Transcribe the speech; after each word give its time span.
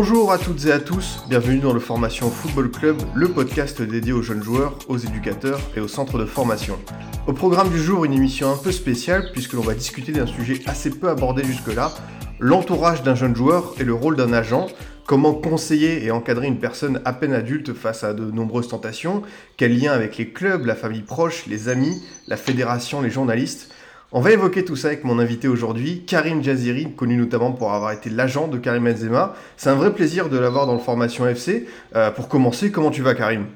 Bonjour 0.00 0.30
à 0.30 0.38
toutes 0.38 0.64
et 0.66 0.70
à 0.70 0.78
tous, 0.78 1.24
bienvenue 1.28 1.58
dans 1.58 1.72
le 1.72 1.80
Formation 1.80 2.30
Football 2.30 2.70
Club, 2.70 3.02
le 3.16 3.26
podcast 3.32 3.82
dédié 3.82 4.12
aux 4.12 4.22
jeunes 4.22 4.44
joueurs, 4.44 4.78
aux 4.86 4.96
éducateurs 4.96 5.58
et 5.76 5.80
aux 5.80 5.88
centres 5.88 6.20
de 6.20 6.24
formation. 6.24 6.78
Au 7.26 7.32
programme 7.32 7.68
du 7.68 7.82
jour, 7.82 8.04
une 8.04 8.12
émission 8.12 8.48
un 8.52 8.56
peu 8.56 8.70
spéciale 8.70 9.30
puisque 9.32 9.54
l'on 9.54 9.62
va 9.62 9.74
discuter 9.74 10.12
d'un 10.12 10.28
sujet 10.28 10.60
assez 10.66 10.90
peu 10.90 11.08
abordé 11.08 11.42
jusque-là, 11.42 11.90
l'entourage 12.38 13.02
d'un 13.02 13.16
jeune 13.16 13.34
joueur 13.34 13.74
et 13.80 13.82
le 13.82 13.92
rôle 13.92 14.14
d'un 14.14 14.32
agent, 14.32 14.68
comment 15.04 15.34
conseiller 15.34 16.04
et 16.04 16.12
encadrer 16.12 16.46
une 16.46 16.60
personne 16.60 17.02
à 17.04 17.12
peine 17.12 17.34
adulte 17.34 17.74
face 17.74 18.04
à 18.04 18.14
de 18.14 18.30
nombreuses 18.30 18.68
tentations, 18.68 19.22
quel 19.56 19.76
lien 19.76 19.90
avec 19.90 20.16
les 20.16 20.28
clubs, 20.28 20.64
la 20.64 20.76
famille 20.76 21.02
proche, 21.02 21.46
les 21.46 21.68
amis, 21.68 22.00
la 22.28 22.36
fédération, 22.36 23.02
les 23.02 23.10
journalistes. 23.10 23.72
On 24.10 24.22
va 24.22 24.30
évoquer 24.32 24.64
tout 24.64 24.74
ça 24.74 24.88
avec 24.88 25.04
mon 25.04 25.18
invité 25.18 25.48
aujourd'hui, 25.48 26.06
Karim 26.06 26.42
Jaziri, 26.42 26.94
connu 26.94 27.16
notamment 27.16 27.52
pour 27.52 27.74
avoir 27.74 27.92
été 27.92 28.08
l'agent 28.08 28.48
de 28.48 28.56
Karim 28.56 28.84
Benzema. 28.84 29.34
C'est 29.58 29.68
un 29.68 29.74
vrai 29.74 29.92
plaisir 29.92 30.30
de 30.30 30.38
l'avoir 30.38 30.66
dans 30.66 30.72
le 30.72 30.78
Formation 30.78 31.28
FC. 31.28 31.68
Euh, 31.94 32.10
pour 32.10 32.26
commencer, 32.28 32.72
comment 32.72 32.90
tu 32.90 33.02
vas 33.02 33.14
Karim? 33.14 33.48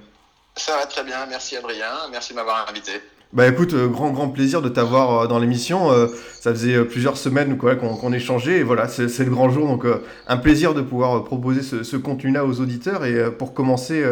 Ça 0.57 0.77
va 0.77 0.85
très 0.85 1.05
bien, 1.05 1.25
merci 1.31 1.57
Adrien, 1.57 1.87
merci 2.11 2.33
de 2.33 2.37
m'avoir 2.37 2.67
invité. 2.69 2.93
Bah 3.33 3.49
écoute, 3.49 3.73
euh, 3.73 3.89
grand 3.89 4.11
grand 4.11 4.29
plaisir 4.29 4.61
de 4.61 4.69
t'avoir 4.69 5.21
euh, 5.21 5.27
dans 5.27 5.39
l'émission. 5.39 5.91
Euh, 5.91 6.09
ça 6.39 6.51
faisait 6.51 6.85
plusieurs 6.85 7.17
semaines 7.17 7.57
quoi, 7.57 7.77
qu'on 7.77 7.97
qu'on 7.97 8.13
échangeait 8.13 8.59
et 8.59 8.63
voilà, 8.63 8.89
c'est 8.89 9.09
c'est 9.09 9.25
le 9.25 9.31
grand 9.31 9.49
jour. 9.49 9.67
Donc 9.67 9.87
un 10.29 10.37
plaisir 10.37 10.75
de 10.75 10.83
pouvoir 10.83 11.25
proposer 11.25 11.63
ce, 11.63 11.83
ce 11.83 11.97
contenu-là 11.97 12.45
aux 12.45 12.61
auditeurs. 12.61 13.07
Et 13.07 13.31
pour 13.31 13.55
commencer, 13.55 14.05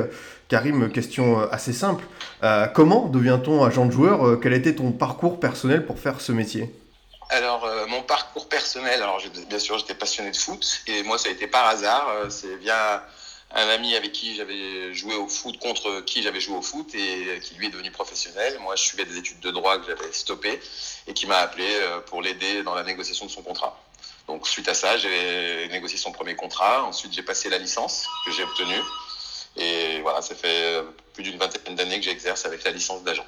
Karim, 0.51 0.91
question 0.91 1.41
euh, 1.41 1.47
assez 1.53 1.73
simple. 1.73 2.05
Euh, 2.43 2.67
comment 2.67 3.07
devient-on 3.07 3.63
agent 3.63 3.87
de 3.87 3.93
joueur 3.93 4.27
Euh, 4.27 4.37
Quel 4.37 4.53
été 4.53 4.75
ton 4.75 4.91
parcours 4.91 5.39
personnel 5.39 5.87
pour 5.87 6.01
faire 6.01 6.21
ce 6.21 6.33
métier? 6.33 6.75
Alors, 7.33 7.65
mon 7.87 8.03
parcours 8.03 8.49
personnel, 8.49 9.01
alors 9.01 9.23
bien 9.49 9.61
sûr, 9.61 9.79
j'étais 9.79 9.95
passionné 9.95 10.33
de 10.33 10.37
foot, 10.37 10.83
et 10.89 11.05
moi, 11.05 11.17
ça 11.17 11.29
a 11.29 11.33
été 11.33 11.47
par 11.47 11.65
hasard. 11.69 12.13
C'est 12.29 12.57
via 12.57 13.07
un 13.55 13.69
ami 13.69 13.95
avec 13.95 14.11
qui 14.11 14.35
j'avais 14.35 14.93
joué 14.95 15.15
au 15.15 15.29
foot, 15.29 15.57
contre 15.61 16.01
qui 16.01 16.25
j'avais 16.25 16.41
joué 16.41 16.57
au 16.57 16.63
foot, 16.63 16.93
et 16.97 17.39
qui 17.39 17.55
lui 17.55 17.69
est 17.69 17.71
devenu 17.71 17.93
professionnel. 17.93 18.59
Moi, 18.63 18.75
je 18.75 18.83
suivais 18.83 19.05
des 19.05 19.17
études 19.17 19.39
de 19.39 19.53
droit 19.53 19.79
que 19.79 19.87
j'avais 19.87 20.11
stoppées, 20.11 20.59
et 21.07 21.15
qui 21.15 21.29
m'a 21.29 21.37
appelé 21.37 21.69
pour 22.07 22.21
l'aider 22.21 22.65
dans 22.65 22.75
la 22.75 22.83
négociation 22.83 23.27
de 23.27 23.31
son 23.31 23.43
contrat. 23.43 23.81
Donc, 24.27 24.49
suite 24.49 24.67
à 24.69 24.75
ça, 24.75 24.97
j'ai 24.97 25.69
négocié 25.71 25.99
son 25.99 26.11
premier 26.11 26.35
contrat. 26.35 26.83
Ensuite, 26.83 27.13
j'ai 27.13 27.23
passé 27.23 27.49
la 27.49 27.59
licence 27.59 28.09
que 28.27 28.33
j'ai 28.33 28.43
obtenue. 28.43 28.83
Et 29.57 30.01
voilà, 30.03 30.23
ça 30.23 30.35
fait 30.35 30.49
euh, 30.49 30.83
plus 31.15 31.23
d'une 31.23 31.39
vingtaine 31.39 31.75
d'années 31.75 31.99
que 31.99 32.05
j'exerce 32.05 32.47
avec 32.47 32.65
la 32.65 32.71
licence 32.71 33.03
d'agent. 33.05 33.27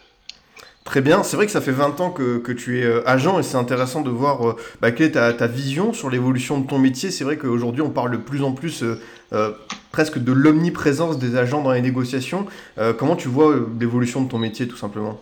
Très 0.85 1.01
bien, 1.01 1.23
c'est 1.23 1.37
vrai 1.37 1.47
que 1.47 1.53
ça 1.53 1.61
fait 1.61 1.71
20 1.71 2.01
ans 2.01 2.11
que, 2.11 2.39
que 2.39 2.51
tu 2.51 2.81
es 2.81 2.85
euh, 2.85 3.09
agent 3.09 3.39
et 3.39 3.45
c'est 3.45 3.57
intéressant 3.57 4.01
de 4.01 4.11
voir 4.11 4.49
euh, 4.49 4.57
bah, 4.81 4.91
quelle 4.91 5.07
est 5.07 5.13
ta, 5.13 5.33
ta 5.33 5.47
vision 5.47 5.93
sur 5.93 6.11
l'évolution 6.11 6.59
de 6.59 6.67
ton 6.67 6.79
métier. 6.79 7.13
C'est 7.13 7.23
vrai 7.23 7.39
qu'aujourd'hui 7.39 7.83
on 7.83 7.91
parle 7.91 8.11
de 8.11 8.17
plus 8.17 8.43
en 8.43 8.53
plus 8.53 8.83
euh, 8.83 9.01
euh, 9.33 9.53
presque 9.93 10.19
de 10.19 10.33
l'omniprésence 10.33 11.19
des 11.19 11.37
agents 11.37 11.63
dans 11.63 11.71
les 11.71 11.83
négociations. 11.83 12.47
Euh, 12.79 12.93
comment 12.93 13.15
tu 13.15 13.29
vois 13.29 13.55
l'évolution 13.79 14.23
de 14.23 14.29
ton 14.29 14.39
métier 14.39 14.67
tout 14.67 14.77
simplement? 14.77 15.21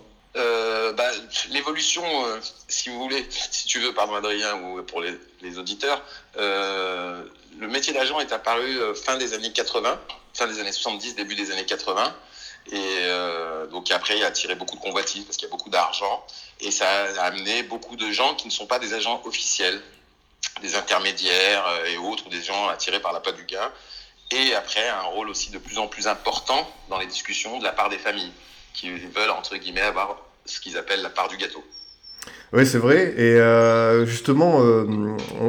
Bah, 0.97 1.05
L'évolution, 1.53 2.03
si 2.67 2.91
vous 2.91 2.99
voulez, 2.99 3.25
si 3.29 3.69
tu 3.69 3.79
veux, 3.79 3.95
pardon 3.95 4.15
Adrien, 4.17 4.57
ou 4.61 4.83
pour 4.83 5.01
les, 5.01 5.13
les 5.41 5.57
auditeurs, 5.57 6.03
le 6.37 7.69
métier 7.69 7.93
d'agent 7.93 8.19
est 8.19 8.33
apparu 8.33 8.67
fin 8.97 9.17
des 9.17 9.33
années 9.33 9.53
80, 9.53 10.01
fin 10.35 10.47
des 10.47 10.61
années 10.61 10.73
70, 10.73 11.15
début 11.15 11.35
des 11.35 11.51
années 11.51 11.67
80. 11.67 12.15
Et 12.73 12.77
euh, 12.77 13.67
donc 13.67 13.91
après, 13.91 14.17
il 14.17 14.25
a 14.25 14.29
attiré 14.29 14.55
beaucoup 14.55 14.77
de 14.77 14.81
convoitises 14.81 15.25
parce 15.25 15.37
qu'il 15.37 15.47
y 15.47 15.51
a 15.51 15.53
beaucoup 15.57 15.71
d'argent. 15.71 16.25
Et 16.61 16.71
ça 16.71 16.87
a 16.89 17.23
amené 17.25 17.63
beaucoup 17.63 17.97
de 17.97 18.11
gens 18.11 18.35
qui 18.35 18.47
ne 18.47 18.53
sont 18.53 18.67
pas 18.67 18.79
des 18.79 18.95
agents 18.95 19.23
officiels, 19.25 19.81
des 20.61 20.75
intermédiaires 20.75 21.67
euh, 21.67 21.87
et 21.87 21.97
autres, 21.97 22.29
des 22.29 22.43
gens 22.43 22.69
attirés 22.69 23.01
par 23.01 23.13
la 23.13 23.19
l'appât 23.19 23.33
du 23.33 23.45
gain. 23.45 23.73
Et 24.31 24.55
après, 24.55 24.87
un 24.89 25.03
rôle 25.03 25.29
aussi 25.29 25.51
de 25.51 25.59
plus 25.59 25.79
en 25.79 25.89
plus 25.89 26.07
important 26.07 26.71
dans 26.89 26.99
les 26.99 27.07
discussions 27.07 27.59
de 27.59 27.65
la 27.65 27.73
part 27.73 27.89
des 27.89 27.99
familles 27.99 28.33
qui 28.75 28.91
veulent, 28.91 29.31
entre 29.31 29.57
guillemets, 29.57 29.81
avoir 29.81 30.17
ce 30.47 30.61
qu'ils 30.61 30.79
appellent 30.79 31.03
la 31.03 31.11
part 31.11 31.29
du 31.29 31.37
gâteau. 31.37 31.65
Oui, 32.53 32.67
c'est 32.67 32.79
vrai. 32.79 33.15
Et 33.17 33.37
euh, 33.37 34.05
justement, 34.07 34.63
euh, 34.63 34.85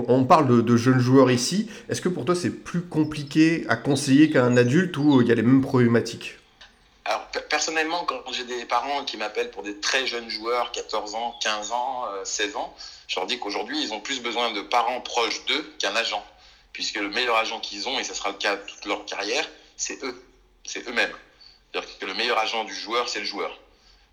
on, 0.07 0.23
parle 0.23 0.47
de, 0.47 0.61
de 0.61 0.77
jeunes 0.77 0.99
joueurs 0.99 1.31
ici. 1.31 1.69
Est-ce 1.89 1.99
que 2.01 2.09
pour 2.09 2.25
toi 2.25 2.35
c'est 2.35 2.51
plus 2.51 2.81
compliqué 2.81 3.65
à 3.69 3.75
conseiller 3.75 4.29
qu'un 4.29 4.55
adulte 4.55 4.95
ou 4.97 5.19
euh, 5.19 5.23
il 5.23 5.27
y 5.27 5.31
a 5.31 5.35
les 5.35 5.41
mêmes 5.41 5.61
problématiques? 5.61 6.37
Alors, 7.05 7.25
pe- 7.33 7.39
personnellement, 7.49 8.05
quand 8.05 8.21
j'ai 8.31 8.43
des 8.43 8.65
parents 8.65 9.03
qui 9.03 9.17
m'appellent 9.17 9.49
pour 9.49 9.63
des 9.63 9.77
très 9.77 10.05
jeunes 10.05 10.29
joueurs, 10.29 10.71
14 10.71 11.15
ans, 11.15 11.35
15 11.41 11.71
ans, 11.71 12.03
euh, 12.13 12.21
16 12.23 12.55
ans, 12.55 12.75
je 13.07 13.15
leur 13.19 13.25
dis 13.25 13.39
qu'aujourd'hui, 13.39 13.81
ils 13.81 13.93
ont 13.93 13.99
plus 13.99 14.21
besoin 14.21 14.53
de 14.53 14.61
parents 14.61 15.01
proches 15.01 15.43
d'eux 15.45 15.65
qu'un 15.79 15.95
agent. 15.95 16.23
Puisque 16.71 16.95
le 16.95 17.09
meilleur 17.09 17.35
agent 17.35 17.59
qu'ils 17.59 17.89
ont, 17.89 17.97
et 17.99 18.03
ce 18.03 18.13
sera 18.13 18.29
le 18.29 18.35
cas 18.37 18.55
toute 18.55 18.85
leur 18.85 19.05
carrière, 19.05 19.49
c'est 19.75 20.01
eux. 20.03 20.23
C'est 20.65 20.87
eux-mêmes. 20.87 21.11
C'est-à-dire 21.73 21.97
que 21.99 22.05
le 22.05 22.13
meilleur 22.13 22.37
agent 22.37 22.63
du 22.63 22.75
joueur, 22.75 23.09
c'est 23.09 23.19
le 23.19 23.25
joueur. 23.25 23.57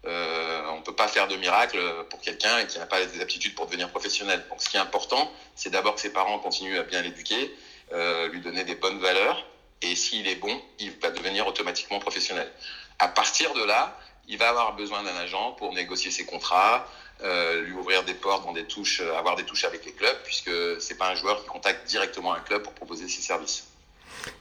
Euh, 0.06 0.62
on 0.70 0.76
ne 0.76 0.82
peut 0.82 0.94
pas 0.94 1.09
faire 1.09 1.26
de 1.26 1.36
miracle 1.36 1.78
pour 2.09 2.20
quelqu'un 2.20 2.64
qui 2.66 2.78
n'a 2.78 2.86
pas 2.86 3.00
les 3.00 3.20
aptitudes 3.20 3.54
pour 3.54 3.66
devenir 3.66 3.91
professionnel. 3.91 4.44
Donc, 4.48 4.62
ce 4.62 4.69
qui 4.69 4.76
est 4.76 4.81
important, 4.81 5.31
c'est 5.54 5.70
d'abord 5.70 5.97
que 5.97 6.00
ses 6.00 6.12
parents 6.12 6.38
continuent 6.38 6.78
à 6.78 6.84
bien 6.84 7.03
l'éduquer, 7.03 7.54
euh, 7.92 8.28
lui 8.28 8.41
donner 8.41 8.64
des 8.64 8.76
bonnes 8.76 9.00
valeurs, 9.00 9.44
et 9.82 9.94
s'il 9.97 10.28
est 10.28 10.37
bon, 10.37 10.60
il 10.78 10.92
va 10.98 11.10
devenir 11.10 11.47
automatiquement 11.47 11.98
professionnel. 11.98 12.50
À 12.98 13.08
partir 13.08 13.53
de 13.54 13.64
là, 13.64 13.98
il 14.28 14.38
va 14.38 14.50
avoir 14.50 14.76
besoin 14.76 15.03
d'un 15.03 15.16
agent 15.16 15.53
pour 15.53 15.72
négocier 15.72 16.10
ses 16.10 16.26
contrats, 16.26 16.87
euh, 17.22 17.62
lui 17.62 17.72
ouvrir 17.72 18.04
des 18.04 18.14
portes, 18.14 18.44
dans 18.44 18.53
des 18.53 18.66
touches, 18.66 19.00
avoir 19.00 19.34
des 19.34 19.44
touches 19.44 19.64
avec 19.64 19.84
les 19.84 19.92
clubs, 19.92 20.16
puisque 20.25 20.50
c'est 20.81 20.97
pas 20.97 21.08
un 21.08 21.14
joueur 21.16 21.42
qui 21.42 21.48
contacte 21.48 21.88
directement 21.88 22.32
un 22.32 22.41
club 22.41 22.62
pour 22.62 22.75
proposer 22.75 23.08
ses 23.08 23.22
services. 23.22 23.66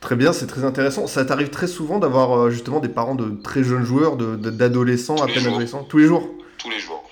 Très 0.02 0.16
bien, 0.16 0.34
c'est 0.34 0.48
très 0.48 0.64
intéressant. 0.64 1.08
Ça 1.08 1.26
t'arrive 1.26 1.50
très 1.50 1.68
souvent 1.68 2.00
d'avoir 2.00 2.38
euh, 2.38 2.50
justement 2.50 2.80
des 2.80 2.90
parents 2.90 3.16
de 3.16 3.42
très 3.44 3.64
jeunes 3.64 3.84
joueurs, 3.86 4.16
de- 4.16 4.36
de- 4.36 4.50
d'adolescents, 4.50 5.16
Tous 5.16 5.24
à 5.24 5.28
peine 5.28 5.40
jours. 5.44 5.54
adolescents, 5.54 5.84
tous 5.84 5.98
les 5.98 6.06
jours? 6.08 6.30
Tous 6.58 6.70
les 6.70 6.80
jours. 6.80 7.04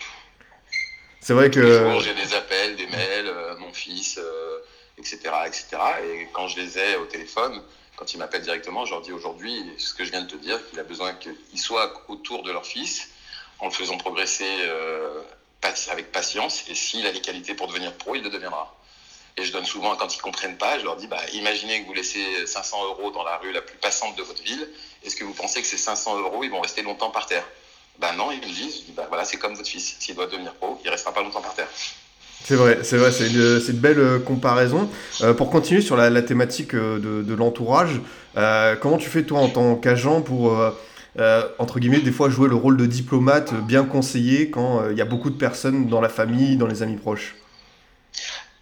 C'est 1.21 1.33
vrai 1.33 1.49
Tous 1.49 1.59
que 1.59 1.99
j'ai 2.01 2.13
des 2.13 2.33
appels, 2.35 2.75
des 2.75 2.85
mails, 2.87 3.27
euh, 3.27 3.55
mon 3.57 3.73
fils, 3.73 4.17
euh, 4.19 4.59
etc., 4.97 5.19
etc. 5.47 5.67
Et 6.03 6.27
quand 6.33 6.47
je 6.47 6.57
les 6.59 6.77
ai 6.77 6.95
au 6.97 7.05
téléphone, 7.05 7.61
quand 7.97 8.13
ils 8.13 8.17
m'appellent 8.17 8.41
directement, 8.43 8.85
je 8.85 8.91
leur 8.91 9.01
dis 9.01 9.11
aujourd'hui 9.11 9.53
ce 9.77 9.93
que 9.93 10.03
je 10.05 10.11
viens 10.11 10.21
de 10.21 10.29
te 10.29 10.35
dire, 10.35 10.59
qu'il 10.69 10.79
a 10.79 10.83
besoin 10.83 11.13
qu'ils 11.13 11.59
soient 11.59 11.91
autour 12.09 12.43
de 12.43 12.51
leur 12.51 12.65
fils, 12.65 13.09
en 13.59 13.65
le 13.65 13.71
faisant 13.71 13.97
progresser 13.97 14.45
euh, 14.65 15.21
avec 15.91 16.11
patience. 16.11 16.63
Et 16.69 16.75
s'il 16.75 17.07
a 17.07 17.11
les 17.11 17.21
qualités 17.21 17.55
pour 17.55 17.67
devenir 17.67 17.93
pro, 17.93 18.13
il 18.15 18.21
le 18.23 18.29
deviendra. 18.29 18.75
Et 19.38 19.44
je 19.44 19.51
donne 19.51 19.66
souvent, 19.66 19.97
quand 19.97 20.16
ils 20.16 20.22
comprennent 20.22 20.56
pas, 20.56 20.79
je 20.79 20.85
leur 20.85 20.96
dis, 20.96 21.07
bah, 21.07 21.19
imaginez 21.34 21.81
que 21.81 21.88
vous 21.88 21.94
laissez 21.94 22.23
500 22.46 22.78
euros 22.85 23.12
dans 23.12 23.23
la 23.23 23.35
rue 23.38 23.51
la 23.51 23.62
plus 23.62 23.78
passante 23.78 24.18
de 24.18 24.23
votre 24.23 24.41
ville. 24.41 24.66
Est-ce 25.03 25.18
que 25.18 25.25
vous 25.25 25.34
pensez 25.34 25.62
que 25.62 25.68
ces 25.68 25.78
500 25.78 26.22
euros, 26.22 26.46
ils 26.46 26.50
vont 26.50 26.62
rester 26.62 26.81
longtemps 26.84 27.09
par 27.09 27.25
terre? 27.25 27.44
Ben 28.00 28.13
non, 28.13 28.31
ils 28.31 28.40
me 28.40 28.46
disent, 28.46 28.79
je 28.79 28.85
dis, 28.85 28.94
bah, 28.96 29.06
voilà, 29.09 29.25
c'est 29.25 29.35
comme 29.35 29.53
votre 29.53 29.68
fils. 29.68 29.97
S'il 30.00 30.16
doit 30.16 30.28
devenir 30.28 30.53
pro, 30.53 30.79
il 30.85 30.90
restera 30.90 31.13
pas 31.13 31.22
longtemps 31.22 31.41
par 31.41 31.53
terre. 31.53 31.68
c'est 32.46 32.56
vrai, 32.56 32.79
c'est 32.84 32.96
vrai, 32.96 33.12
c'est 33.12 33.28
une, 33.28 33.78
belle 33.78 34.00
euh, 34.00 34.19
comparaison. 34.19 34.90
Euh, 35.22 35.34
pour 35.34 35.50
continuer 35.50 35.81
sur 35.81 35.97
la, 35.97 36.22
thématique 36.22 36.73
euh, 36.73 37.00
de, 37.00 37.34
l'entourage, 37.35 38.00
comment 38.81 38.97
tu 38.97 39.09
fais 39.09 39.23
toi 39.23 39.40
en 39.40 39.50
tant 39.50 39.75
qu'agent 39.75 40.22
pour 40.22 40.57
entre 41.59 41.79
guillemets 41.79 41.99
des 41.99 42.11
fois 42.11 42.29
jouer 42.29 42.47
le 42.47 42.55
rôle 42.55 42.78
de 42.78 42.85
diplomate, 42.85 43.53
bien 43.66 43.84
conseiller 43.84 44.49
quand 44.49 44.90
il 44.90 44.97
y 44.97 45.02
a 45.02 45.05
beaucoup 45.05 45.29
de 45.29 45.38
personnes 45.38 45.88
dans 45.88 45.99
la 45.99 46.09
famille, 46.09 46.55
dans 46.55 46.67
les 46.67 46.84
amis 46.84 46.97
proches? 46.97 47.35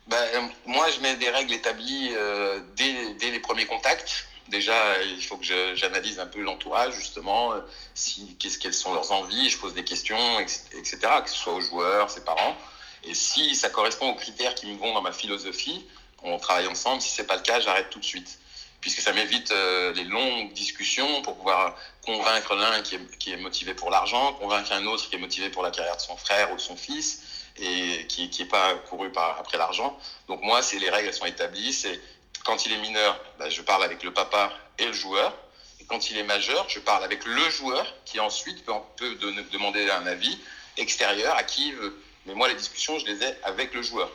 Ben, 0.08 0.52
moi, 0.66 0.90
je 0.92 1.00
mets 1.00 1.16
des 1.16 1.30
règles 1.30 1.54
établies 1.54 2.10
euh, 2.14 2.60
dès, 2.76 3.14
dès 3.16 3.32
les 3.32 3.40
premiers 3.40 3.66
contacts. 3.66 4.26
Déjà, 4.50 4.74
euh, 4.74 5.04
il 5.06 5.24
faut 5.24 5.38
que 5.38 5.46
j'analyse 5.76 6.20
un 6.20 6.26
peu 6.26 6.42
l'entourage, 6.42 6.96
justement, 6.96 7.54
euh, 7.54 7.62
si, 7.94 8.36
qu'est-ce 8.38 8.60
quelles 8.60 8.74
sont 8.74 8.94
leurs 8.94 9.14
envies, 9.14 9.50
je 9.50 9.58
pose 9.58 9.74
des 9.74 9.86
questions, 9.86 10.40
etc., 10.40 10.62
etc., 10.74 10.98
que 11.24 11.30
ce 11.30 11.38
soit 11.38 11.54
aux 11.54 11.62
joueurs, 11.62 12.10
ses 12.10 12.26
parents. 12.26 12.58
Et 13.06 13.14
si 13.14 13.56
ça 13.56 13.70
correspond 13.70 14.10
aux 14.10 14.16
critères 14.16 14.54
qui 14.56 14.68
me 14.68 14.78
vont 14.78 14.94
dans 14.94 15.02
ma 15.02 15.14
philosophie, 15.14 15.86
on 16.24 16.38
travaille 16.38 16.68
ensemble. 16.68 17.02
Si 17.02 17.10
c'est 17.10 17.26
pas 17.26 17.38
le 17.38 17.42
cas, 17.42 17.62
j'arrête 17.62 17.90
tout 17.90 18.00
de 18.00 18.06
suite. 18.06 18.40
Puisque 18.82 19.00
ça 19.00 19.14
m'évite 19.14 19.52
euh, 19.52 19.94
les 19.94 20.04
longues 20.04 20.52
discussions 20.52 21.22
pour 21.22 21.38
pouvoir 21.38 21.78
convaincre 22.06 22.56
l'un 22.56 22.82
qui 22.82 22.96
est, 22.96 23.18
qui 23.18 23.32
est 23.32 23.38
motivé 23.38 23.74
pour 23.74 23.90
l'argent, 23.90 24.34
convaincre 24.34 24.74
un 24.74 24.86
autre 24.88 25.10
qui 25.10 25.16
est 25.16 25.20
motivé 25.20 25.50
pour 25.50 25.64
la 25.64 25.72
carrière 25.72 25.96
de 25.96 26.02
son 26.02 26.18
frère 26.18 26.52
ou 26.52 26.58
de 26.58 26.62
son 26.62 26.76
fils 26.76 27.23
et 27.58 28.06
qui 28.08 28.30
qui 28.30 28.44
est 28.44 28.46
pas 28.46 28.76
couru 28.90 29.12
par, 29.12 29.38
après 29.40 29.58
l'argent. 29.58 29.98
Donc 30.28 30.42
moi, 30.44 30.62
c'est 30.62 30.80
les 30.80 30.90
règles 30.90 31.14
sont 31.14 31.26
établies. 31.26 31.74
C'est 31.74 32.00
quand 32.46 32.66
il 32.66 32.74
est 32.74 32.82
mineur, 32.82 33.20
bah, 33.40 33.50
je 33.50 33.62
parle 33.62 33.84
avec 33.84 34.04
le 34.04 34.12
papa 34.12 34.52
et 34.80 34.86
le 34.86 34.94
joueur. 34.94 35.34
Et 35.80 35.86
quand 35.86 36.10
il 36.10 36.18
est 36.18 36.24
majeur, 36.24 36.66
je 36.70 36.80
parle 36.80 37.04
avec 37.04 37.26
le 37.26 37.50
joueur 37.50 37.86
qui 38.06 38.20
ensuite 38.20 38.66
peut, 38.66 38.74
peut 38.98 39.16
demander 39.52 39.90
un 39.90 40.06
avis 40.08 40.38
extérieur 40.78 41.36
à 41.36 41.44
qui 41.44 41.70
il 41.70 41.76
veut. 41.76 42.02
Mais 42.26 42.34
moi, 42.34 42.48
les 42.48 42.56
discussions, 42.56 42.98
je 43.00 43.06
les 43.06 43.22
ai 43.24 43.34
avec 43.44 43.74
le 43.74 43.82
joueur. 43.82 44.10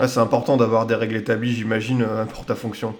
Ah, 0.00 0.08
c'est 0.08 0.20
important 0.20 0.56
d'avoir 0.56 0.86
des 0.86 0.94
règles 0.94 1.16
établies, 1.16 1.54
j'imagine, 1.54 2.02
euh, 2.02 2.24
pour 2.24 2.46
ta 2.46 2.54
fonction. 2.54 2.96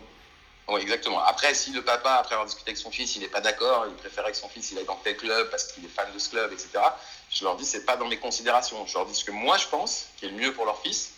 Oui, 0.69 0.81
exactement. 0.81 1.21
Après, 1.25 1.55
si 1.55 1.73
le 1.73 1.83
papa, 1.83 2.15
après 2.15 2.35
avoir 2.35 2.47
discuté 2.47 2.71
avec 2.71 2.79
son 2.79 2.91
fils, 2.91 3.17
il 3.17 3.23
n'est 3.23 3.29
pas 3.29 3.41
d'accord, 3.41 3.87
il 3.89 3.95
préférait 3.95 4.31
que 4.31 4.39
son 4.39 4.49
fils 4.49 4.71
il 4.71 4.79
aille 4.79 4.85
dans 4.85 4.97
tel 4.97 5.17
club 5.17 5.51
parce 5.51 5.65
qu'il 5.73 5.85
est 5.85 5.89
fan 5.89 6.07
de 6.13 6.19
ce 6.19 6.31
club, 6.31 6.53
etc. 6.53 6.69
Je 7.31 7.45
leur 7.45 7.57
dis, 7.57 7.65
c'est 7.65 7.85
pas 7.85 7.97
dans 7.97 8.07
mes 8.07 8.19
considérations. 8.19 8.87
Je 8.87 8.95
leur 8.95 9.07
dis 9.07 9.15
ce 9.15 9.25
que 9.25 9.33
moi 9.33 9.57
je 9.59 9.67
pense 9.67 10.07
qui 10.17 10.27
est 10.27 10.29
le 10.29 10.37
mieux 10.37 10.53
pour 10.53 10.65
leur 10.65 10.81
fils. 10.81 11.15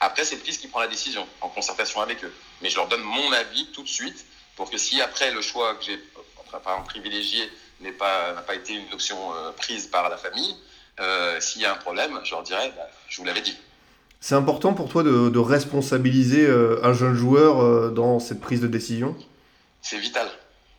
Après, 0.00 0.24
c'est 0.24 0.36
le 0.36 0.40
fils 0.40 0.58
qui 0.58 0.68
prend 0.68 0.80
la 0.80 0.88
décision 0.88 1.28
en 1.42 1.48
concertation 1.48 2.00
avec 2.00 2.24
eux. 2.24 2.34
Mais 2.60 2.70
je 2.70 2.76
leur 2.76 2.88
donne 2.88 3.02
mon 3.02 3.32
avis 3.32 3.70
tout 3.72 3.82
de 3.82 3.88
suite 3.88 4.24
pour 4.56 4.70
que 4.70 4.78
si 4.78 5.00
après 5.00 5.30
le 5.30 5.42
choix 5.42 5.74
que 5.76 5.84
j'ai, 5.84 6.04
enfin, 6.52 6.82
privilégié 6.82 7.50
n'est 7.80 7.92
pas, 7.92 8.32
n'a 8.32 8.42
pas 8.42 8.54
été 8.54 8.72
une 8.72 8.92
option 8.92 9.34
euh, 9.34 9.52
prise 9.52 9.86
par 9.86 10.08
la 10.08 10.16
famille, 10.16 10.56
euh, 10.98 11.40
s'il 11.40 11.62
y 11.62 11.66
a 11.66 11.72
un 11.72 11.76
problème, 11.76 12.20
je 12.24 12.32
leur 12.32 12.42
dirais, 12.42 12.72
bah, 12.76 12.88
je 13.08 13.18
vous 13.18 13.24
l'avais 13.24 13.42
dit. 13.42 13.56
C'est 14.22 14.36
important 14.36 14.72
pour 14.72 14.88
toi 14.88 15.02
de, 15.02 15.38
responsabiliser 15.40 16.46
euh, 16.46 16.78
un 16.84 16.92
jeune 16.92 17.14
joueur 17.14 17.60
euh, 17.60 17.90
dans 17.90 18.20
cette 18.20 18.40
prise 18.40 18.60
de 18.60 18.68
décision? 18.68 19.16
C'est 19.82 19.98
vital. 19.98 20.30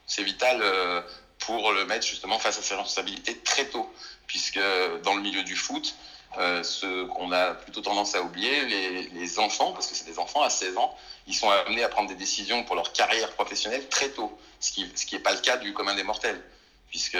C'est 0.07 0.23
vital 0.23 0.61
euh, 0.61 1.01
pour 1.39 1.73
le 1.73 1.85
mettre 1.85 2.07
justement 2.07 2.39
face 2.39 2.57
à 2.57 2.61
ses 2.61 2.73
responsabilités 2.73 3.37
très 3.39 3.65
tôt, 3.65 3.91
puisque 4.27 4.61
dans 5.03 5.13
le 5.15 5.21
milieu 5.21 5.43
du 5.43 5.57
foot, 5.57 5.93
ce 6.37 7.03
qu'on 7.07 7.33
a 7.33 7.53
plutôt 7.53 7.81
tendance 7.81 8.15
à 8.15 8.21
oublier, 8.21 9.09
les, 9.11 9.39
enfants, 9.39 9.73
parce 9.73 9.87
que 9.87 9.95
c'est 9.95 10.05
des 10.05 10.19
enfants 10.19 10.41
à 10.41 10.49
16 10.49 10.77
ans, 10.77 10.95
ils 11.27 11.35
sont 11.35 11.49
amenés 11.49 11.83
à 11.83 11.89
prendre 11.89 12.07
des 12.07 12.15
décisions 12.15 12.63
pour 12.63 12.75
leur 12.77 12.93
carrière 12.93 13.29
professionnelle 13.33 13.87
très 13.89 14.07
tôt, 14.09 14.31
ce 14.61 14.71
qui 14.71 14.89
ce 14.95 15.05
qui 15.05 15.15
n'est 15.15 15.21
pas 15.21 15.33
le 15.33 15.41
cas 15.41 15.57
du 15.57 15.73
commun 15.73 15.95
des 15.95 16.03
mortels, 16.03 16.41
puisque 16.89 17.17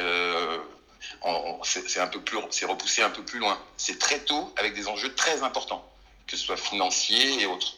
c'est 1.64 2.66
repoussé 2.66 3.02
un 3.02 3.10
peu 3.10 3.24
plus 3.24 3.40
loin. 3.40 3.60
C'est 3.76 4.00
très 4.00 4.20
tôt 4.20 4.54
avec 4.56 4.74
des 4.74 4.88
enjeux 4.88 5.14
très 5.14 5.44
importants, 5.44 5.86
que 6.28 6.36
ce 6.38 6.46
soit 6.46 6.58
financiers 6.58 7.42
et 7.42 7.46
autres. 7.46 7.76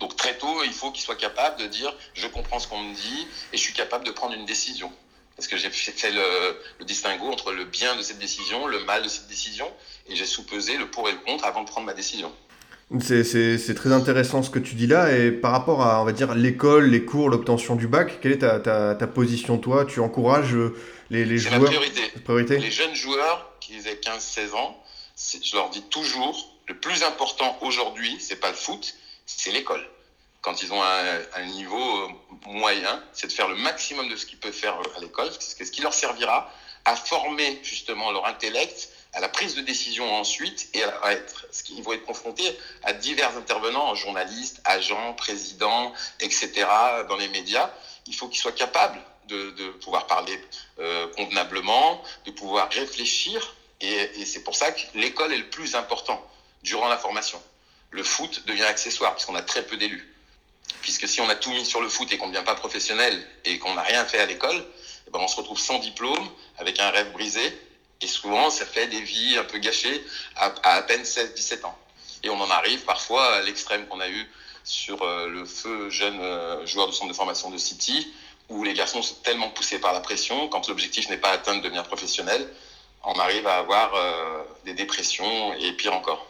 Donc 0.00 0.16
très 0.16 0.36
tôt, 0.36 0.62
il 0.64 0.72
faut 0.72 0.90
qu'il 0.90 1.02
soit 1.02 1.16
capable 1.16 1.60
de 1.60 1.66
dire 1.66 1.94
je 2.14 2.26
comprends 2.26 2.58
ce 2.58 2.68
qu'on 2.68 2.80
me 2.82 2.94
dit 2.94 3.26
et 3.52 3.56
je 3.56 3.62
suis 3.62 3.72
capable 3.72 4.04
de 4.04 4.10
prendre 4.10 4.34
une 4.34 4.46
décision. 4.46 4.90
Parce 5.36 5.48
que 5.48 5.56
j'ai 5.56 5.70
fait 5.70 6.12
le, 6.12 6.22
le 6.78 6.84
distinguo 6.84 7.26
entre 7.26 7.52
le 7.52 7.64
bien 7.64 7.96
de 7.96 8.02
cette 8.02 8.20
décision, 8.20 8.68
le 8.68 8.84
mal 8.84 9.02
de 9.02 9.08
cette 9.08 9.26
décision, 9.26 9.66
et 10.08 10.14
j'ai 10.14 10.26
sous-pesé 10.26 10.76
le 10.76 10.88
pour 10.90 11.08
et 11.08 11.12
le 11.12 11.18
contre 11.18 11.44
avant 11.44 11.62
de 11.64 11.68
prendre 11.68 11.86
ma 11.86 11.94
décision. 11.94 12.32
C'est- 13.00 13.74
très 13.74 13.92
intéressant 13.92 14.42
ce 14.44 14.50
que 14.50 14.60
tu 14.60 14.74
dis 14.76 14.86
là. 14.86 15.16
Et 15.16 15.32
par 15.32 15.50
rapport 15.50 15.82
à, 15.82 16.00
on 16.00 16.04
va 16.04 16.12
dire, 16.12 16.34
l'école, 16.34 16.88
les 16.90 17.04
cours, 17.04 17.28
l'obtention 17.30 17.74
du 17.74 17.88
bac, 17.88 18.20
quelle 18.20 18.32
est 18.32 18.38
ta, 18.38 18.60
ta, 18.60 18.94
ta 18.94 19.06
position, 19.08 19.58
toi? 19.58 19.84
Tu 19.84 19.98
encourages 19.98 20.54
euh, 20.54 20.76
les, 21.10 21.24
les 21.24 21.38
C'est 21.40 21.48
joueurs? 21.50 21.64
priorité. 21.64 22.02
Priorité 22.22 22.58
Les 22.58 22.70
jeunes 22.70 22.94
joueurs 22.94 23.50
qui 23.58 23.74
aient 23.74 23.94
15-16 24.00 24.52
ans, 24.54 24.80
je 25.42 25.56
leur 25.56 25.70
dis 25.70 25.82
toujours, 25.90 26.53
le 26.66 26.78
plus 26.78 27.02
important 27.02 27.58
aujourd'hui, 27.60 28.16
c'est 28.20 28.36
pas 28.36 28.50
le 28.50 28.56
foot, 28.56 28.94
c'est 29.26 29.50
l'école. 29.50 29.86
Quand 30.40 30.62
ils 30.62 30.72
ont 30.72 30.82
un, 30.82 31.44
niveau 31.46 32.02
euh, 32.02 32.08
moyen, 32.46 33.02
c'est 33.12 33.26
de 33.26 33.32
faire 33.32 33.48
le 33.48 33.56
maximum 33.56 34.08
de 34.08 34.16
ce 34.16 34.26
qu'ils 34.26 34.38
peuvent 34.38 34.52
faire 34.52 34.78
à 34.96 35.00
l'école, 35.00 35.30
ce 35.38 35.70
qui- 35.70 35.80
leur 35.80 35.94
servira 35.94 36.50
à 36.84 36.96
former 36.96 37.60
justement 37.62 38.10
leur 38.10 38.26
intellect, 38.26 38.90
à 39.14 39.20
la 39.20 39.28
prise 39.30 39.54
de 39.54 39.62
décision 39.62 40.14
ensuite, 40.14 40.68
et 40.74 40.82
à, 40.82 41.12
être, 41.12 41.46
ce 41.50 41.62
qu'ils 41.62 41.82
vont 41.82 41.94
être 41.94 42.04
confrontés 42.04 42.58
à 42.82 42.92
divers 42.92 43.34
intervenants, 43.38 43.94
journalistes, 43.94 44.60
agents, 44.64 45.14
présidents, 45.14 45.94
etc., 46.20 46.66
dans 47.08 47.16
les 47.16 47.28
médias. 47.28 47.70
Il 48.06 48.14
faut 48.14 48.28
qu'ils 48.28 48.40
soient 48.40 48.52
capables 48.52 49.00
de, 49.28 49.70
pouvoir 49.82 50.06
parler 50.06 50.38
euh, 50.78 51.08
convenablement, 51.16 52.02
de 52.26 52.30
pouvoir 52.32 52.70
réfléchir. 52.70 53.54
Et 53.80 54.24
c'est 54.24 54.42
pour 54.42 54.56
ça 54.56 54.72
que 54.72 54.80
l'école 54.94 55.32
est 55.32 55.38
le 55.38 55.48
plus 55.50 55.74
important 55.74 56.22
durant 56.64 56.88
la 56.88 56.98
formation. 56.98 57.40
Le 57.90 58.02
foot 58.02 58.44
devient 58.46 58.64
accessoire 58.64 59.12
parce 59.12 59.24
qu'on 59.26 59.36
a 59.36 59.42
très 59.42 59.64
peu 59.64 59.76
d'élus. 59.76 60.10
Puisque 60.80 61.06
si 61.06 61.20
on 61.20 61.28
a 61.28 61.36
tout 61.36 61.50
mis 61.50 61.64
sur 61.64 61.80
le 61.80 61.88
foot 61.88 62.10
et 62.12 62.18
qu'on 62.18 62.26
ne 62.26 62.32
devient 62.32 62.44
pas 62.44 62.56
professionnel 62.56 63.24
et 63.44 63.58
qu'on 63.58 63.74
n'a 63.74 63.82
rien 63.82 64.04
fait 64.04 64.18
à 64.18 64.26
l'école, 64.26 64.66
eh 65.06 65.10
ben 65.10 65.20
on 65.20 65.28
se 65.28 65.36
retrouve 65.36 65.58
sans 65.58 65.78
diplôme, 65.78 66.28
avec 66.58 66.80
un 66.80 66.90
rêve 66.90 67.12
brisé. 67.12 67.56
Et 68.00 68.06
souvent, 68.06 68.50
ça 68.50 68.66
fait 68.66 68.88
des 68.88 69.00
vies 69.00 69.38
un 69.38 69.44
peu 69.44 69.58
gâchées 69.58 70.04
à 70.36 70.52
à, 70.62 70.82
peine 70.82 71.02
16-17 71.02 71.64
ans. 71.64 71.78
Et 72.22 72.30
on 72.30 72.40
en 72.40 72.50
arrive 72.50 72.80
parfois 72.80 73.36
à 73.36 73.42
l'extrême 73.42 73.86
qu'on 73.86 74.00
a 74.00 74.08
eu 74.08 74.30
sur 74.64 75.02
euh, 75.02 75.28
le 75.28 75.44
feu 75.44 75.90
jeune 75.90 76.18
euh, 76.20 76.66
joueur 76.66 76.88
de 76.88 76.92
centre 76.92 77.10
de 77.10 77.16
formation 77.16 77.50
de 77.50 77.58
City, 77.58 78.12
où 78.48 78.64
les 78.64 78.74
garçons 78.74 79.02
sont 79.02 79.16
tellement 79.16 79.50
poussés 79.50 79.78
par 79.78 79.92
la 79.92 80.00
pression, 80.00 80.48
quand 80.48 80.66
l'objectif 80.68 81.08
n'est 81.10 81.18
pas 81.18 81.30
atteint 81.30 81.56
de 81.56 81.60
devenir 81.60 81.84
professionnel, 81.84 82.48
on 83.04 83.18
arrive 83.18 83.46
à 83.46 83.58
avoir 83.58 83.94
euh, 83.94 84.42
des 84.64 84.72
dépressions 84.72 85.54
et 85.54 85.72
pire 85.72 85.94
encore. 85.94 86.26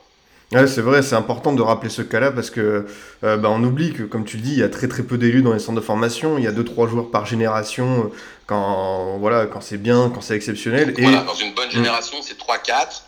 Ouais, 0.53 0.67
c'est 0.69 0.83
vrai, 0.83 1.03
c'est 1.03 1.17
important 1.17 1.53
de 1.53 1.63
rappeler 1.63 1.91
ce 1.91 2.03
cas-là 2.03 2.31
parce 2.31 2.51
que 2.51 2.87
euh, 3.25 3.37
bah, 3.37 3.49
on 3.51 3.63
oublie 3.65 3.93
que, 3.93 4.03
comme 4.05 4.25
tu 4.25 4.37
le 4.37 4.43
dis, 4.43 4.53
il 4.53 4.59
y 4.59 4.63
a 4.63 4.69
très 4.69 4.87
très 4.87 5.03
peu 5.03 5.19
d'élus 5.19 5.43
dans 5.43 5.53
les 5.53 5.59
centres 5.59 5.81
de 5.81 5.85
formation. 5.85 6.39
Il 6.39 6.45
y 6.45 6.47
a 6.47 6.53
2-3 6.53 6.89
joueurs 6.89 7.11
par 7.11 7.27
génération 7.27 8.05
euh, 8.05 8.17
quand, 8.47 9.17
voilà, 9.19 9.47
quand 9.47 9.61
c'est 9.61 9.79
bien, 9.79 10.11
quand 10.15 10.21
c'est 10.21 10.37
exceptionnel. 10.37 10.89
Donc 10.91 10.99
Et 10.99 11.03
Voilà, 11.03 11.23
dans 11.23 11.35
une 11.35 11.55
bonne 11.55 11.69
Mm. 11.69 11.73
génération, 11.73 12.19
c'est 12.23 12.39
3-4, 12.39 13.03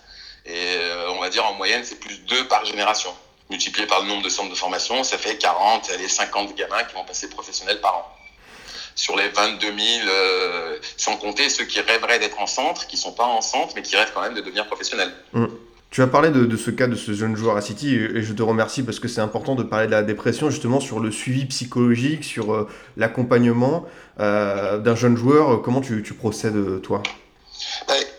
et 0.46 0.50
euh, 0.54 1.10
on 1.16 1.20
va 1.20 1.28
dire 1.28 1.44
en 1.46 1.54
moyenne, 1.54 1.82
c'est 1.84 2.00
plus 2.00 2.18
2 2.26 2.48
par 2.48 2.64
génération. 2.64 3.10
Multiplié 3.48 3.86
par 3.86 4.02
le 4.02 4.08
nombre 4.08 4.22
de 4.24 4.28
centres 4.28 4.50
de 4.50 4.56
formation, 4.56 5.04
ça 5.04 5.16
fait 5.18 5.36
40, 5.38 5.88
allez, 5.94 6.08
50 6.08 6.56
gamins 6.56 6.82
qui 6.88 6.94
vont 6.96 7.04
passer 7.04 7.28
professionnels 7.30 7.80
par 7.80 7.96
an. 7.98 8.12
Sur 8.96 9.14
les 9.16 9.28
22 9.28 9.66
000, 9.66 9.78
euh, 10.08 10.78
sans 10.96 11.16
compter 11.16 11.48
ceux 11.48 11.64
qui 11.64 11.80
rêveraient 11.80 12.18
d'être 12.18 12.40
en 12.40 12.46
centre, 12.48 12.86
qui 12.88 12.96
sont 12.96 13.12
pas 13.12 13.26
en 13.26 13.42
centre, 13.42 13.74
mais 13.76 13.82
qui 13.82 13.94
rêvent 13.94 14.10
quand 14.14 14.22
même 14.22 14.34
de 14.34 14.40
devenir 14.40 14.66
professionnels. 14.66 15.12
Tu 15.90 16.02
as 16.02 16.06
parlé 16.06 16.30
de, 16.30 16.44
de 16.44 16.56
ce 16.56 16.70
cas 16.70 16.88
de 16.88 16.94
ce 16.96 17.12
jeune 17.14 17.36
joueur 17.36 17.56
à 17.56 17.60
City 17.62 17.94
et, 17.94 18.22
je 18.22 18.32
te 18.32 18.42
remercie 18.42 18.82
parce 18.82 18.98
que 19.00 19.08
c'est 19.08 19.20
important 19.20 19.54
de 19.54 19.62
parler 19.62 19.86
de 19.86 19.92
la 19.92 20.02
dépression 20.02 20.50
justement 20.50 20.80
sur 20.80 21.00
le 21.00 21.10
suivi 21.10 21.46
psychologique, 21.46 22.24
sur 22.24 22.52
euh, 22.52 22.68
l'accompagnement 22.96 23.86
euh, 24.20 24.78
d'un 24.78 24.96
jeune 24.96 25.16
joueur. 25.16 25.50
Euh, 25.54 25.56
Comment 25.58 25.80
tu, 25.80 26.02
tu 26.02 26.14
procèdes, 26.14 26.56
euh, 26.56 26.78
toi 26.80 27.02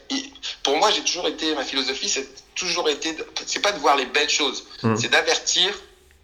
il- 0.09 0.31
pour 0.63 0.77
moi, 0.77 0.89
j'ai 0.91 1.01
toujours 1.01 1.27
été, 1.27 1.53
ma 1.55 1.63
philosophie, 1.63 2.09
c'est 2.09 2.27
toujours 2.55 2.89
été, 2.89 3.15
c'est 3.45 3.61
pas 3.61 3.71
de 3.71 3.79
voir 3.79 3.95
les 3.95 4.05
belles 4.05 4.29
choses, 4.29 4.65
Mm. 4.83 4.95
c'est 4.97 5.09
d'avertir 5.09 5.69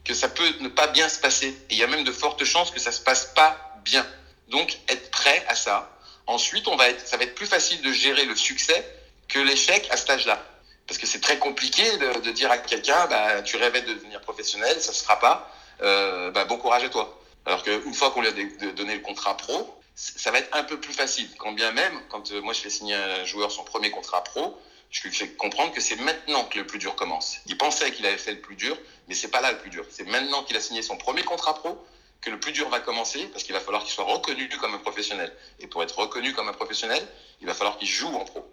que 0.04 0.13
ça 0.13 0.28
peut 0.28 0.44
ne 0.60 0.68
pas 0.68 0.88
bien 0.88 1.07
se 1.07 1.19
passer. 1.19 1.48
Et 1.69 1.74
il 1.75 1.78
y 1.78 1.84
a 1.84 1.88
même 1.88 2.04
de 2.04 2.12
fortes 2.12 2.44
chances 2.44 2.72
que 2.72 2.80
ça 2.80 2.92
se 2.92 3.00
passe 3.01 3.31
pas 3.36 3.56
bien. 3.86 4.06
Donc, 4.50 4.78
être 4.89 5.12
prêt 5.12 5.44
à 5.48 5.56
ça. 5.56 5.89
Ensuite, 6.28 6.68
on 6.68 6.75
va 6.75 6.89
être, 6.89 7.07
ça 7.07 7.16
va 7.18 7.24
être 7.24 7.36
plus 7.36 7.46
facile 7.46 7.81
de 7.81 7.92
gérer 7.92 8.25
le 8.25 8.36
succès 8.36 8.86
que 9.29 9.39
l'échec 9.39 9.88
à 9.91 9.98
cet 9.98 10.10
âge-là. 10.10 10.44
Parce 10.88 10.98
que 10.98 11.08
c'est 11.08 11.22
très 11.22 11.40
compliqué 11.40 11.84
de, 11.98 12.32
dire 12.32 12.52
à 12.52 12.58
quelqu'un, 12.58 13.08
bah, 13.08 13.42
tu 13.42 13.58
rêvais 13.58 13.82
de 13.82 13.94
devenir 13.94 14.22
professionnel, 14.22 14.82
ça 14.82 14.92
se 14.94 15.04
fera 15.04 15.20
pas, 15.20 15.52
euh, 15.82 16.32
bah, 16.32 16.46
bon 16.46 16.58
courage 16.58 16.84
à 16.84 16.90
toi. 16.90 17.20
Alors 17.46 17.63
qu'une 17.63 17.94
fois 17.94 18.12
qu'on 18.12 18.22
lui 18.22 18.30
a 18.30 18.72
donné 18.72 18.96
le 18.96 19.02
contrat 19.02 19.36
pro, 19.38 19.82
ça 19.96 20.32
va 20.32 20.40
être 20.40 20.56
un 20.56 20.63
peu 20.63 20.80
plus 20.80 20.94
facile. 20.94 21.30
Quand 21.38 21.52
bien 21.52 21.72
même, 21.72 21.94
quand 22.10 22.32
euh, 22.32 22.42
moi 22.42 22.54
je 22.54 22.62
fais 22.62 22.70
signer 22.70 22.96
un 22.96 23.25
joueur 23.25 23.52
son 23.52 23.63
premier 23.63 23.92
contrat 23.92 24.24
pro, 24.24 24.58
je 24.90 25.02
lui 25.04 25.12
fais 25.12 25.30
comprendre 25.30 25.74
que 25.74 25.82
c'est 25.82 25.96
maintenant 25.98 26.46
que 26.46 26.60
le 26.60 26.68
plus 26.68 26.80
dur 26.80 26.96
commence. 26.96 27.38
Il 27.48 27.58
pensait 27.58 27.92
qu'il 27.92 28.06
avait 28.06 28.18
fait 28.18 28.34
le 28.34 28.42
plus 28.42 28.56
dur, 28.56 28.78
mais 29.08 29.16
c'est 29.16 29.30
pas 29.30 29.42
là 29.42 29.52
le 29.52 29.58
plus 29.58 29.70
dur. 29.70 29.86
C'est 29.90 30.08
maintenant 30.08 30.44
qu'il 30.44 30.56
a 30.56 30.62
signé 30.62 30.82
son 30.82 30.98
premier 30.98 31.24
contrat 31.24 31.56
pro 31.56 31.84
que 32.22 32.30
le 32.30 32.40
plus 32.40 32.54
dur 32.54 32.70
va 32.70 32.80
commencer 32.80 33.28
parce 33.28 33.44
qu'il 33.44 33.54
va 33.54 33.60
falloir 33.60 33.84
qu'il 33.84 33.92
soit 33.92 34.06
reconnu 34.06 34.48
comme 34.50 34.74
un 34.74 34.78
professionnel. 34.78 35.36
Et 35.60 35.68
pour 35.68 35.84
être 35.84 35.98
reconnu 35.98 36.34
comme 36.34 36.48
un 36.48 36.54
professionnel, 36.54 37.06
il 37.42 37.48
va 37.48 37.54
falloir 37.54 37.78
qu'il 37.78 37.88
joue 37.88 38.13
en 38.16 38.24
pro. 38.24 38.48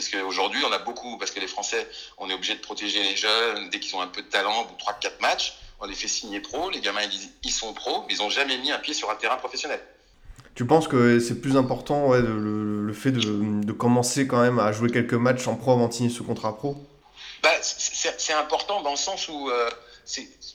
Parce 0.00 0.08
qu'aujourd'hui, 0.08 0.62
on 0.66 0.72
a 0.72 0.78
beaucoup, 0.78 1.18
parce 1.18 1.30
que 1.30 1.40
les 1.40 1.46
Français, 1.46 1.86
on 2.16 2.30
est 2.30 2.32
obligé 2.32 2.54
de 2.54 2.60
protéger 2.60 3.02
les 3.02 3.16
jeunes 3.16 3.68
dès 3.68 3.80
qu'ils 3.80 3.94
ont 3.96 4.00
un 4.00 4.06
peu 4.06 4.22
de 4.22 4.28
talent, 4.28 4.62
au 4.62 4.64
bout 4.64 4.74
de 4.74 4.80
3-4 4.80 5.20
matchs, 5.20 5.58
on 5.78 5.84
les 5.86 5.94
fait 5.94 6.08
signer 6.08 6.40
pro, 6.40 6.70
les 6.70 6.80
gamins 6.80 7.02
ils 7.02 7.10
disent 7.10 7.28
ils 7.44 7.52
sont 7.52 7.74
pros, 7.74 8.04
mais 8.08 8.14
ils 8.14 8.20
n'ont 8.20 8.30
jamais 8.30 8.56
mis 8.56 8.72
un 8.72 8.78
pied 8.78 8.94
sur 8.94 9.10
un 9.10 9.14
terrain 9.14 9.36
professionnel. 9.36 9.78
Tu 10.54 10.64
penses 10.66 10.88
que 10.88 11.20
c'est 11.20 11.42
plus 11.42 11.58
important 11.58 12.06
ouais, 12.08 12.22
le, 12.22 12.86
le 12.86 12.92
fait 12.94 13.12
de, 13.12 13.62
de 13.62 13.72
commencer 13.72 14.26
quand 14.26 14.40
même 14.40 14.58
à 14.58 14.72
jouer 14.72 14.90
quelques 14.90 15.12
matchs 15.12 15.46
en 15.46 15.54
pro 15.56 15.72
avant 15.72 15.88
de 15.88 15.92
signer 15.92 16.08
ce 16.08 16.22
contrat 16.22 16.56
pro? 16.56 16.76
Bah, 17.42 17.50
c'est- 17.60 18.32
important 18.32 18.80
dans 18.80 18.92
le 18.92 18.96
sens 18.96 19.28
où 19.28 19.50
euh, 19.50 19.68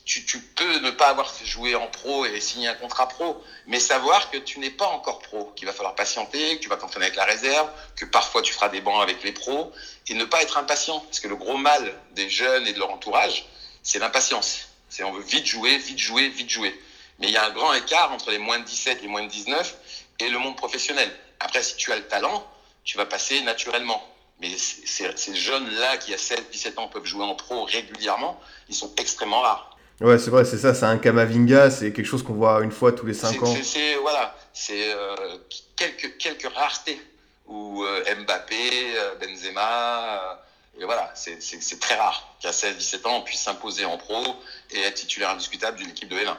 tu, 0.04 0.40
peux 0.40 0.78
ne 0.80 0.90
pas 0.90 1.08
avoir 1.08 1.32
joué 1.44 1.74
en 1.74 1.86
pro 1.88 2.26
et 2.26 2.40
signer 2.40 2.68
un 2.68 2.74
contrat 2.74 3.08
pro, 3.08 3.42
mais 3.66 3.80
savoir 3.80 4.30
que 4.30 4.38
tu 4.38 4.58
n'es 4.58 4.70
pas 4.70 4.86
encore 4.86 5.20
pro, 5.20 5.52
qu'il 5.56 5.66
va 5.66 5.72
falloir 5.72 5.94
patienter, 5.94 6.56
que 6.56 6.62
tu 6.62 6.68
vas 6.68 6.76
t'entraîner 6.76 7.06
avec 7.06 7.16
la 7.16 7.24
réserve, 7.24 7.70
que 7.96 8.04
parfois 8.04 8.42
tu 8.42 8.52
feras 8.52 8.68
des 8.68 8.80
bancs 8.80 9.02
avec 9.02 9.22
les 9.22 9.32
pros, 9.32 9.72
et 10.08 10.14
ne 10.14 10.24
pas 10.24 10.42
être 10.42 10.58
impatient. 10.58 11.00
Parce 11.00 11.20
que 11.20 11.28
le 11.28 11.36
gros 11.36 11.56
mal 11.56 11.94
des 12.12 12.28
jeunes 12.28 12.66
et 12.66 12.72
de 12.72 12.78
leur 12.78 12.90
entourage, 12.90 13.46
c'est 13.82 13.98
l'impatience. 13.98 14.68
C'est 14.88 15.04
on 15.04 15.12
veut 15.12 15.22
vite 15.22 15.46
jouer, 15.46 15.78
vite 15.78 15.98
jouer, 15.98 16.28
vite 16.28 16.50
jouer. 16.50 16.78
Mais 17.18 17.28
il 17.28 17.32
y 17.32 17.36
a 17.36 17.44
un 17.46 17.50
grand 17.50 17.72
écart 17.74 18.12
entre 18.12 18.30
les 18.30 18.38
moins 18.38 18.58
de 18.58 18.64
17 18.64 19.02
et 19.02 19.08
moins 19.08 19.22
de 19.22 19.28
19 19.28 19.76
et 20.20 20.28
le 20.28 20.38
monde 20.38 20.56
professionnel. 20.56 21.10
Après, 21.40 21.62
si 21.62 21.76
tu 21.76 21.92
as 21.92 21.96
le 21.96 22.06
talent, 22.06 22.46
tu 22.84 22.96
vas 22.96 23.06
passer 23.06 23.40
naturellement. 23.42 24.02
Mais 24.40 24.50
ces 24.58 25.34
jeunes-là 25.34 25.96
qui 25.96 26.12
à 26.12 26.18
16, 26.18 26.38
17 26.52 26.78
ans 26.78 26.88
peuvent 26.88 27.06
jouer 27.06 27.24
en 27.24 27.34
pro 27.34 27.64
régulièrement, 27.64 28.38
ils 28.68 28.74
sont 28.74 28.92
extrêmement 28.98 29.40
rares. 29.40 29.76
Ouais, 30.00 30.18
c'est 30.18 30.30
vrai, 30.30 30.44
c'est 30.44 30.58
ça, 30.58 30.74
c'est 30.74 30.84
un 30.84 30.98
Kamavinga, 30.98 31.70
c'est 31.70 31.92
quelque 31.92 32.06
chose 32.06 32.22
qu'on 32.22 32.34
voit 32.34 32.62
une 32.62 32.70
fois 32.70 32.92
tous 32.92 33.06
les 33.06 33.14
5 33.14 33.42
ans. 33.42 33.56
C'est 33.62 33.94
voilà, 33.96 34.36
c'est 34.52 34.92
euh, 34.92 35.38
quelques, 35.74 36.18
quelques 36.18 36.52
raretés 36.54 37.00
où 37.46 37.82
euh, 37.82 38.04
Mbappé, 38.24 38.54
euh, 38.94 39.14
Benzema, 39.18 40.42
et 40.78 40.84
voilà, 40.84 41.10
c'est 41.14 41.80
très 41.80 41.94
rare 41.94 42.36
qu'à 42.40 42.50
16-17 42.50 43.06
ans 43.06 43.16
on 43.20 43.22
puisse 43.22 43.40
s'imposer 43.40 43.86
en 43.86 43.96
pro 43.96 44.22
et 44.70 44.80
être 44.80 44.96
titulaire 44.96 45.30
indiscutable 45.30 45.78
d'une 45.78 45.88
équipe 45.88 46.10
de 46.10 46.16
L1. 46.16 46.36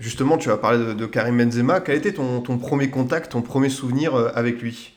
Justement, 0.00 0.36
tu 0.36 0.48
vas 0.48 0.56
parler 0.56 0.78
de, 0.78 0.92
de, 0.92 1.06
Karim 1.06 1.38
Benzema. 1.38 1.80
Quel 1.80 1.96
était 1.96 2.12
ton, 2.12 2.40
ton, 2.40 2.58
premier 2.58 2.90
contact, 2.90 3.32
ton 3.32 3.40
premier 3.40 3.70
souvenir 3.70 4.16
avec 4.34 4.60
lui? 4.60 4.95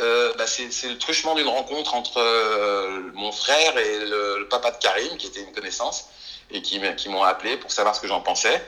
Euh, 0.00 0.32
bah 0.36 0.46
c'est 0.46 0.88
le 0.88 0.98
truchement 0.98 1.34
d'une 1.34 1.48
rencontre 1.48 1.94
entre 1.94 2.18
euh, 2.18 3.10
mon 3.14 3.32
frère 3.32 3.76
et 3.78 3.98
le, 3.98 4.38
le, 4.40 4.48
papa 4.48 4.70
de 4.70 4.78
Karim, 4.78 5.16
qui 5.16 5.26
était 5.26 5.40
une 5.40 5.52
connaissance, 5.52 6.08
et 6.50 6.62
qui, 6.62 6.80
qui 6.96 7.08
m'ont 7.08 7.22
appelé 7.22 7.56
pour 7.56 7.70
savoir 7.70 7.94
ce 7.94 8.00
que 8.00 8.08
j'en 8.08 8.20
pensais. 8.20 8.60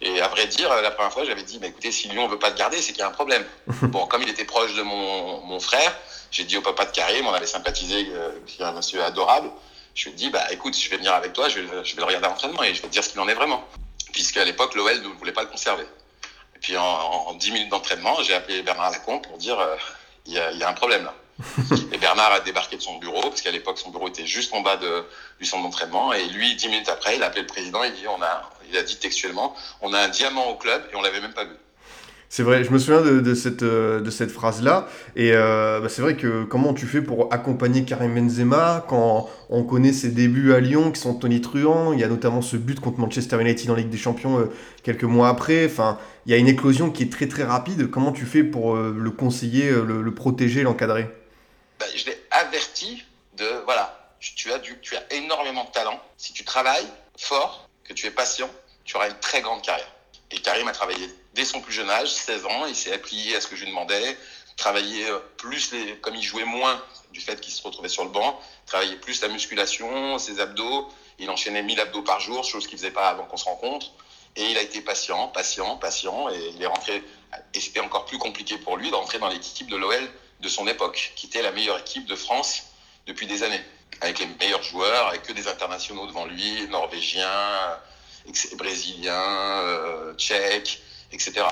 Et 0.00 0.20
à 0.20 0.26
vrai 0.28 0.46
dire, 0.48 0.68
la 0.82 0.90
première 0.90 1.12
fois, 1.12 1.24
j'avais 1.24 1.44
dit, 1.44 1.58
bah, 1.58 1.68
écoutez, 1.68 1.92
si 1.92 2.08
Lyon 2.08 2.24
ne 2.26 2.32
veut 2.32 2.38
pas 2.38 2.50
te 2.50 2.58
garder, 2.58 2.78
c'est 2.82 2.92
qu'il 2.92 3.00
y 3.00 3.02
a 3.02 3.08
un 3.08 3.12
problème. 3.12 3.44
bon, 3.82 4.06
comme 4.06 4.22
il 4.22 4.28
était 4.28 4.44
proche 4.44 4.74
de 4.74 4.82
mon, 4.82 5.40
mon 5.42 5.60
frère, 5.60 5.96
j'ai 6.32 6.44
dit 6.44 6.56
au 6.56 6.62
papa 6.62 6.86
de 6.86 6.90
Karim, 6.90 7.26
on 7.26 7.32
avait 7.32 7.46
sympathisé, 7.46 8.08
euh, 8.10 8.32
qui 8.46 8.62
est 8.62 8.64
un 8.64 8.72
monsieur 8.72 9.02
adorable, 9.02 9.50
je 9.94 10.04
lui 10.06 10.10
ai 10.10 10.14
dit, 10.14 10.30
bah, 10.30 10.44
écoute, 10.50 10.76
je 10.76 10.90
vais 10.90 10.96
venir 10.96 11.12
avec 11.12 11.34
toi, 11.34 11.48
je 11.48 11.60
vais, 11.60 11.84
je 11.84 11.94
vais 11.94 12.00
le 12.00 12.06
regarder 12.06 12.26
à 12.26 12.30
l'entraînement 12.30 12.64
et 12.64 12.74
je 12.74 12.82
vais 12.82 12.88
te 12.88 12.92
dire 12.92 13.04
ce 13.04 13.10
qu'il 13.10 13.20
en 13.20 13.28
est 13.28 13.34
vraiment. 13.34 13.64
Puisqu'à 14.12 14.44
l'époque, 14.44 14.74
l'OL 14.74 15.00
ne 15.02 15.08
voulait 15.18 15.32
pas 15.32 15.42
le 15.42 15.48
conserver. 15.48 15.84
Et 16.56 16.58
puis 16.58 16.76
en, 16.76 16.82
en 16.82 17.34
10 17.34 17.52
minutes 17.52 17.68
d'entraînement, 17.68 18.20
j'ai 18.22 18.34
appelé 18.34 18.62
Bernard 18.62 18.90
Lacombe 18.90 19.22
pour 19.22 19.38
dire, 19.38 19.58
euh, 19.60 19.76
il 20.26 20.32
y, 20.32 20.38
a, 20.38 20.50
il 20.52 20.58
y 20.58 20.62
a 20.62 20.68
un 20.68 20.74
problème 20.74 21.04
là. 21.04 21.14
et 21.92 21.98
Bernard 21.98 22.32
a 22.32 22.40
débarqué 22.40 22.76
de 22.76 22.82
son 22.82 22.98
bureau, 22.98 23.20
parce 23.22 23.40
qu'à 23.40 23.50
l'époque, 23.50 23.78
son 23.78 23.90
bureau 23.90 24.08
était 24.08 24.26
juste 24.26 24.52
en 24.54 24.60
bas 24.60 24.76
de, 24.76 25.04
du 25.40 25.46
centre 25.46 25.62
d'entraînement. 25.62 26.12
Et 26.12 26.24
lui, 26.26 26.54
dix 26.54 26.68
minutes 26.68 26.88
après, 26.88 27.16
il 27.16 27.22
a 27.22 27.26
appelé 27.26 27.42
le 27.42 27.46
président, 27.46 27.82
il, 27.82 27.92
dit, 27.92 28.06
on 28.06 28.22
a, 28.22 28.50
il 28.68 28.76
a 28.76 28.82
dit 28.82 28.96
textuellement, 28.96 29.56
on 29.80 29.92
a 29.92 29.98
un 29.98 30.08
diamant 30.08 30.48
au 30.48 30.56
club 30.56 30.88
et 30.92 30.96
on 30.96 31.02
l'avait 31.02 31.20
même 31.20 31.32
pas 31.32 31.44
vu. 31.44 31.56
C'est 32.34 32.44
vrai, 32.44 32.64
je 32.64 32.70
me 32.70 32.78
souviens 32.78 33.02
de, 33.02 33.34
cette, 33.34 33.62
de 33.62 34.10
cette 34.10 34.30
phrase-là. 34.30 34.88
Et 35.16 35.32
euh, 35.34 35.80
bah 35.80 35.90
c'est 35.90 36.00
vrai 36.00 36.16
que 36.16 36.44
comment 36.44 36.72
tu 36.72 36.86
fais 36.86 37.02
pour 37.02 37.30
accompagner 37.30 37.84
Karim 37.84 38.14
Benzema 38.14 38.86
quand 38.88 39.28
on 39.50 39.64
connaît 39.64 39.92
ses 39.92 40.08
débuts 40.08 40.54
à 40.54 40.60
Lyon 40.60 40.92
qui 40.92 40.98
sont 41.02 41.12
tonitruants 41.12 41.92
Il 41.92 42.00
y 42.00 42.04
a 42.04 42.08
notamment 42.08 42.40
ce 42.40 42.56
but 42.56 42.80
contre 42.80 43.00
Manchester 43.00 43.38
United 43.38 43.70
en 43.70 43.74
Ligue 43.74 43.90
des 43.90 43.98
Champions 43.98 44.38
euh, 44.38 44.50
quelques 44.82 45.04
mois 45.04 45.28
après. 45.28 45.66
Enfin, 45.66 45.98
il 46.24 46.32
y 46.32 46.34
a 46.34 46.38
une 46.38 46.48
éclosion 46.48 46.90
qui 46.90 47.02
est 47.02 47.12
très 47.12 47.28
très 47.28 47.44
rapide. 47.44 47.90
Comment 47.90 48.12
tu 48.12 48.24
fais 48.24 48.44
pour 48.44 48.76
euh, 48.76 48.96
le 48.98 49.10
conseiller, 49.10 49.70
le, 49.70 50.00
le 50.00 50.14
protéger, 50.14 50.62
l'encadrer? 50.62 51.10
Bah, 51.78 51.84
Je 51.94 52.06
l'ai 52.06 52.16
averti 52.30 53.04
de 53.36 53.44
voilà, 53.66 54.14
tu 54.20 54.50
as, 54.52 54.58
du, 54.58 54.78
tu 54.80 54.96
as 54.96 55.02
énormément 55.12 55.64
de 55.64 55.70
talent. 55.70 56.00
Si 56.16 56.32
tu 56.32 56.44
travailles 56.44 56.88
fort, 57.18 57.68
que 57.84 57.92
tu 57.92 58.06
es 58.06 58.10
patient, 58.10 58.48
tu 58.86 58.96
auras 58.96 59.10
une 59.10 59.20
très 59.20 59.42
grande 59.42 59.60
carrière. 59.60 59.92
Et 60.30 60.38
Karim 60.38 60.66
a 60.66 60.72
travaillé 60.72 61.10
dès 61.34 61.44
son 61.44 61.60
plus 61.60 61.72
jeune 61.72 61.90
âge, 61.90 62.12
16 62.12 62.46
ans, 62.46 62.66
il 62.66 62.76
s'est 62.76 62.92
applié 62.92 63.36
à 63.36 63.40
ce 63.40 63.46
que 63.46 63.56
je 63.56 63.64
lui 63.64 63.70
demandais, 63.70 64.16
travailler 64.56 65.06
plus 65.36 65.72
les, 65.72 65.96
comme 65.96 66.14
il 66.14 66.22
jouait 66.22 66.44
moins 66.44 66.82
du 67.12 67.20
fait 67.20 67.40
qu'il 67.40 67.52
se 67.52 67.62
retrouvait 67.62 67.88
sur 67.88 68.04
le 68.04 68.10
banc, 68.10 68.38
travailler 68.66 68.96
plus 68.96 69.20
la 69.22 69.28
musculation, 69.28 70.18
ses 70.18 70.40
abdos, 70.40 70.88
il 71.18 71.30
enchaînait 71.30 71.62
1000 71.62 71.80
abdos 71.80 72.02
par 72.02 72.20
jour, 72.20 72.44
chose 72.44 72.66
qu'il 72.66 72.78
faisait 72.78 72.90
pas 72.90 73.08
avant 73.08 73.24
qu'on 73.24 73.36
se 73.36 73.44
rencontre. 73.44 73.92
Et 74.36 74.50
il 74.50 74.56
a 74.56 74.62
été 74.62 74.80
patient, 74.80 75.28
patient, 75.28 75.76
patient, 75.76 76.30
et 76.30 76.52
il 76.54 76.62
est 76.62 76.66
rentré, 76.66 77.02
et 77.52 77.60
c'était 77.60 77.80
encore 77.80 78.06
plus 78.06 78.18
compliqué 78.18 78.56
pour 78.56 78.76
lui 78.76 78.90
d'entrer 78.90 79.18
dans 79.18 79.28
l'équipe 79.28 79.68
de 79.68 79.76
l'OL 79.76 80.10
de 80.40 80.48
son 80.48 80.66
époque, 80.66 81.12
qui 81.16 81.26
était 81.26 81.42
la 81.42 81.52
meilleure 81.52 81.78
équipe 81.78 82.06
de 82.06 82.16
France 82.16 82.64
depuis 83.06 83.26
des 83.26 83.42
années, 83.42 83.62
avec 84.00 84.18
les 84.18 84.26
meilleurs 84.26 84.62
joueurs, 84.62 85.08
avec 85.08 85.22
que 85.22 85.32
des 85.32 85.48
internationaux 85.48 86.06
devant 86.06 86.24
lui, 86.24 86.66
norvégiens, 86.68 87.78
brésiliens, 88.56 89.12
euh, 89.12 90.14
tchèques, 90.14 90.80
etc. 91.12 91.44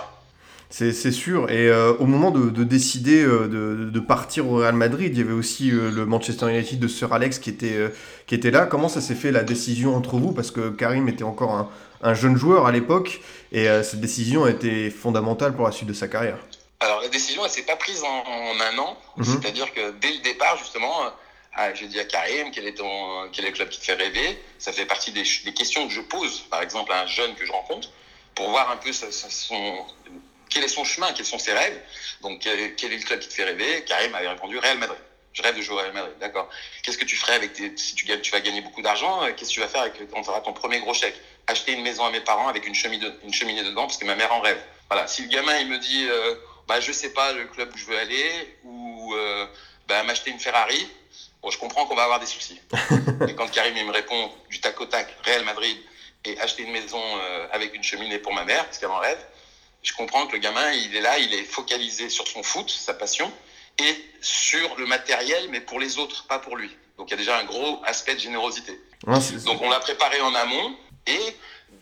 C'est 0.71 1.11
sûr. 1.11 1.51
Et 1.51 1.69
euh, 1.69 1.95
au 1.95 2.07
moment 2.07 2.31
de, 2.31 2.49
de 2.49 2.63
décider 2.63 3.25
euh, 3.25 3.49
de, 3.49 3.91
de, 3.91 4.01
partir 4.01 4.49
au 4.49 4.59
Real 4.59 4.75
Madrid, 4.75 5.11
il 5.13 5.19
y 5.19 5.23
avait 5.23 5.33
aussi 5.33 5.73
euh, 5.73 5.91
le 5.91 6.07
Manchester 6.07 6.49
United 6.49 6.79
de 6.79 6.87
Sir 6.87 7.13
Alex 7.13 7.41
qui 7.41 7.51
était, 7.51 7.91
qui 8.27 8.37
était 8.37 8.53
là. 8.53 8.67
Comment 8.67 8.89
ça 8.89 9.01
s'est 9.01 9.17
fait 9.17 9.33
la 9.33 9.43
décision 9.43 9.97
entre 9.97 10.17
vous? 10.17 10.33
Parce 10.33 10.53
que 10.53 10.71
Karim 10.71 11.09
était 11.09 11.25
encore 11.25 11.55
un, 11.55 11.69
un 12.03 12.15
jeune 12.15 12.37
joueur 12.37 12.67
à 12.67 12.73
l'époque 12.73 13.21
et 13.51 13.67
cette 13.83 14.01
décision 14.01 14.45
a 14.45 14.51
été 14.51 14.91
fondamentale 14.91 15.55
pour 15.55 15.67
la 15.67 15.73
suite 15.73 15.89
de 15.89 15.93
sa 15.93 16.07
carrière. 16.07 16.39
Alors 16.79 17.01
la 17.03 17.09
décision, 17.09 17.45
elle 17.45 17.51
s'est 17.51 17.63
pas 17.63 17.77
prise 17.77 18.03
en, 18.05 18.07
en, 18.07 18.61
un 18.61 18.79
an. 18.79 18.97
Mhm. 19.17 19.25
C'est-à-dire 19.25 19.75
que 19.75 19.91
dès 20.01 20.13
le 20.13 20.23
départ, 20.23 20.57
justement, 20.57 20.95
ah, 21.57 21.75
j'ai 21.75 21.89
dit 21.89 21.99
à 21.99 22.05
Karim 22.05 22.53
quel 22.53 22.67
est, 22.67 22.75
ton, 22.75 23.29
quel 23.33 23.45
est 23.45 23.49
le 23.49 23.55
club 23.55 23.69
qui 23.71 23.81
te 23.81 23.87
fait 23.87 23.95
rêver. 23.95 24.41
Ça 24.59 24.71
fait 24.71 24.87
partie 24.87 25.11
des, 25.11 25.25
des 25.45 25.53
questions 25.53 25.87
que 25.89 25.93
je 25.93 26.01
pose, 26.01 26.43
par 26.49 26.63
exemple, 26.63 26.93
à 26.93 27.03
un 27.03 27.07
jeune 27.07 27.35
que 27.35 27.45
je 27.45 27.51
rencontre 27.51 27.89
pour 28.41 28.49
voir 28.49 28.71
un 28.71 28.79
peu 28.79 28.91
son, 28.91 29.85
quel 30.49 30.65
est 30.65 30.69
son 30.69 30.83
chemin, 30.83 31.13
quels 31.13 31.27
sont 31.27 31.39
ses 31.39 31.53
rêves. 31.53 31.79
Donc, 32.23 32.41
quel, 32.41 32.59
est 32.59 32.97
le 32.97 33.05
club 33.05 33.21
qui 33.21 33.29
te 33.29 33.35
fait 33.35 33.45
rêver? 33.45 33.85
Karim 33.85 34.15
avait 34.15 34.29
répondu 34.29 34.59
Real 34.59 34.79
Madrid. 34.79 34.99
Je 35.35 35.43
rêve 35.43 35.59
de 35.59 35.61
jouer 35.61 35.75
au 35.75 35.79
Real 35.79 35.93
Madrid, 35.93 36.15
d'accord. 36.21 36.49
Qu'est-ce 36.83 36.97
que 36.97 37.05
tu 37.05 37.17
ferais 37.17 37.35
avec 37.35 37.53
tes, 37.53 37.77
si 37.77 37.95
tu, 37.95 38.07
vas 38.07 38.41
gagner 38.41 38.63
beaucoup 38.63 38.81
d'argent 38.81 39.21
Qu'est-ce 39.37 39.51
que 39.51 39.55
tu 39.55 39.61
vas 39.61 39.69
faire 39.69 39.83
avec, 39.83 40.11
quand 40.11 40.23
tu 40.23 40.31
auras 40.31 40.41
ton 40.41 40.55
premier 40.55 40.81
gros 40.81 40.95
chèque? 40.95 41.21
Acheter 41.49 41.73
une 41.73 41.83
maison 41.83 42.07
à 42.07 42.11
mes 42.11 42.23
parents 42.23 42.49
avec 42.49 42.67
une 42.67 42.75
cheminée, 42.75 43.05
de, 43.05 43.13
une 43.25 43.35
cheminée 43.35 43.63
dedans 43.63 43.83
parce 43.83 43.99
que 43.99 44.07
ma 44.07 44.15
mère 44.15 44.33
en 44.33 44.41
rêve. 44.41 44.63
Voilà. 44.89 45.07
Si 45.07 45.21
le 45.21 45.29
gamin 45.29 45.59
il 45.59 45.69
me 45.69 45.77
dit, 45.77 46.07
euh, 46.09 46.35
bah 46.67 46.81
je 46.81 46.93
sais 46.93 47.13
pas 47.13 47.35
le 47.35 47.45
club 47.45 47.71
où 47.75 47.77
je 47.77 47.85
veux 47.85 47.99
aller 47.99 48.57
ou 48.65 49.15
euh, 49.17 49.47
bah, 49.87 50.03
m'acheter 50.05 50.31
une 50.31 50.41
Ferrari, 50.41 50.89
bon 51.43 51.51
je 51.51 51.59
comprends 51.59 51.85
qu'on 51.85 51.95
va 51.95 52.05
avoir 52.05 52.21
des 52.21 52.27
soucis. 52.27 52.59
Et 53.29 53.35
quand 53.35 53.51
Karim 53.51 53.77
il 53.77 53.85
me 53.85 53.93
répond 53.93 54.33
du 54.49 54.61
tac 54.61 54.81
au 54.81 54.87
tac, 54.87 55.15
Real 55.27 55.45
Madrid, 55.45 55.77
et 56.25 56.39
acheter 56.41 56.63
une 56.63 56.73
maison 56.73 57.01
euh, 57.03 57.47
avec 57.53 57.75
une 57.75 57.83
cheminée 57.83 58.19
pour 58.19 58.33
ma 58.33 58.45
mère, 58.45 58.65
parce 58.65 58.79
qu'elle 58.79 58.91
en 58.91 58.99
rêve, 58.99 59.19
je 59.83 59.93
comprends 59.95 60.27
que 60.27 60.33
le 60.33 60.39
gamin, 60.39 60.73
il 60.73 60.95
est 60.95 61.01
là, 61.01 61.19
il 61.19 61.33
est 61.33 61.45
focalisé 61.45 62.11
sur 62.11 62.27
son 62.29 62.43
foot, 62.43 62.71
sa 62.71 62.95
passion, 62.95 63.33
et 63.79 64.05
sur 64.21 64.77
le 64.77 64.87
matériel, 64.87 65.49
mais 65.51 65.61
pour 65.61 65.81
les 65.81 65.99
autres, 65.99 66.27
pas 66.27 66.39
pour 66.39 66.57
lui. 66.57 66.71
Donc 66.99 67.09
il 67.09 67.13
y 67.13 67.15
a 67.15 67.17
déjà 67.17 67.39
un 67.39 67.45
gros 67.45 67.81
aspect 67.87 68.15
de 68.15 68.21
générosité. 68.21 68.79
Ouais, 69.07 69.19
Donc 69.45 69.63
on 69.63 69.71
l'a 69.71 69.81
préparé 69.81 70.21
en 70.21 70.35
amont, 70.35 70.77
et 71.07 71.37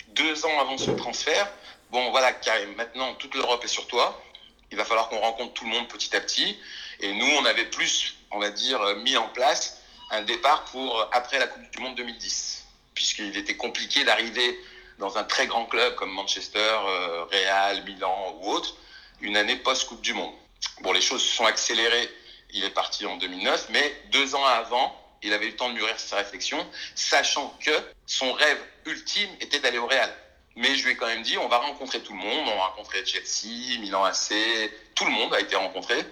deux 0.09 0.47
ans 0.47 0.61
avant 0.61 0.79
ce 0.79 0.93
transfert, 0.93 1.51
bon 1.91 2.11
voilà, 2.11 2.33
Karim, 2.33 2.75
maintenant 2.77 3.15
toute 3.15 3.35
l'Europe 3.35 3.65
est 3.65 3.69
sur 3.69 3.89
toi, 3.89 4.23
il 4.71 4.77
va 4.77 4.85
falloir 4.85 5.09
qu'on 5.09 5.19
rencontre 5.19 5.55
tout 5.55 5.65
le 5.65 5.71
monde 5.71 5.89
petit 5.89 6.15
à 6.15 6.21
petit, 6.21 6.57
et 7.01 7.13
nous, 7.13 7.27
on 7.41 7.45
avait 7.45 7.65
plus, 7.65 8.17
on 8.31 8.39
va 8.39 8.51
dire, 8.51 8.81
mis 8.99 9.17
en 9.17 9.29
place 9.29 9.81
un 10.11 10.23
départ 10.23 10.65
pour 10.67 11.09
après 11.13 11.39
la 11.39 11.47
Coupe 11.49 11.71
du 11.71 11.79
Monde 11.81 11.97
2010 11.97 12.58
puisqu'il 12.99 13.37
était 13.37 13.57
compliqué 13.57 14.03
d'arriver 14.03 14.59
dans 14.99 15.19
un 15.19 15.23
très 15.23 15.47
grand 15.47 15.67
club 15.67 15.95
comme 15.95 16.11
Manchester, 16.11 16.59
euh, 16.59 17.25
Real, 17.31 17.85
Milan 17.85 18.37
ou 18.41 18.51
autre, 18.51 18.77
une 19.21 19.37
année 19.37 19.55
post-Coupe 19.55 20.01
du 20.01 20.15
Monde. 20.15 20.35
Bon, 20.81 20.91
les 20.91 21.01
choses 21.01 21.23
se 21.23 21.37
sont 21.37 21.47
accélérées, 21.47 22.11
il 22.51 22.65
est 22.65 22.71
parti 22.71 23.07
en 23.07 23.17
2009, 23.17 23.69
mais 23.71 24.03
deux 24.11 24.35
ans 24.35 24.45
avant, 24.45 25.01
il 25.23 25.33
avait 25.33 25.47
eu 25.47 25.51
le 25.51 25.57
temps 25.57 25.69
de 25.69 25.75
mûrir 25.75 25.97
sa 26.01 26.17
réflexion, 26.17 26.59
sachant 26.97 27.57
que 27.61 27.71
son 28.07 28.33
rêve 28.33 28.59
ultime 28.85 29.31
était 29.41 29.61
d'aller 29.61 29.79
au 29.79 29.87
Real. 29.87 30.13
Mais 30.57 30.75
je 30.75 30.85
lui 30.85 30.91
ai 30.91 30.97
quand 30.97 31.07
même 31.07 31.23
dit, 31.23 31.39
on 31.39 31.47
va 31.47 31.59
rencontrer 31.59 32.01
tout 32.01 32.15
le 32.15 32.19
monde, 32.19 32.49
on 32.49 32.57
va 32.57 32.67
rencontrer 32.67 33.07
Chelsea, 33.07 33.79
Milan 33.79 34.03
AC, 34.03 34.35
tout 34.97 35.05
le 35.05 35.13
monde 35.13 35.33
a 35.35 35.39
été 35.39 35.55
rencontré, 35.55 36.05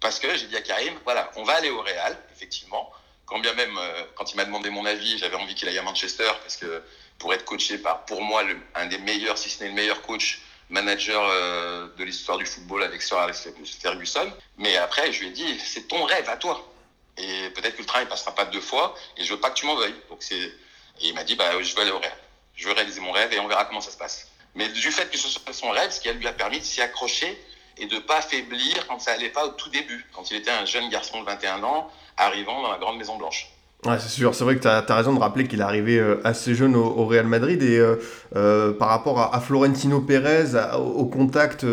parce 0.00 0.18
que 0.18 0.34
j'ai 0.38 0.46
dit 0.46 0.56
à 0.56 0.62
Karim, 0.62 0.94
voilà, 1.04 1.30
on 1.36 1.42
va 1.42 1.56
aller 1.56 1.68
au 1.68 1.82
Real, 1.82 2.16
effectivement, 2.34 2.90
quand 3.30 3.38
bien 3.38 3.54
même, 3.54 3.78
euh, 3.78 4.02
quand 4.16 4.32
il 4.32 4.36
m'a 4.36 4.44
demandé 4.44 4.70
mon 4.70 4.84
avis, 4.84 5.16
j'avais 5.16 5.36
envie 5.36 5.54
qu'il 5.54 5.68
aille 5.68 5.78
à 5.78 5.82
Manchester 5.82 6.30
parce 6.42 6.56
que 6.56 6.82
pour 7.18 7.32
être 7.32 7.44
coaché 7.44 7.78
par, 7.78 8.04
pour 8.04 8.22
moi, 8.22 8.42
un 8.74 8.86
des 8.86 8.98
meilleurs, 8.98 9.38
si 9.38 9.48
ce 9.48 9.62
n'est 9.62 9.68
le 9.68 9.74
meilleur 9.74 10.02
coach 10.02 10.42
manager 10.68 11.22
euh, 11.30 11.88
de 11.96 12.04
l'histoire 12.04 12.38
du 12.38 12.46
football 12.46 12.82
avec 12.82 13.02
Sir 13.02 13.18
Alex 13.18 13.48
Ferguson. 13.80 14.32
Mais 14.58 14.76
après, 14.76 15.12
je 15.12 15.20
lui 15.20 15.28
ai 15.28 15.30
dit, 15.30 15.60
c'est 15.60 15.86
ton 15.86 16.04
rêve 16.04 16.28
à 16.28 16.36
toi. 16.36 16.66
Et 17.18 17.50
peut-être 17.50 17.76
que 17.76 17.82
le 17.82 17.86
train 17.86 18.00
ne 18.00 18.06
passera 18.06 18.34
pas 18.34 18.46
deux 18.46 18.60
fois 18.60 18.94
et 19.16 19.24
je 19.24 19.32
veux 19.32 19.40
pas 19.40 19.50
que 19.50 19.56
tu 19.56 19.66
m'en 19.66 19.76
veuilles. 19.76 19.94
Donc 20.08 20.22
c'est, 20.22 20.36
et 20.36 20.52
il 21.00 21.14
m'a 21.14 21.22
dit, 21.22 21.36
bah, 21.36 21.50
je 21.62 21.74
veux 21.74 21.82
aller 21.82 21.90
au 21.92 21.98
rêve. 21.98 22.12
Je 22.56 22.66
veux 22.66 22.74
réaliser 22.74 23.00
mon 23.00 23.12
rêve 23.12 23.32
et 23.32 23.38
on 23.38 23.46
verra 23.46 23.64
comment 23.64 23.80
ça 23.80 23.92
se 23.92 23.96
passe. 23.96 24.28
Mais 24.56 24.68
du 24.68 24.90
fait 24.90 25.08
que 25.08 25.18
ce 25.18 25.28
soit 25.28 25.52
son 25.52 25.70
rêve, 25.70 25.90
ce 25.92 26.00
qui 26.00 26.10
lui 26.10 26.26
a 26.26 26.32
permis 26.32 26.58
de 26.58 26.64
s'y 26.64 26.80
accrocher 26.80 27.40
et 27.76 27.86
de 27.86 27.98
pas 27.98 28.20
faiblir 28.20 28.86
quand 28.88 28.98
ça 28.98 29.12
allait 29.12 29.30
pas 29.30 29.46
au 29.46 29.50
tout 29.50 29.70
début, 29.70 30.04
quand 30.12 30.30
il 30.30 30.36
était 30.36 30.50
un 30.50 30.64
jeune 30.64 30.88
garçon 30.90 31.20
de 31.20 31.26
21 31.26 31.62
ans, 31.62 31.90
arrivant 32.20 32.62
dans 32.62 32.70
la 32.70 32.78
grande 32.78 32.98
Maison 32.98 33.16
Blanche. 33.16 33.50
Ouais, 33.86 33.98
c'est 33.98 34.10
sûr, 34.10 34.34
c'est 34.34 34.44
vrai 34.44 34.56
que 34.56 34.60
tu 34.60 34.68
as, 34.68 34.84
as, 34.86 34.94
raison 34.94 35.14
de 35.14 35.18
rappeler 35.18 35.48
qu'il 35.48 35.60
est 35.60 35.64
arrivé 35.64 35.98
euh, 35.98 36.20
assez 36.22 36.54
jeune 36.54 36.76
au, 36.76 36.84
au, 36.84 37.06
Real 37.06 37.26
Madrid 37.26 37.62
et 37.62 37.78
euh, 37.78 37.96
euh, 38.36 38.74
par 38.74 38.88
rapport 38.88 39.18
à, 39.18 39.34
à 39.34 39.40
Florentino 39.40 40.02
Pérez, 40.02 40.54
à, 40.54 40.78
au 40.78 41.06
contact 41.06 41.64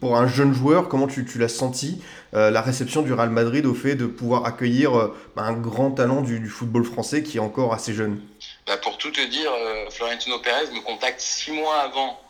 pour 0.00 0.16
un 0.16 0.28
jeune 0.28 0.54
joueur, 0.54 0.88
comment 0.88 1.08
tu, 1.08 1.26
tu 1.26 1.38
l'as 1.38 1.48
senti 1.48 2.02
la 2.32 2.60
réception 2.60 3.02
du 3.02 3.12
Real 3.12 3.30
Madrid 3.30 3.66
au 3.66 3.74
fait 3.74 3.96
de 3.96 4.06
pouvoir 4.06 4.46
accueillir 4.46 4.92
bah, 5.34 5.42
un 5.42 5.52
grand 5.54 5.90
talent 5.90 6.20
du, 6.20 6.38
du, 6.38 6.48
football 6.48 6.84
français 6.84 7.24
qui 7.24 7.38
est 7.38 7.40
encore 7.40 7.74
assez 7.74 7.92
jeune? 7.92 8.22
Bah 8.68 8.76
Pour 8.76 8.96
tout 8.98 9.10
te 9.10 9.26
dire, 9.26 9.50
Florentino 9.90 10.38
Pérez 10.38 10.70
me 10.72 10.80
contacte 10.80 11.20
six 11.20 11.50
mois 11.50 11.80
avant. 11.80 12.20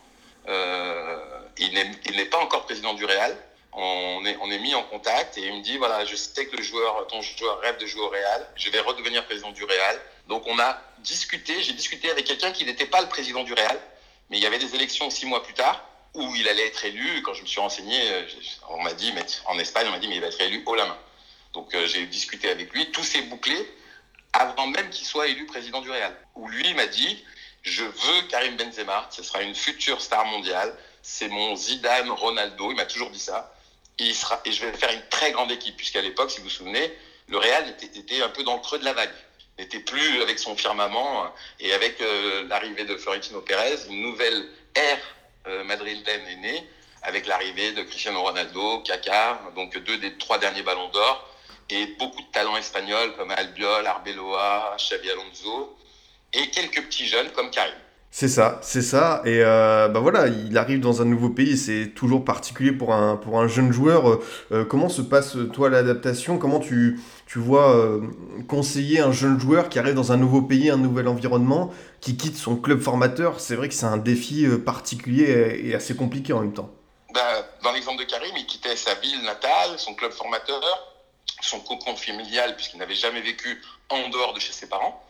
il 1.59 2.17
n'est 2.17 2.25
pas 2.25 2.39
encore 2.39 2.65
président 2.65 2.95
du 2.95 3.05
Real 3.05 3.37
on 3.73 4.25
est, 4.25 4.59
mis 4.59 4.75
en 4.75 4.83
contact 4.85 5.39
et 5.39 5.47
il 5.47 5.55
me 5.55 5.63
dit 5.63 5.77
voilà, 5.79 6.05
je 6.05 6.17
sais 6.17 6.47
que 6.47 6.57
le 6.57 6.63
ton 7.09 7.23
joueur 7.23 7.61
rêve 7.61 7.79
de 7.79 7.87
jouer 7.87 8.03
au 8.03 8.09
Real, 8.09 8.47
je 8.57 8.71
vais 8.71 8.81
redevenir 8.81 9.25
président 9.25 9.53
du 9.53 9.65
Real, 9.65 10.01
Donc 10.29 10.47
on 10.47 10.59
a 10.59 10.81
discuté, 10.99 11.63
j'ai 11.63 11.73
discuté 11.73 12.11
avec 12.11 12.27
quelqu'un 12.27 12.53
qui 12.53 12.65
n'était 12.65 12.87
pas 12.87 13.01
le 13.01 13.09
président 13.09 13.45
du 13.45 13.55
Real, 13.55 13.79
mais 14.29 14.39
il 14.39 14.43
y 14.43 14.47
avait 14.47 14.59
des 14.59 14.75
élections 14.75 15.09
six 15.11 15.27
mois 15.27 15.43
plus 15.43 15.55
tard 15.55 15.85
où 16.15 16.35
il 16.35 16.49
allait 16.49 16.67
être 16.67 16.85
élu. 16.85 17.23
Quand 17.23 17.35
je 17.35 17.43
me 17.43 17.47
suis 17.47 17.61
renseigné, 17.61 17.97
euh, 18.11 18.23
on 18.69 18.83
m'a 18.83 18.93
dit, 18.93 19.13
mais 19.13 19.25
en 19.47 19.59
Espagne, 19.59 19.87
on 19.89 19.93
m'a 19.93 19.99
dit, 19.99 20.09
mais 20.09 20.17
il 20.17 20.21
va 20.21 20.27
être 20.27 20.41
élu 20.41 20.63
haut 20.67 20.75
la 20.75 20.87
main. 20.87 20.99
Donc 21.53 21.75
euh, 21.75 21.87
j'ai 21.87 22.07
discuté 22.07 22.51
avec 22.51 22.73
lui, 22.73 22.91
tout 22.91 23.05
s'est 23.05 23.23
bouclé 23.23 23.57
avant 24.33 24.67
même 24.69 24.91
qu'il 24.91 25.07
soit 25.07 25.29
élu 25.29 25.47
président 25.47 25.81
du 25.81 25.91
Real. 25.91 26.17
Où 26.35 26.49
lui 26.49 26.75
m'a 26.75 26.87
dit, 26.87 27.25
je 27.63 27.85
veux 27.85 28.23
Karim 28.29 28.57
Benzema, 28.57 29.09
ce 29.11 29.23
sera 29.23 29.43
une 29.43 29.55
future 29.55 30.01
star 30.01 30.25
mondiale, 30.27 30.77
c'est 31.03 31.29
mon 31.29 31.57
Zidane 31.57 32.11
Ronaldo, 32.11 32.71
il 32.71 32.77
m'a 32.77 32.87
toujours 32.87 33.11
dit 33.11 33.19
ça. 33.19 33.53
Et, 34.01 34.13
je 34.53 34.65
vais 34.65 34.73
faire 34.73 34.93
une 34.93 35.07
très 35.11 35.33
grande 35.33 35.51
équipe, 35.51 35.77
puisqu'à 35.77 36.01
l'époque, 36.01 36.31
si 36.31 36.39
vous 36.39 36.45
vous 36.45 36.51
souvenez, 36.51 36.93
le 37.29 37.39
Real 37.39 37.69
était, 37.69 37.99
était 37.99 38.23
un 38.23 38.29
peu 38.31 38.43
dans 38.43 38.55
le 38.55 38.61
creux 38.61 38.79
de 38.79 38.85
la 38.85 38.93
vague 38.93 39.13
n'était 39.61 39.81
plus 39.81 40.23
avec 40.23 40.39
son 40.39 40.57
firmament 40.57 41.33
et 41.59 41.73
avec 41.75 42.01
euh, 42.01 42.47
l'arrivée 42.49 42.85
de 42.85 42.97
Florentino 42.97 43.41
Pérez, 43.43 43.77
une 43.89 44.01
nouvelle 44.01 44.49
ère 44.75 44.99
euh, 45.47 45.65
madrilène 45.65 46.27
est 46.29 46.37
née 46.37 46.67
avec 47.03 47.27
l'arrivée 47.27 47.73
de 47.73 47.83
Cristiano 47.83 48.23
Ronaldo, 48.23 48.81
Kaká, 48.81 49.41
donc 49.55 49.77
deux 49.79 49.99
des 49.99 50.17
trois 50.19 50.39
derniers 50.39 50.63
ballons 50.63 50.89
d'or 50.89 51.29
et 51.71 51.87
beaucoup 51.99 52.21
de 52.21 52.27
talents 52.33 52.57
espagnols 52.57 53.15
comme 53.17 53.31
Albiol, 53.31 53.87
Arbeloa, 53.87 54.77
Xavi 54.79 55.11
Alonso 55.11 55.77
et 56.33 56.51
quelques 56.51 56.83
petits 56.83 57.07
jeunes 57.07 57.31
comme 57.33 57.51
Karim. 57.51 57.75
C'est 58.13 58.29
ça, 58.29 58.59
c'est 58.63 58.83
ça. 58.83 59.23
Et 59.25 59.39
euh, 59.41 59.87
bah 59.87 60.01
voilà, 60.01 60.27
il 60.27 60.59
arrive 60.59 60.81
dans 60.81 61.01
un 61.01 61.05
nouveau 61.05 61.31
pays, 61.31 61.57
c'est 61.57 61.93
toujours 61.95 62.25
particulier 62.25 62.73
pour 62.73 62.93
un, 62.93 63.49
jeune 63.49 63.73
joueur. 63.73 64.19
Euh, 64.51 64.65
comment 64.65 64.89
se 64.89 65.01
passe, 65.01 65.37
toi, 65.53 65.71
l'adaptation? 65.71 66.37
Comment 66.37 66.59
tu, 66.59 67.01
vois 67.37 67.77
euh, 67.77 68.01
conseiller 68.49 68.99
un 68.99 69.13
jeune 69.13 69.39
joueur 69.39 69.69
qui 69.69 69.79
arrive 69.79 69.95
dans 69.95 70.11
un 70.11 70.17
nouveau 70.17 70.43
pays, 70.43 70.71
un 70.71 70.77
nouvel 70.77 71.07
environnement, 71.07 71.73
qui 72.01 72.17
quitte 72.17 72.37
son 72.37 72.57
club 72.57 72.81
formateur? 72.81 73.39
C'est 73.39 73.55
vrai 73.55 73.69
que 73.69 73.75
c'est 73.75 73.87
un 73.87 73.97
défi 73.97 74.45
euh, 74.45 74.59
particulier 74.59 75.61
et 75.63 75.75
assez 75.77 75.95
compliqué 75.95 76.33
en 76.33 76.41
même 76.41 76.53
temps. 76.53 76.71
Bah, 77.15 77.21
dans 77.63 77.71
l'exemple 77.73 78.01
de 78.01 78.11
Karim, 78.11 78.35
il 78.37 78.47
quittait 78.47 78.75
sa 78.75 78.95
ville 78.95 79.23
natale, 79.23 79.79
son 79.79 79.95
club 79.95 80.11
formateur, 80.11 80.61
son 81.43 81.61
cocon 81.61 81.95
familial, 81.95 82.57
puisqu'il 82.57 82.79
n'avait 82.79 82.95
jamais 82.95 83.21
vécu 83.21 83.63
en 83.89 84.09
dehors 84.09 84.35
de 84.35 84.41
chez 84.41 84.53
ses 84.53 84.69
parents. 84.69 85.01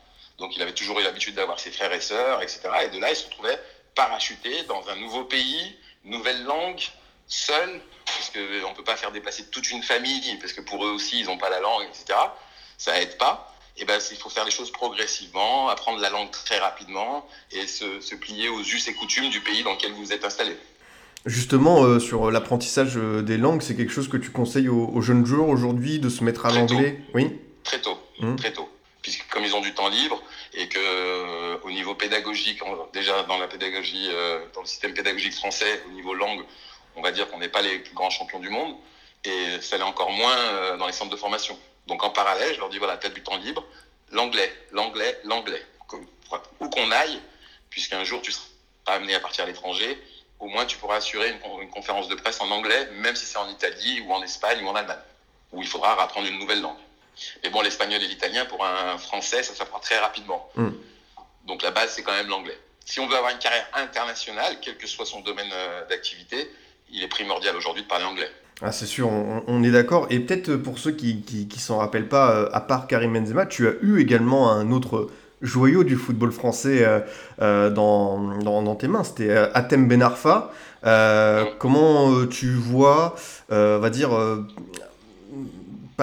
Donc 0.41 0.57
il 0.57 0.63
avait 0.63 0.73
toujours 0.75 0.99
eu 1.01 1.05
l'habitude 1.05 1.35
d'avoir 1.37 1.61
ses 1.61 1.71
frères 1.71 1.93
et 1.93 2.01
sœurs, 2.01 2.43
etc. 2.43 2.63
Et 2.85 2.89
de 2.89 2.99
là, 3.01 3.11
il 3.11 3.17
se 3.17 3.27
retrouvait 3.27 3.59
parachuté 3.95 4.51
dans 4.69 4.83
un 4.89 4.97
nouveau 4.97 5.25
pays, 5.25 5.77
nouvelle 6.05 6.43
langue, 6.45 6.81
seul, 7.27 7.81
parce 8.07 8.31
qu'on 8.31 8.71
ne 8.71 8.75
peut 8.75 8.85
pas 8.85 8.97
faire 8.97 9.13
déplacer 9.13 9.45
toute 9.51 9.71
une 9.71 9.83
famille, 9.83 10.37
parce 10.41 10.53
que 10.53 10.63
pour 10.63 10.85
eux 10.85 10.91
aussi, 10.91 11.21
ils 11.21 11.27
n'ont 11.27 11.39
pas 11.39 11.51
la 11.51 11.61
langue, 11.61 11.85
etc. 11.85 12.19
Ça 12.79 13.01
aide 13.01 13.17
pas. 13.19 13.47
Et 13.77 13.85
ben, 13.85 14.01
il 14.11 14.17
faut 14.17 14.31
faire 14.31 14.45
les 14.45 14.51
choses 14.51 14.71
progressivement, 14.73 15.69
apprendre 15.69 16.01
la 16.01 16.11
langue 16.11 16.31
très 16.31 16.59
rapidement 16.59 17.27
et 17.53 17.67
se, 17.67 18.01
se 18.01 18.15
plier 18.15 18.49
aux 18.49 18.61
us 18.61 18.89
et 18.89 18.95
coutumes 18.95 19.31
du 19.31 19.41
pays 19.41 19.63
dans 19.63 19.73
lequel 19.73 19.93
vous 19.93 20.13
êtes 20.13 20.25
installé. 20.25 20.57
Justement, 21.27 21.85
euh, 21.85 21.99
sur 22.01 22.31
l'apprentissage 22.31 22.97
euh, 22.97 23.23
des 23.23 23.37
langues, 23.37 23.61
c'est 23.63 23.77
quelque 23.77 23.93
chose 23.93 24.09
que 24.09 24.17
tu 24.17 24.31
conseilles 24.31 24.69
aux, 24.69 24.87
aux 24.89 25.03
jeunes 25.03 25.25
joueurs 25.27 25.49
aujourd'hui 25.49 25.99
de 25.99 26.09
se 26.09 26.25
mettre 26.25 26.47
à 26.47 26.51
l'anglais? 26.51 27.01
Oui 27.15 27.39
Très 27.63 27.81
tôt, 27.81 27.99
Mmh. 28.21 28.37
très 28.37 28.53
tôt. 28.53 28.69
Puisque 29.03 29.27
comme 29.31 29.45
ils 29.45 29.55
ont 29.55 29.61
du 29.61 29.73
temps 29.75 29.89
libre 29.89 30.23
et 30.53 30.69
que 30.69 30.79
euh, 30.79 31.59
au 31.63 31.71
niveau 31.71 31.95
pédagogique, 31.95 32.61
déjà 32.93 33.23
dans 33.25 33.39
la 33.39 33.47
pédagogie, 33.47 34.09
euh, 34.11 34.45
dans 34.55 34.63
le 34.63 34.67
système 34.67 34.95
pédagogique 34.95 35.35
français, 35.35 35.83
au 35.87 35.91
niveau 35.91 36.15
langue, 36.15 36.45
on 36.97 37.03
va 37.03 37.13
dire 37.13 37.31
qu'on 37.31 37.39
n'est 37.39 37.49
pas 37.49 37.63
les 37.63 37.79
plus 37.79 37.95
grands 37.95 38.11
champions 38.11 38.41
du 38.41 38.49
monde 38.49 38.75
et 39.25 39.61
ça 39.61 39.77
l'est 39.77 39.85
encore 39.85 40.11
moins 40.11 40.37
euh, 40.37 40.77
dans 40.77 40.87
les 40.87 40.93
centres 40.93 41.11
de 41.11 41.17
formation. 41.17 41.59
Donc 41.87 42.03
en 42.03 42.11
parallèle, 42.11 42.55
je 42.55 42.61
leur 42.61 42.69
dis 42.69 42.79
voilà, 42.79 42.99
as 43.03 43.09
du 43.09 43.23
temps 43.23 43.37
libre, 43.37 43.65
l'anglais, 44.11 44.53
l'anglais, 44.73 45.21
l'anglais. 45.25 45.65
Où 46.61 46.69
qu'on 46.69 46.91
aille, 46.93 47.21
puisqu'un 47.71 48.05
jour 48.05 48.23
tu 48.23 48.33
seras 48.33 48.47
amené 48.87 49.15
à 49.15 49.21
partir 49.21 49.45
à 49.45 49.47
l'étranger, 49.47 50.01
au 50.39 50.47
moins 50.47 50.65
tu 50.65 50.77
pourras 50.79 50.97
assurer 50.97 51.31
une, 51.31 51.63
une 51.63 51.71
conférence 51.71 52.09
de 52.09 52.15
presse 52.15 52.41
en 52.41 52.51
anglais, 52.51 52.89
même 52.93 53.17
si 53.17 53.27
c'est 53.27 53.39
en 53.39 53.49
Italie 53.49 54.01
ou 54.03 54.13
en 54.13 54.23
Espagne 54.23 54.65
ou 54.65 54.69
en 54.69 54.75
Allemagne, 54.75 54.99
où 55.53 55.63
il 55.63 55.69
faudra 55.69 56.01
apprendre 56.01 56.29
une 56.29 56.39
nouvelle 56.39 56.61
langue. 56.61 56.79
Mais 57.45 57.51
bon, 57.51 57.61
l'espagnol 57.61 58.03
et 58.03 58.09
l'italien, 58.09 58.45
pour 58.47 58.65
un 58.65 58.97
français, 58.99 59.43
ça 59.43 59.55
s'apprend 59.55 59.79
très 59.81 59.99
rapidement. 59.99 60.49
Mm. 60.57 60.69
Donc 61.47 61.63
la 61.63 61.71
base, 61.71 61.91
c'est 61.95 62.03
quand 62.03 62.13
même 62.13 62.29
l'anglais. 62.29 62.59
Si 62.85 63.01
on 63.01 63.07
veut 63.07 63.17
avoir 63.17 63.33
une 63.33 63.39
carrière 63.39 63.67
internationale, 63.75 64.57
quel 64.63 64.77
que 64.77 64.87
soit 64.87 65.07
son 65.07 65.21
domaine 65.21 65.51
euh, 65.53 65.87
d'activité, 65.89 66.51
il 66.93 67.03
est 67.03 67.09
primordial 67.09 67.55
aujourd'hui 67.57 67.83
de 67.83 67.89
parler 67.89 68.05
anglais. 68.05 68.31
Ah, 68.63 68.73
c'est 68.73 68.87
sûr, 68.87 69.09
on, 69.09 69.43
on 69.47 69.63
est 69.63 69.71
d'accord. 69.71 70.07
Et 70.11 70.21
peut-être 70.21 70.57
pour 70.57 70.79
ceux 70.79 70.91
qui, 70.93 71.23
qui, 71.23 71.49
qui 71.49 71.61
s'en 71.61 71.79
rappellent 71.79 72.09
pas, 72.09 72.33
euh, 72.33 72.49
à 72.53 72.61
part 72.61 72.87
Karim 72.87 73.13
Benzema, 73.15 73.47
tu 73.47 73.67
as 73.69 73.73
eu 73.83 74.01
également 74.01 74.51
un 74.53 74.71
autre 74.71 75.09
joyau 75.41 75.85
du 75.85 75.97
football 75.97 76.33
français 76.33 76.85
euh, 76.85 77.01
euh, 77.41 77.71
dans, 77.71 78.37
dans, 78.39 78.63
dans 78.63 78.75
tes 78.77 78.89
mains. 78.89 79.05
C'était 79.05 79.31
euh, 79.31 79.51
Atem 79.55 79.89
Ben 79.89 80.03
Arfa. 80.03 80.51
Euh, 80.85 81.45
Ouais. 81.45 81.55
comment 81.59 82.11
euh, 82.13 82.27
tu 82.27 82.53
vois, 82.55 83.15
euh, 83.53 83.77
on 83.77 83.81
va 83.81 83.91
dire, 83.91 84.17
euh, 84.17 84.47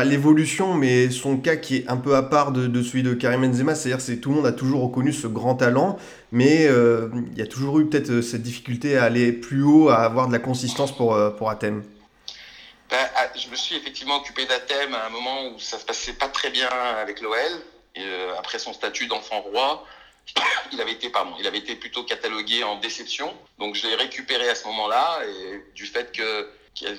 l'évolution, 0.03 0.73
mais 0.73 1.09
son 1.09 1.37
cas 1.37 1.55
qui 1.55 1.77
est 1.77 1.87
un 1.87 1.97
peu 1.97 2.15
à 2.15 2.23
part 2.23 2.51
de, 2.51 2.81
celui 2.81 3.03
de 3.03 3.13
Karim 3.13 3.41
Benzema, 3.41 3.75
c'est-à-dire 3.75 4.01
c'est 4.01 4.17
tout 4.17 4.29
le 4.29 4.35
monde 4.35 4.45
a 4.45 4.51
toujours 4.51 4.81
reconnu 4.81 5.13
ce 5.13 5.27
grand 5.27 5.55
talent, 5.55 5.97
mais 6.31 6.67
euh, 6.67 7.09
il 7.31 7.37
y 7.37 7.41
a 7.41 7.47
toujours 7.47 7.79
eu 7.79 7.87
peut-être 7.87 8.09
euh, 8.09 8.21
cette 8.21 8.43
difficulté 8.43 8.97
à 8.97 9.03
aller 9.05 9.31
plus 9.31 9.63
haut, 9.63 9.89
à 9.89 9.97
avoir 9.97 10.27
de 10.27 10.33
la 10.33 10.39
consistance 10.39 10.95
pour, 10.95 11.15
euh, 11.15 11.29
pour 11.29 11.49
Atem. 11.49 11.83
Ben, 12.89 13.09
ah, 13.15 13.27
je 13.35 13.49
me 13.49 13.55
suis 13.55 13.75
effectivement 13.75 14.17
occupé 14.17 14.45
d'Athènes 14.45 14.93
à 14.93 15.07
un 15.07 15.09
moment 15.09 15.49
où 15.49 15.59
ça 15.59 15.77
se 15.77 15.85
passait 15.85 16.13
pas 16.13 16.29
très 16.29 16.49
bien 16.49 16.69
avec 17.01 17.21
l'OL. 17.21 17.35
Après 18.37 18.59
son 18.59 18.73
statut 18.73 19.07
d'enfant 19.07 19.41
roi, 19.41 19.83
il 20.71 20.79
avait 20.79 20.91
été 20.91 21.09
pardon, 21.09 21.33
il 21.39 21.47
avait 21.47 21.57
été 21.57 21.75
plutôt 21.75 22.03
catalogué 22.03 22.63
en 22.63 22.79
déception. 22.79 23.33
Donc 23.57 23.75
je 23.75 23.87
l'ai 23.87 23.95
récupéré 23.95 24.47
à 24.49 24.55
ce 24.55 24.65
moment-là 24.67 25.21
et 25.25 25.63
du 25.75 25.85
fait 25.85 26.11
que 26.11 26.47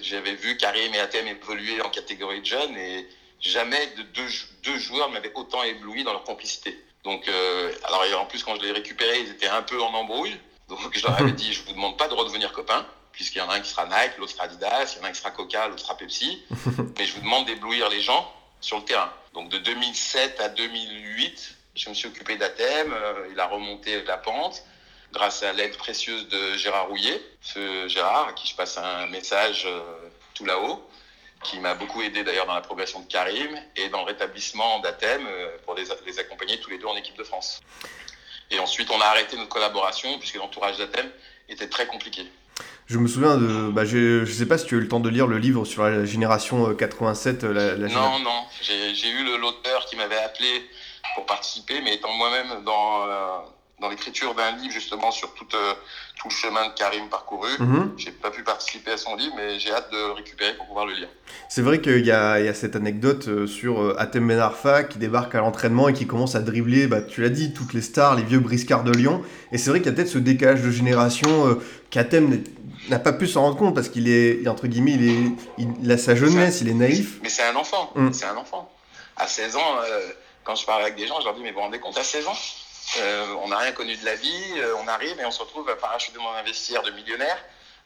j'avais 0.02 0.34
vu 0.34 0.56
Karim 0.56 0.94
et 0.94 1.00
Athènes 1.00 1.28
évoluer 1.28 1.80
en 1.82 1.90
catégorie 1.90 2.40
de 2.40 2.46
jeunes 2.46 2.76
et 2.76 3.06
jamais 3.40 3.86
de 3.96 4.02
deux, 4.02 4.28
deux 4.64 4.78
joueurs 4.78 5.10
m'avaient 5.10 5.32
autant 5.34 5.62
ébloui 5.62 6.04
dans 6.04 6.12
leur 6.12 6.24
complicité. 6.24 6.78
Donc 7.04 7.28
euh, 7.28 7.72
alors 7.84 8.04
et 8.04 8.14
en 8.14 8.26
plus 8.26 8.42
quand 8.42 8.56
je 8.56 8.62
l'ai 8.62 8.72
récupéré, 8.72 9.20
ils 9.20 9.30
étaient 9.30 9.48
un 9.48 9.62
peu 9.62 9.80
en 9.80 9.94
embrouille. 9.94 10.36
Donc 10.68 10.78
je 10.96 11.02
leur 11.02 11.20
avais 11.20 11.32
dit 11.42 11.52
je 11.52 11.62
vous 11.62 11.72
demande 11.72 11.96
pas 11.96 12.08
de 12.08 12.14
redevenir 12.14 12.52
copains 12.52 12.86
puisqu'il 13.12 13.38
y 13.38 13.40
en 13.40 13.50
a 13.50 13.54
un 13.54 13.60
qui 13.60 13.70
sera 13.70 13.84
Nike, 13.86 14.16
l'autre 14.18 14.32
sera 14.32 14.44
Adidas, 14.44 14.94
il 14.94 14.98
y 14.98 15.00
en 15.00 15.04
a 15.04 15.08
un 15.08 15.12
qui 15.12 15.18
sera 15.18 15.32
Coca, 15.32 15.66
l'autre 15.66 15.82
sera 15.82 15.96
Pepsi. 15.96 16.40
Mais 16.98 17.04
je 17.04 17.14
vous 17.14 17.20
demande 17.20 17.46
d'éblouir 17.46 17.88
les 17.88 18.00
gens 18.00 18.32
sur 18.60 18.78
le 18.78 18.84
terrain. 18.84 19.12
Donc 19.34 19.48
de 19.48 19.58
2007 19.58 20.40
à 20.40 20.48
2008, 20.48 21.56
je 21.74 21.88
me 21.88 21.94
suis 21.94 22.06
occupé 22.06 22.36
d'Athème, 22.36 22.92
euh, 22.92 23.28
il 23.32 23.40
a 23.40 23.46
remonté 23.46 24.02
la 24.04 24.18
pente 24.18 24.62
grâce 25.12 25.42
à 25.42 25.52
l'aide 25.52 25.76
précieuse 25.76 26.28
de 26.28 26.54
Gérard 26.56 26.88
Rouillet, 26.88 27.20
ce 27.40 27.88
Gérard 27.88 28.28
à 28.28 28.32
qui 28.32 28.46
je 28.48 28.54
passe 28.54 28.78
un 28.78 29.06
message 29.06 29.64
euh, 29.66 29.80
tout 30.34 30.44
là-haut, 30.44 30.86
qui 31.44 31.58
m'a 31.60 31.74
beaucoup 31.74 32.02
aidé 32.02 32.24
d'ailleurs 32.24 32.46
dans 32.46 32.54
la 32.54 32.60
progression 32.60 33.00
de 33.00 33.06
Karim 33.06 33.50
et 33.76 33.88
dans 33.88 34.00
le 34.00 34.06
rétablissement 34.06 34.80
d'Athème 34.80 35.26
euh, 35.26 35.48
pour 35.64 35.74
les, 35.74 35.84
les 36.06 36.18
accompagner 36.18 36.58
tous 36.60 36.70
les 36.70 36.78
deux 36.78 36.86
en 36.86 36.96
équipe 36.96 37.16
de 37.16 37.24
France. 37.24 37.60
Et 38.50 38.58
ensuite, 38.58 38.90
on 38.90 39.00
a 39.00 39.04
arrêté 39.04 39.36
notre 39.36 39.48
collaboration 39.50 40.18
puisque 40.18 40.36
l'entourage 40.36 40.78
d'Athème 40.78 41.10
était 41.48 41.68
très 41.68 41.86
compliqué. 41.86 42.22
Je 42.86 42.96
me 42.98 43.06
souviens 43.06 43.36
de. 43.36 43.70
Bah, 43.70 43.84
je, 43.84 44.24
je 44.24 44.32
sais 44.32 44.46
pas 44.46 44.56
si 44.58 44.66
tu 44.66 44.74
as 44.74 44.78
eu 44.78 44.80
le 44.80 44.88
temps 44.88 44.98
de 45.00 45.10
lire 45.10 45.26
le 45.26 45.38
livre 45.38 45.64
sur 45.66 45.84
la 45.84 46.04
génération 46.06 46.70
euh, 46.70 46.74
87. 46.74 47.44
euh, 47.44 47.52
La, 47.52 47.74
la 47.76 47.88
Non, 47.88 48.18
non. 48.18 48.44
J'ai 48.62 49.10
eu 49.10 49.36
l'auteur 49.38 49.84
qui 49.86 49.96
m'avait 49.96 50.16
appelé 50.18 50.68
pour 51.14 51.26
participer, 51.26 51.80
mais 51.82 51.94
étant 51.94 52.12
moi-même 52.14 52.64
dans, 52.64 53.06
euh, 53.06 53.38
dans 53.80 53.88
l'écriture 53.88 54.34
d'un 54.34 54.52
livre 54.56 54.72
justement 54.72 55.10
sur 55.10 55.32
tout, 55.34 55.46
euh, 55.54 55.74
tout 56.18 56.28
le 56.28 56.34
chemin 56.34 56.68
de 56.68 56.74
Karim 56.74 57.08
parcouru, 57.08 57.48
Mhm. 57.60 57.92
j'ai 57.96 58.10
pas 58.10 58.30
pu 58.30 58.42
participer 58.42 58.90
à 58.92 58.96
son 58.96 59.14
livre, 59.16 59.34
mais 59.36 59.58
j'ai 59.60 59.70
hâte 59.72 59.90
de 59.92 59.96
le 59.96 60.12
récupérer 60.12 60.54
pour 60.56 60.66
pouvoir 60.66 60.84
le 60.86 60.94
lire. 60.94 61.08
C'est 61.48 61.62
vrai 61.62 61.80
qu'il 61.80 62.04
y 62.04 62.08
y 62.08 62.12
a 62.12 62.54
cette 62.54 62.74
anecdote 62.76 63.28
euh, 63.28 63.46
sur 63.46 63.80
euh, 63.80 63.94
Atem 63.98 64.26
Ben 64.26 64.38
Arfa 64.40 64.82
qui 64.84 64.98
débarque 64.98 65.34
à 65.34 65.38
l'entraînement 65.38 65.88
et 65.88 65.92
qui 65.92 66.06
commence 66.06 66.34
à 66.34 66.40
dribbler, 66.40 66.86
bah, 66.88 67.02
tu 67.02 67.22
l'as 67.22 67.28
dit, 67.28 67.52
toutes 67.52 67.72
les 67.72 67.82
stars, 67.82 68.16
les 68.16 68.22
vieux 68.24 68.40
briscards 68.40 68.84
de 68.84 68.92
Lyon. 68.92 69.22
Et 69.52 69.58
c'est 69.58 69.70
vrai 69.70 69.78
qu'il 69.80 69.90
y 69.90 69.92
a 69.92 69.96
peut-être 69.96 70.08
ce 70.08 70.18
décalage 70.18 70.62
de 70.62 70.70
génération 70.70 71.46
euh, 71.46 71.54
qu'Atem 71.90 72.42
n'a 72.88 72.98
pas 72.98 73.12
pu 73.12 73.26
s'en 73.28 73.42
rendre 73.42 73.56
compte 73.56 73.74
parce 73.74 73.88
qu'il 73.88 74.08
est, 74.08 74.46
entre 74.48 74.66
guillemets, 74.66 74.92
il, 74.94 75.08
est, 75.08 75.64
il, 75.82 75.92
a 75.92 75.98
sa 75.98 76.14
jeunesse, 76.16 76.60
il 76.62 76.68
est 76.68 76.74
naïf. 76.74 77.18
Mais 77.22 77.28
c'est 77.28 77.42
un 77.44 77.54
enfant, 77.56 77.92
Mm. 77.94 78.12
c'est 78.12 78.26
un 78.26 78.36
enfant. 78.36 78.70
À 79.16 79.26
16 79.26 79.56
ans, 79.56 79.76
euh, 79.84 80.00
quand 80.44 80.54
je 80.54 80.64
parle 80.66 80.82
avec 80.82 80.96
des 80.96 81.06
gens, 81.06 81.20
je 81.20 81.24
leur 81.26 81.34
dis, 81.34 81.42
mais 81.42 81.50
vous 81.50 81.56
vous 81.56 81.62
rendez 81.62 81.78
compte, 81.80 81.96
à 81.98 82.02
16 82.04 82.26
ans, 82.26 82.36
euh, 82.96 83.34
on 83.42 83.48
n'a 83.48 83.58
rien 83.58 83.72
connu 83.72 83.96
de 83.96 84.04
la 84.04 84.14
vie, 84.14 84.52
euh, 84.56 84.74
on 84.78 84.88
arrive 84.88 85.18
et 85.20 85.24
on 85.24 85.30
se 85.30 85.40
retrouve 85.40 85.68
à 85.68 85.76
parachuter 85.76 86.18
dans 86.18 86.30
un 86.30 86.42
vestiaire 86.42 86.82
de 86.82 86.90
millionnaires, 86.90 87.42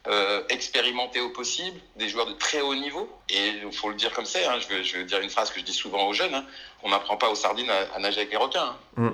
euh, 0.07 0.41
expérimentés 0.49 1.19
au 1.21 1.29
possible, 1.29 1.79
des 1.95 2.09
joueurs 2.09 2.25
de 2.25 2.33
très 2.33 2.61
haut 2.61 2.75
niveau. 2.75 3.09
Et 3.29 3.49
il 3.49 3.71
faut 3.73 3.89
le 3.89 3.95
dire 3.95 4.11
comme 4.13 4.25
c'est, 4.25 4.45
hein, 4.45 4.59
je, 4.59 4.67
veux, 4.73 4.83
je 4.83 4.97
veux 4.97 5.03
dire 5.03 5.19
une 5.19 5.29
phrase 5.29 5.49
que 5.51 5.59
je 5.59 5.65
dis 5.65 5.73
souvent 5.73 6.05
aux 6.07 6.13
jeunes, 6.13 6.33
hein, 6.35 6.45
on 6.83 6.89
n'apprend 6.89 7.17
pas 7.17 7.29
aux 7.29 7.35
sardines 7.35 7.69
à, 7.69 7.93
à 7.93 7.99
nager 7.99 8.19
avec 8.21 8.31
les 8.31 8.37
requins. 8.37 8.75
hein. 8.97 9.01
Mm. 9.01 9.09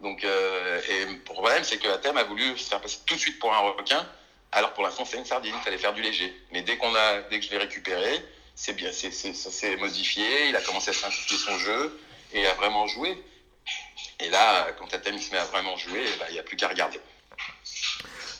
Donc, 0.00 0.24
euh, 0.24 0.80
et 0.88 1.04
le 1.06 1.18
problème, 1.20 1.62
c'est 1.62 1.78
que 1.78 1.88
Athème 1.88 2.16
a 2.16 2.24
voulu 2.24 2.56
se 2.58 2.68
faire 2.68 2.80
passer 2.80 2.98
tout 3.06 3.14
de 3.14 3.20
suite 3.20 3.38
pour 3.38 3.54
un 3.54 3.58
requin, 3.58 4.04
alors 4.50 4.72
pour 4.72 4.82
l'instant, 4.82 5.04
c'est 5.04 5.16
une 5.16 5.24
sardine, 5.24 5.54
il 5.56 5.62
fallait 5.62 5.78
faire 5.78 5.92
du 5.92 6.02
léger. 6.02 6.34
Mais 6.50 6.62
dès, 6.62 6.76
qu'on 6.76 6.94
a, 6.94 7.20
dès 7.30 7.38
que 7.38 7.46
je 7.46 7.50
l'ai 7.52 7.58
récupéré, 7.58 8.20
c'est 8.56 8.72
bien, 8.74 8.90
c'est, 8.92 9.12
c'est- 9.12 9.32
ça 9.32 9.50
s'est 9.50 9.76
modifié, 9.76 10.48
il 10.48 10.56
a 10.56 10.60
commencé 10.60 10.90
à 10.90 10.92
simplifier 10.92 11.38
son 11.38 11.56
jeu 11.58 11.96
et 12.32 12.46
à 12.46 12.54
vraiment 12.54 12.86
jouer. 12.88 13.16
Et 14.20 14.30
là, 14.30 14.68
quand 14.78 14.86
Tatem 14.86 15.18
se 15.18 15.32
met 15.32 15.38
à 15.38 15.44
vraiment 15.44 15.76
jouer, 15.76 16.04
bah, 16.18 16.26
il 16.30 16.34
n'y 16.34 16.38
a 16.38 16.42
plus 16.42 16.56
qu'à 16.56 16.68
regarder. 16.68 17.00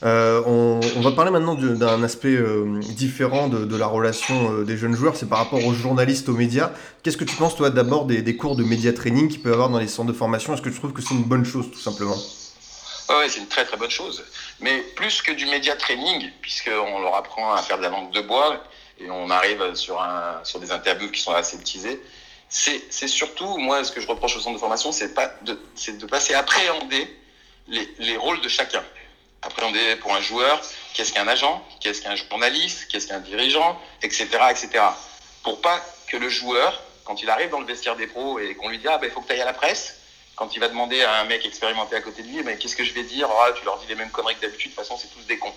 Euh, 0.05 0.43
on, 0.47 1.01
va 1.01 1.13
parler 1.13 1.31
maintenant 1.31 1.55
d'un 1.55 2.03
aspect 2.03 2.35
euh, 2.35 2.81
différent 2.81 3.47
de, 3.49 3.77
la 3.77 3.87
relation 3.87 4.53
euh, 4.53 4.65
des 4.65 4.77
jeunes 4.77 4.97
joueurs, 4.97 5.15
c'est 5.17 5.29
par 5.29 5.39
rapport 5.39 5.65
aux 5.65 5.75
journalistes, 5.75 6.29
aux 6.29 6.35
médias. 6.35 6.73
Qu'est-ce 7.03 7.17
que 7.17 7.25
tu 7.25 7.37
penses, 7.37 7.55
toi, 7.55 7.71
d'abord 7.71 8.07
des, 8.07 8.37
cours 8.37 8.57
de 8.57 8.65
média 8.65 8.93
training 8.93 9.29
qu'il 9.29 9.43
peut 9.43 9.51
y 9.51 9.53
avoir 9.53 9.71
dans 9.71 9.79
les 9.79 9.87
centres 9.87 10.13
de 10.13 10.17
formation? 10.17 10.55
Est-ce 10.55 10.63
que 10.63 10.71
tu 10.71 10.79
trouves 10.79 10.93
que 10.93 11.03
c'est 11.03 11.15
une 11.15 11.23
bonne 11.23 11.45
chose, 11.45 11.71
tout 11.71 11.79
simplement? 11.79 12.17
Oui, 13.11 13.27
c'est 13.29 13.41
une 13.41 13.47
très 13.47 13.65
très 13.65 13.77
bonne 13.77 13.91
chose. 13.91 14.25
Mais 14.61 14.79
plus 14.97 15.23
que 15.23 15.33
du 15.33 15.47
média 15.47 15.77
training, 15.77 16.31
puisqu'on 16.41 17.01
leur 17.01 17.15
apprend 17.15 17.53
à 17.53 17.63
faire 17.63 17.79
de 17.79 17.83
la 17.83 17.91
langue 17.91 18.13
de 18.13 18.23
bois 18.23 18.61
et 18.99 19.09
on 19.09 19.31
arrive 19.31 19.75
sur, 19.75 20.01
un, 20.01 20.41
sur 20.43 20.59
des 20.59 20.73
interviews 20.73 21.11
qui 21.11 21.21
sont 21.21 21.33
aseptisées, 21.33 22.01
c'est 22.53 23.09
surtout, 23.09 23.57
moi, 23.57 23.83
ce 23.83 23.91
que 23.91 24.01
je 24.01 24.07
reproche 24.07 24.37
au 24.37 24.41
centre 24.41 24.55
de 24.55 24.61
formation, 24.61 24.93
c'est 24.93 25.15
de, 25.43 25.59
de 25.89 26.07
passer 26.07 26.35
appréhender 26.35 27.09
les, 27.67 27.89
les 27.99 28.17
rôles 28.17 28.41
de 28.41 28.49
chacun 28.49 28.85
appréhender 29.43 29.97
pour 29.97 30.15
un 30.15 30.21
joueur 30.21 30.63
qu'est-ce 30.95 31.13
qu'un 31.13 31.27
agent, 31.27 31.65
qu'est-ce 31.81 32.01
qu'un 32.03 32.15
journaliste, 32.15 32.87
qu'est-ce 32.89 33.09
qu'un 33.09 33.19
dirigeant, 33.19 33.81
etc., 34.03 34.29
etc. 34.51 34.85
Pour 35.43 35.61
pas 35.61 35.85
que 36.07 36.17
le 36.17 36.29
joueur, 36.29 36.81
quand 37.05 37.23
il 37.23 37.29
arrive 37.29 37.51
dans 37.51 37.61
le 37.61 37.67
vestiaire 37.67 37.97
des 37.97 38.07
pros 38.07 38.39
et 38.39 38.55
qu'on 38.55 38.69
lui 38.69 38.79
dit 38.79 38.87
ah 38.89 38.99
ben 38.99 39.09
il 39.09 39.13
faut 39.13 39.21
que 39.21 39.27
tu 39.27 39.33
ailles 39.33 39.41
à 39.41 39.45
la 39.45 39.53
presse, 39.53 39.97
quand 40.37 40.55
il 40.55 40.61
va 40.61 40.69
demander 40.69 41.03
à 41.03 41.21
un 41.21 41.25
mec 41.25 41.45
expérimenté 41.45 41.97
à 41.97 42.01
côté 42.01 42.23
de 42.23 42.29
lui, 42.29 42.43
mais 42.43 42.57
qu'est-ce 42.57 42.77
que 42.77 42.85
je 42.85 42.93
vais 42.93 43.03
dire? 43.03 43.29
Ah, 43.31 43.53
Tu 43.59 43.65
leur 43.65 43.79
dis 43.79 43.87
les 43.89 43.97
mêmes 43.97 44.11
conneries 44.11 44.37
que 44.37 44.43
d'habitude, 44.43 44.71
de 44.71 44.77
toute 44.77 44.85
façon 44.85 44.97
c'est 44.97 45.13
tous 45.13 45.27
des 45.27 45.39
cons, 45.39 45.53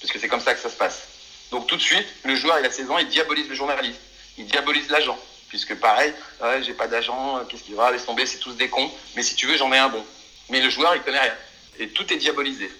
parce 0.00 0.12
que 0.12 0.18
c'est 0.18 0.28
comme 0.28 0.40
ça 0.40 0.54
que 0.54 0.60
ça 0.60 0.70
se 0.70 0.76
passe. 0.76 1.02
Donc 1.50 1.66
tout 1.66 1.76
de 1.76 1.82
suite, 1.82 2.06
le 2.24 2.34
joueur 2.34 2.58
il 2.58 2.64
a 2.64 2.70
16 2.70 2.90
ans, 2.90 2.98
il 2.98 3.08
diabolise 3.08 3.48
le 3.48 3.54
journaliste, 3.54 4.00
il 4.38 4.46
diabolise 4.46 4.88
l'agent, 4.88 5.18
puisque 5.56 5.74
pareil, 5.80 6.12
ouais, 6.42 6.62
j'ai 6.62 6.74
pas 6.74 6.86
d'agent, 6.86 7.40
qu'est-ce 7.48 7.62
qu'il 7.62 7.76
va, 7.76 7.90
laisse 7.90 8.04
tomber, 8.04 8.26
c'est 8.26 8.38
tous 8.38 8.52
des 8.52 8.68
cons, 8.68 8.90
mais 9.16 9.22
si 9.22 9.34
tu 9.34 9.46
veux 9.46 9.56
j'en 9.56 9.72
ai 9.72 9.78
un 9.78 9.88
bon. 9.88 10.04
Mais 10.50 10.60
le 10.60 10.68
joueur 10.68 10.94
il 10.94 11.00
connaît 11.00 11.18
rien, 11.18 11.32
et 11.78 11.88
tout 11.88 12.12
est 12.12 12.18
diabolisé. 12.18 12.70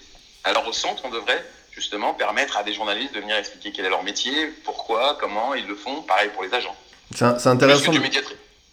Alors 0.43 0.67
au 0.67 0.73
centre, 0.73 1.01
on 1.03 1.09
devrait 1.09 1.43
justement 1.71 2.13
permettre 2.13 2.55
à 2.55 2.61
des 2.61 2.73
journalistes 2.73 3.15
de 3.15 3.19
venir 3.19 3.35
expliquer 3.35 3.71
quel 3.71 3.85
est 3.85 3.89
leur 3.89 4.03
métier, 4.03 4.47
pourquoi, 4.63 5.17
comment 5.19 5.55
ils 5.55 5.65
le 5.65 5.75
font. 5.75 6.03
Pareil 6.03 6.29
pour 6.33 6.43
les 6.43 6.53
agents. 6.53 6.75
C'est 7.15 7.47
intéressant. 7.47 7.91
Plus 7.91 7.99
que 7.99 8.07
du 8.07 8.19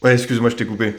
Ouais, 0.03 0.13
excuse-moi, 0.13 0.51
je 0.51 0.57
t'ai 0.57 0.67
coupé. 0.67 0.95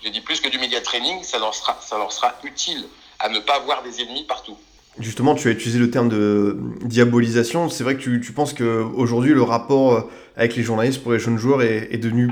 J'ai 0.00 0.10
dit 0.10 0.20
plus 0.20 0.40
que 0.40 0.48
du 0.48 0.60
média 0.60 0.80
training, 0.80 1.24
ça 1.24 1.40
leur 1.40 1.52
sera, 1.56 1.76
ça 1.84 1.98
leur 1.98 2.12
sera 2.12 2.38
utile 2.44 2.86
à 3.18 3.28
ne 3.28 3.40
pas 3.40 3.56
avoir 3.56 3.82
des 3.82 4.00
ennemis 4.00 4.24
partout. 4.24 4.56
Justement, 5.00 5.34
tu 5.34 5.48
as 5.48 5.52
utilisé 5.52 5.78
le 5.78 5.90
terme 5.90 6.08
de 6.08 6.56
diabolisation. 6.82 7.68
C'est 7.68 7.84
vrai 7.84 7.96
que 7.96 8.00
tu, 8.00 8.20
tu 8.20 8.32
penses 8.32 8.52
qu'aujourd'hui, 8.52 9.32
le 9.32 9.42
rapport 9.42 10.08
avec 10.36 10.54
les 10.56 10.62
journalistes 10.62 11.02
pour 11.02 11.12
les 11.12 11.18
jeunes 11.18 11.36
joueurs 11.36 11.62
est, 11.62 11.98
devenu 11.98 12.30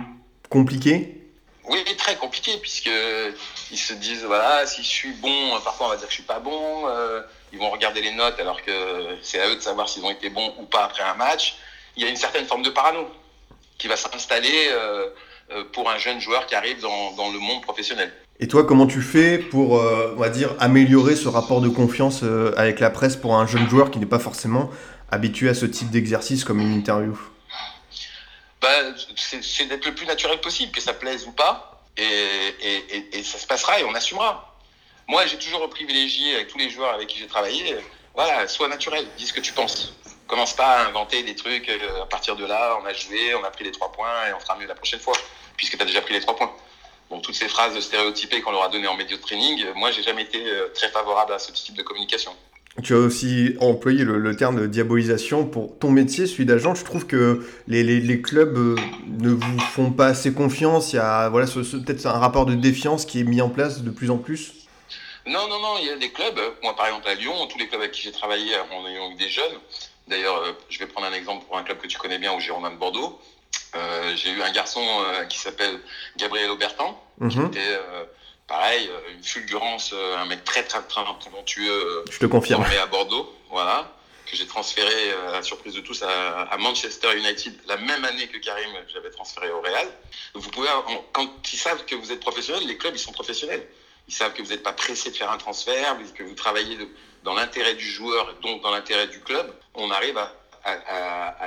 compliqué? 0.48 1.12
Oui, 1.68 1.85
très 1.98 2.14
compliqué, 2.16 2.52
puisque 2.62 2.90
ils 3.72 3.79
se 3.79 3.92
disent 3.94 4.24
voilà, 4.24 4.64
si 4.64 4.83
je 4.83 4.88
suis 4.88 5.12
bon, 5.12 5.61
parfois 5.64 5.87
on 5.87 5.90
va 5.90 5.96
dire 5.96 6.07
que 6.07 6.12
je 6.12 6.16
suis 6.16 6.22
pas 6.22 6.38
bon. 6.38 6.88
Euh, 6.88 7.20
ils 7.52 7.59
vont 7.59 7.70
regarder 7.70 8.00
les 8.00 8.12
notes 8.12 8.38
alors 8.38 8.62
que 8.62 8.72
c'est 9.22 9.40
à 9.40 9.48
eux 9.48 9.57
de 9.57 9.61
savoir 9.61 9.88
s'ils 9.88 10.05
ont 10.05 10.11
été 10.11 10.31
bons 10.31 10.55
ou 10.59 10.64
pas 10.64 10.85
après 10.85 11.02
un 11.02 11.14
match. 11.14 11.57
Il 11.96 12.02
y 12.02 12.07
a 12.07 12.09
une 12.09 12.16
certaine 12.16 12.46
forme 12.46 12.62
de 12.62 12.70
parano 12.70 13.09
qui 13.79 13.88
va 13.88 13.96
s'installer 13.96 14.68
euh, 14.70 15.09
euh, 15.50 15.64
pour 15.72 15.90
un 15.90 15.98
jeune 15.98 16.20
joueur 16.20 16.46
qui 16.46 16.55
arrive 16.55 16.81
dans, 16.81 17.31
le 17.33 17.38
monde 17.38 17.62
professionnel. 17.62 18.12
Et 18.38 18.49
toi, 18.49 18.64
comment 18.64 18.87
tu 18.87 19.01
fais 19.01 19.38
pour, 19.38 19.79
euh, 19.79 20.29
dire, 20.29 20.55
améliorer 20.61 21.16
ce 21.16 21.29
rapport 21.29 21.61
de 21.61 21.68
confiance 21.68 22.22
avec 22.57 22.81
la 22.81 22.90
presse 22.90 23.16
pour 23.16 23.35
un 23.37 23.46
jeune 23.46 23.68
joueur 23.68 23.90
qui 23.90 23.99
n'est 23.99 24.07
pas 24.07 24.18
forcément 24.18 24.70
habitué 25.11 25.49
à 25.49 25.55
ce 25.55 25.66
type 25.66 25.90
d'exercice 25.90 26.44
comme 26.44 26.61
une 26.61 26.75
interview? 26.75 27.18
Bah, 28.61 28.68
C'est 29.16 29.66
d'être 29.66 29.87
le 29.87 29.94
plus 29.94 30.07
naturel 30.07 30.40
possible, 30.40 30.72
que 30.72 30.83
ça 30.83 30.92
plaise 30.92 31.27
ou 31.27 31.33
pas, 31.33 31.83
et 31.96 33.22
ça 33.22 33.38
se 33.38 33.46
passera 33.46 33.81
et 33.81 33.85
on 33.85 33.94
assumera. 33.94 34.57
Moi, 35.09 35.25
j'ai 35.27 35.38
toujours 35.38 35.68
privilégié 35.70 36.35
avec 36.35 36.49
tous 36.49 36.59
les 36.59 36.68
joueurs 36.68 36.94
avec 36.94 37.07
qui 37.07 37.18
j'ai 37.18 37.29
travaillé, 37.29 37.77
voilà, 38.16 38.49
sois 38.49 38.66
naturel, 38.66 39.07
dis 39.18 39.27
ce 39.27 39.33
que 39.33 39.40
tu 39.40 39.53
penses. 39.53 39.94
Commence 40.27 40.55
pas 40.57 40.79
à 40.79 40.88
inventer 40.88 41.22
des 41.22 41.37
trucs, 41.37 41.68
euh, 41.68 42.03
à 42.03 42.07
partir 42.07 42.35
de 42.35 42.44
là, 42.44 42.79
on 42.83 42.87
a 42.87 42.92
joué, 42.92 43.35
on 43.35 43.44
a 43.44 43.51
pris 43.51 43.62
les 43.62 43.70
trois 43.70 43.92
points 43.92 44.27
et 44.29 44.33
on 44.33 44.40
fera 44.40 44.57
mieux 44.57 44.66
la 44.66 44.75
prochaine 44.75 44.99
fois, 44.99 45.12
puisque 45.57 45.77
tu 45.77 45.83
as 45.83 45.85
déjà 45.85 46.01
pris 46.01 46.14
les 46.14 46.20
trois 46.20 46.35
points. 46.35 46.51
Bon, 47.10 47.20
toutes 47.20 47.34
ces 47.34 47.48
phrases 47.48 47.78
stéréotypées 47.78 48.40
qu'on 48.40 48.50
leur 48.50 48.64
a 48.64 48.68
données 48.68 48.88
en 48.88 48.96
médio 48.96 49.16
de 49.16 49.22
training, 49.22 49.64
moi, 49.76 49.90
j'ai 49.90 50.02
jamais 50.02 50.22
été 50.22 50.44
euh, 50.44 50.68
très 50.74 50.88
favorable 50.88 51.32
à 51.32 51.38
ce 51.38 51.52
type 51.52 51.76
de 51.76 51.82
communication. 51.82 52.32
Tu 52.82 52.94
as 52.94 52.98
aussi 52.98 53.56
employé 53.60 54.04
le, 54.04 54.36
terme 54.36 54.60
de 54.60 54.66
diabolisation 54.66 55.46
pour 55.46 55.78
ton 55.78 55.90
métier, 55.90 56.26
celui 56.26 56.44
d'agent. 56.44 56.74
Je 56.74 56.84
trouve 56.84 57.06
que 57.06 57.46
les, 57.68 57.82
les, 57.82 58.00
les, 58.00 58.20
clubs 58.20 58.56
euh, 58.58 58.76
ne 59.06 59.30
vous 59.30 59.58
font 59.60 59.90
pas 59.90 60.08
assez 60.08 60.34
confiance. 60.34 60.92
Il 60.92 60.96
y 60.96 60.98
a 60.98 61.30
voilà, 61.30 61.46
peut-être 61.46 62.06
un 62.06 62.18
rapport 62.18 62.44
de 62.44 62.54
défiance 62.54 63.06
qui 63.06 63.20
est 63.20 63.24
mis 63.24 63.40
en 63.40 63.48
place 63.48 63.82
de 63.82 63.90
plus 63.90 64.10
en 64.10 64.18
plus. 64.18 64.52
Non, 65.26 65.48
non, 65.48 65.58
non, 65.58 65.76
il 65.80 65.86
y 65.86 65.90
a 65.90 65.96
des 65.96 66.10
clubs. 66.10 66.38
Moi, 66.62 66.76
par 66.76 66.86
exemple, 66.86 67.08
à 67.08 67.14
Lyon, 67.14 67.34
tous 67.48 67.58
les 67.58 67.66
clubs 67.66 67.80
avec 67.80 67.92
qui 67.92 68.02
j'ai 68.02 68.12
travaillé 68.12 68.52
on 68.70 68.84
a 68.84 68.90
eu 68.90 69.14
des 69.16 69.28
jeunes. 69.28 69.58
D'ailleurs, 70.06 70.36
euh, 70.36 70.52
je 70.68 70.78
vais 70.78 70.86
prendre 70.86 71.06
un 71.06 71.12
exemple 71.12 71.46
pour 71.46 71.56
un 71.56 71.62
club 71.62 71.78
que 71.78 71.86
tu 71.86 71.98
connais 71.98 72.18
bien, 72.18 72.32
au 72.32 72.40
Girondin 72.40 72.70
de 72.70 72.76
Bordeaux. 72.76 73.18
Euh, 73.76 74.16
j'ai 74.16 74.30
eu 74.30 74.42
un 74.42 74.52
garçon 74.52 74.82
euh, 74.84 75.24
qui 75.24 75.38
s'appelle 75.38 75.80
Gabriel 76.16 76.50
Aubertan, 76.50 77.00
qui 77.28 77.38
mhm. 77.38 77.46
était 77.46 77.80
pareil, 78.46 78.90
une 79.12 79.22
fulgurance, 79.22 79.92
un 80.16 80.24
mec 80.26 80.44
très, 80.44 80.62
très, 80.62 80.80
très 80.82 81.02
talentueux. 81.24 82.04
je 82.10 82.18
te 82.18 82.26
confirme. 82.26 82.62
Formé 82.62 82.78
à 82.78 82.86
Bordeaux, 82.86 83.34
voilà 83.50 83.92
que 84.26 84.36
j'ai 84.36 84.46
transféré, 84.46 85.12
à 85.28 85.32
la 85.32 85.42
surprise 85.42 85.74
de 85.74 85.80
tous, 85.80 86.02
à, 86.02 86.56
Manchester 86.58 87.16
United 87.16 87.54
la 87.68 87.76
même 87.76 88.04
année 88.04 88.26
que 88.26 88.38
Karim, 88.38 88.70
j'avais 88.92 89.10
transféré 89.10 89.50
au 89.52 89.60
Real. 89.60 89.86
Vous 90.34 90.50
pouvez, 90.50 90.68
quand 91.12 91.28
ils 91.52 91.56
savent 91.56 91.84
que 91.84 91.94
vous 91.94 92.10
êtes 92.10 92.18
professionnel, 92.18 92.66
les 92.66 92.76
clubs, 92.76 92.94
ils 92.94 92.98
sont 92.98 93.12
professionnels. 93.12 93.64
Ils 94.08 94.14
savent 94.14 94.32
que 94.32 94.42
vous 94.42 94.50
n'êtes 94.50 94.62
pas 94.62 94.72
pressé 94.72 95.10
de 95.10 95.16
faire 95.16 95.30
un 95.30 95.38
transfert, 95.38 95.96
que 96.14 96.22
vous 96.22 96.34
travaillez 96.34 96.76
dans 97.24 97.34
l'intérêt 97.34 97.74
du 97.74 97.88
joueur, 97.88 98.34
donc 98.42 98.62
dans 98.62 98.70
l'intérêt 98.70 99.06
du 99.08 99.20
club. 99.20 99.52
On 99.74 99.90
arrive 99.90 100.18
à, 100.18 100.32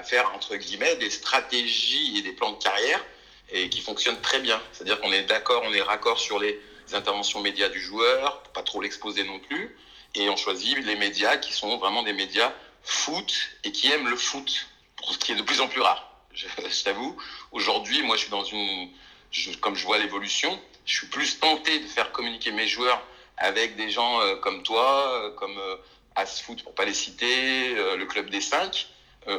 faire, 0.04 0.34
entre 0.34 0.56
guillemets, 0.56 0.96
des 0.96 1.10
stratégies 1.10 2.18
et 2.18 2.22
des 2.22 2.32
plans 2.32 2.52
de 2.52 2.58
carrière 2.64 3.04
et 3.52 3.70
qui 3.70 3.82
fonctionnent 3.82 4.22
très 4.22 4.40
bien. 4.40 4.62
C'est-à-dire 4.72 5.00
qu'on 5.02 5.12
est 5.12 5.24
d'accord, 5.24 5.64
on 5.66 5.74
est 5.74 5.82
raccord 5.82 6.20
sur 6.20 6.40
les 6.40 6.60
interventions 6.94 7.42
médias 7.42 7.70
du 7.70 7.80
joueur, 7.80 8.44
pas 8.54 8.64
trop 8.64 8.82
l'exposer 8.82 9.24
non 9.24 9.40
plus. 9.40 9.76
Et 10.16 10.30
on 10.30 10.36
choisit 10.36 10.78
les 10.86 10.96
médias 10.96 11.38
qui 11.38 11.54
sont 11.54 11.78
vraiment 11.78 12.04
des 12.04 12.14
médias 12.14 12.52
foot 12.84 13.34
et 13.64 13.72
qui 13.72 13.92
aiment 13.92 14.08
le 14.08 14.16
foot, 14.16 14.68
ce 15.10 15.18
qui 15.18 15.34
est 15.34 15.36
de 15.36 15.44
plus 15.44 15.62
en 15.62 15.68
plus 15.68 15.82
rare. 15.82 16.10
Je, 16.34 16.48
t'avoue, 16.84 17.18
aujourd'hui, 17.52 18.02
moi, 18.04 18.16
je 18.16 18.22
suis 18.22 18.32
dans 18.32 18.44
une, 18.44 18.90
comme 19.60 19.76
je 19.76 19.86
vois 19.86 19.98
l'évolution, 19.98 20.60
je 20.86 20.96
suis 20.98 21.08
plus 21.08 21.40
tenté 21.40 21.80
de 21.80 21.88
faire 21.88 22.12
communiquer 22.12 22.52
mes 22.52 22.68
joueurs 22.68 23.02
avec 23.38 23.76
des 23.76 23.90
gens 23.90 24.22
euh, 24.22 24.36
comme 24.38 24.64
toi, 24.64 25.12
euh, 25.14 25.32
comme 25.32 25.58
euh, 25.58 25.76
Asfoot 26.16 26.64
pour 26.64 26.74
pas 26.74 26.86
les 26.86 26.94
citer, 26.94 27.74
le 27.74 28.06
club 28.06 28.30
des 28.30 28.42
5, 28.42 28.88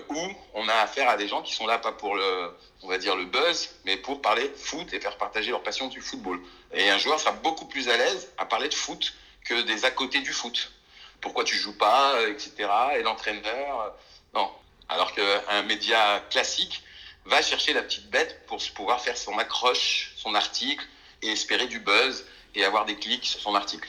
où 0.09 0.19
on 0.55 0.69
a 0.69 0.75
affaire 0.75 1.09
à 1.09 1.17
des 1.17 1.29
gens 1.29 1.43
qui 1.43 1.55
sont 1.55 1.67
là 1.67 1.79
pas 1.79 1.93
pour 1.93 2.15
le, 2.15 2.57
on 2.83 2.89
va 2.89 2.99
dire 2.99 3.17
le 3.17 3.25
buzz, 3.25 3.71
mais 3.85 3.97
pour 3.97 4.23
parler 4.23 4.51
foot 4.57 4.93
et 4.93 5.01
faire 5.01 5.17
partager 5.17 5.51
leur 5.51 5.63
passion 5.63 5.89
du 5.89 6.01
football. 6.01 6.41
Et 6.73 6.91
un 6.91 6.99
joueur 6.99 7.19
sera 7.19 7.33
beaucoup 7.33 7.67
plus 7.67 7.89
à 7.89 7.97
l'aise 7.97 8.31
à 8.39 8.47
parler 8.47 8.69
de 8.69 8.75
foot 8.75 9.15
que 9.45 9.63
des 9.63 9.85
à 9.85 9.91
côté 9.91 10.21
du 10.21 10.33
foot. 10.33 10.73
Pourquoi 11.21 11.45
tu 11.45 11.57
joues 11.57 11.77
pas, 11.77 12.15
etc. 12.29 12.69
Et 12.99 13.03
l'entraîneur, 13.03 13.95
non. 14.35 14.51
Alors 14.89 15.13
qu'un 15.13 15.63
média 15.63 16.21
classique 16.31 16.83
va 17.27 17.43
chercher 17.43 17.73
la 17.73 17.83
petite 17.83 18.09
bête 18.11 18.47
pour 18.47 18.59
pouvoir 18.75 19.01
faire 19.01 19.17
son 19.17 19.39
accroche, 19.39 20.13
son 20.17 20.35
article, 20.35 20.85
et 21.23 21.29
espérer 21.29 21.67
du 21.67 21.81
buzz 21.81 22.25
et 22.55 22.65
avoir 22.65 22.85
des 22.85 22.97
clics 22.97 23.27
sur 23.27 23.41
son 23.41 23.55
article. 23.55 23.89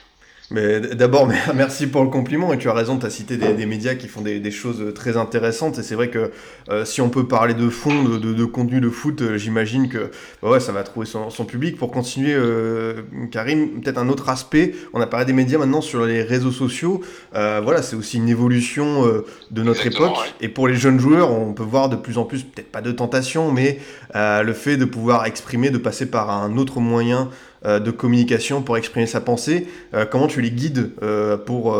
Mais 0.51 0.81
d'abord, 0.81 1.29
merci 1.55 1.87
pour 1.87 2.03
le 2.03 2.09
compliment. 2.09 2.53
Et 2.53 2.57
tu 2.57 2.69
as 2.69 2.73
raison, 2.73 2.99
tu 2.99 3.05
as 3.05 3.09
cité 3.09 3.37
des, 3.37 3.65
médias 3.65 3.95
qui 3.95 4.07
font 4.07 4.21
des, 4.21 4.51
choses 4.51 4.93
très 4.93 5.17
intéressantes. 5.17 5.79
Et 5.79 5.83
c'est 5.83 5.95
vrai 5.95 6.09
que 6.09 6.31
euh, 6.69 6.85
si 6.85 7.01
on 7.01 7.09
peut 7.09 7.27
parler 7.27 7.53
de 7.53 7.69
fond, 7.69 8.03
de, 8.03 8.45
contenu 8.45 8.81
de 8.81 8.89
foot, 8.89 9.21
euh, 9.21 9.37
j'imagine 9.37 9.87
que 9.87 10.11
bah 10.41 10.49
ouais, 10.49 10.59
ça 10.59 10.71
va 10.71 10.83
trouver 10.83 11.05
son, 11.05 11.45
public. 11.45 11.77
Pour 11.77 11.89
continuer, 11.89 12.33
euh, 12.35 13.01
Karim, 13.31 13.81
peut-être 13.81 13.97
un 13.97 14.09
autre 14.09 14.29
aspect. 14.29 14.75
On 14.93 15.01
a 15.01 15.07
parlé 15.07 15.25
des 15.25 15.33
médias 15.33 15.57
maintenant 15.57 15.81
sur 15.81 16.05
les 16.05 16.21
réseaux 16.21 16.51
sociaux. 16.51 17.01
voilà, 17.33 17.81
c'est 17.81 17.95
aussi 17.95 18.17
une 18.17 18.29
évolution 18.29 19.05
de 19.51 19.63
notre 19.63 19.87
époque. 19.87 20.17
Et 20.41 20.49
pour 20.49 20.67
les 20.67 20.75
jeunes 20.75 20.99
joueurs, 20.99 21.31
on 21.31 21.53
peut 21.53 21.63
voir 21.63 21.89
de 21.89 21.95
plus 21.95 22.17
en 22.17 22.25
plus, 22.25 22.43
peut-être 22.43 22.71
pas 22.71 22.81
de 22.81 22.91
tentation, 22.91 23.51
mais 23.51 23.79
le 24.13 24.53
fait 24.53 24.77
de 24.77 24.85
pouvoir 24.85 25.25
exprimer, 25.25 25.69
de 25.69 25.77
passer 25.77 26.05
par 26.05 26.29
un 26.29 26.57
autre 26.57 26.79
moyen 26.79 27.29
euh, 27.29 27.50
de 27.63 27.91
communication 27.91 28.63
pour 28.63 28.77
exprimer 28.77 29.05
sa 29.05 29.21
pensée. 29.21 29.67
Euh, 29.93 30.05
comment 30.05 30.27
tu 30.27 30.41
les 30.41 30.51
guides 30.51 30.93
euh, 31.03 31.37
pour, 31.37 31.77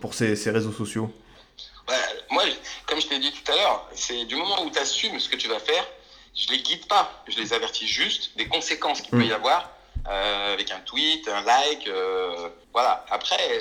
pour 0.00 0.14
ces, 0.14 0.36
ces, 0.36 0.50
réseaux 0.50 0.72
sociaux? 0.72 1.10
Moi, 2.30 2.44
comme 2.86 3.00
je 3.00 3.08
t'ai 3.08 3.18
dit 3.18 3.32
tout 3.32 3.52
à 3.52 3.56
l'heure, 3.56 3.88
c'est 3.92 4.24
du 4.24 4.36
moment 4.36 4.64
où 4.64 4.70
tu 4.70 4.78
assumes 4.78 5.18
ce 5.18 5.28
que 5.28 5.36
tu 5.36 5.48
vas 5.48 5.58
faire, 5.58 5.86
je 6.34 6.48
les 6.50 6.58
guide 6.58 6.86
pas, 6.86 7.24
je 7.28 7.38
les 7.38 7.52
avertis 7.52 7.86
juste 7.86 8.36
des 8.36 8.46
conséquences 8.46 9.00
qu'il 9.00 9.10
peut 9.10 9.24
y 9.24 9.28
mm. 9.28 9.32
avoir 9.32 9.70
avec 10.06 10.70
un 10.70 10.80
tweet, 10.80 11.28
un 11.28 11.42
like. 11.42 11.88
voilà. 12.72 13.04
Après, 13.10 13.60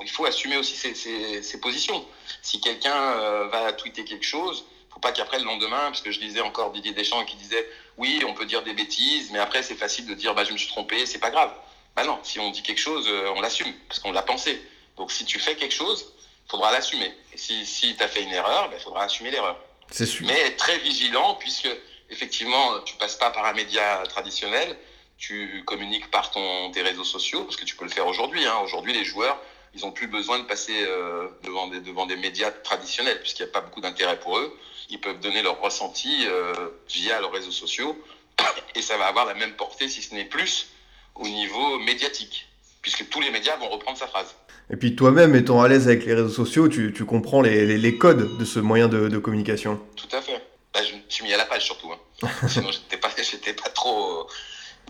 il 0.00 0.10
faut 0.10 0.26
assumer 0.26 0.56
aussi 0.56 0.76
ses, 0.76 0.94
ses, 0.94 1.42
ses 1.42 1.60
positions. 1.60 2.04
Si 2.40 2.60
quelqu'un 2.60 3.46
va 3.48 3.72
tweeter 3.72 4.04
quelque 4.04 4.26
chose, 4.26 4.64
faut 4.92 5.00
pas 5.00 5.12
qu'après 5.12 5.38
le 5.38 5.44
lendemain, 5.44 5.86
parce 5.86 6.02
que 6.02 6.10
je 6.10 6.20
lisais 6.20 6.40
encore 6.40 6.70
Didier 6.72 6.92
Deschamps 6.92 7.24
qui 7.24 7.36
disait 7.36 7.66
oui, 7.98 8.22
on 8.26 8.34
peut 8.34 8.46
dire 8.46 8.62
des 8.62 8.74
bêtises, 8.74 9.30
mais 9.32 9.38
après 9.38 9.62
c'est 9.62 9.74
facile 9.74 10.06
de 10.06 10.14
dire 10.14 10.34
bah 10.34 10.44
je 10.44 10.52
me 10.52 10.58
suis 10.58 10.68
trompé, 10.68 11.06
c'est 11.06 11.18
pas 11.18 11.30
grave. 11.30 11.52
Bah 11.94 12.04
non, 12.04 12.18
si 12.22 12.38
on 12.38 12.50
dit 12.50 12.62
quelque 12.62 12.80
chose, 12.80 13.08
on 13.36 13.40
l'assume, 13.40 13.72
parce 13.88 14.00
qu'on 14.00 14.12
l'a 14.12 14.22
pensé. 14.22 14.60
Donc 14.96 15.12
si 15.12 15.24
tu 15.24 15.38
fais 15.38 15.56
quelque 15.56 15.74
chose, 15.74 16.12
il 16.46 16.50
faudra 16.50 16.72
l'assumer. 16.72 17.12
Et 17.32 17.36
si, 17.36 17.66
si 17.66 17.96
tu 17.96 18.02
as 18.02 18.08
fait 18.08 18.22
une 18.22 18.32
erreur, 18.32 18.70
il 18.72 18.80
faudra 18.80 19.04
assumer 19.04 19.30
l'erreur. 19.30 19.58
C'est 19.90 20.06
sûr. 20.06 20.26
Mais 20.26 20.38
être 20.40 20.56
très 20.56 20.78
vigilant, 20.78 21.34
puisque 21.34 21.68
effectivement, 22.10 22.80
tu 22.80 22.96
passes 22.96 23.16
pas 23.16 23.30
par 23.30 23.44
un 23.44 23.52
média 23.52 24.02
traditionnel, 24.08 24.76
tu 25.18 25.62
communiques 25.66 26.10
par 26.10 26.30
ton, 26.30 26.70
tes 26.72 26.82
réseaux 26.82 27.04
sociaux, 27.04 27.44
parce 27.44 27.56
que 27.56 27.64
tu 27.64 27.76
peux 27.76 27.84
le 27.84 27.90
faire 27.90 28.06
aujourd'hui. 28.06 28.44
Hein. 28.44 28.58
Aujourd'hui, 28.64 28.92
les 28.92 29.04
joueurs, 29.04 29.38
ils 29.74 29.82
n'ont 29.82 29.92
plus 29.92 30.06
besoin 30.06 30.38
de 30.38 30.44
passer 30.44 30.74
euh, 30.86 31.28
devant, 31.44 31.68
des, 31.68 31.80
devant 31.80 32.06
des 32.06 32.16
médias 32.16 32.50
traditionnels, 32.50 33.20
puisqu'il 33.20 33.42
n'y 33.44 33.48
a 33.50 33.52
pas 33.52 33.60
beaucoup 33.60 33.80
d'intérêt 33.80 34.18
pour 34.20 34.38
eux. 34.38 34.52
Ils 34.90 35.00
peuvent 35.00 35.20
donner 35.20 35.42
leur 35.42 35.60
ressenti 35.60 36.26
euh, 36.26 36.52
via 36.88 37.20
leurs 37.20 37.32
réseaux 37.32 37.50
sociaux, 37.50 37.96
et 38.74 38.82
ça 38.82 38.96
va 38.98 39.06
avoir 39.06 39.26
la 39.26 39.34
même 39.34 39.54
portée, 39.54 39.88
si 39.88 40.02
ce 40.02 40.14
n'est 40.14 40.24
plus, 40.24 40.68
au 41.14 41.26
niveau 41.26 41.78
médiatique, 41.80 42.48
puisque 42.82 43.08
tous 43.08 43.20
les 43.20 43.30
médias 43.30 43.56
vont 43.56 43.68
reprendre 43.68 43.96
sa 43.96 44.06
phrase. 44.06 44.34
Et 44.70 44.76
puis 44.76 44.94
toi-même, 44.94 45.34
étant 45.34 45.60
à 45.62 45.68
l'aise 45.68 45.88
avec 45.88 46.04
les 46.06 46.14
réseaux 46.14 46.28
sociaux, 46.28 46.68
tu, 46.68 46.92
tu 46.94 47.04
comprends 47.04 47.42
les, 47.42 47.66
les, 47.66 47.78
les, 47.78 47.98
codes 47.98 48.38
de 48.38 48.44
ce 48.44 48.58
moyen 48.58 48.88
de, 48.88 49.08
de 49.08 49.18
communication? 49.18 49.80
Tout 49.96 50.08
à 50.12 50.22
fait. 50.22 50.40
Bah, 50.72 50.80
je 50.82 50.94
me 50.94 51.00
suis 51.08 51.24
mis 51.24 51.32
à 51.32 51.36
la 51.36 51.44
page 51.44 51.64
surtout. 51.64 51.92
Hein. 51.92 52.28
Sinon, 52.48 52.70
j'étais 52.70 52.96
pas, 52.96 53.10
j'étais 53.16 53.52
pas 53.52 53.68
trop. 53.70 54.26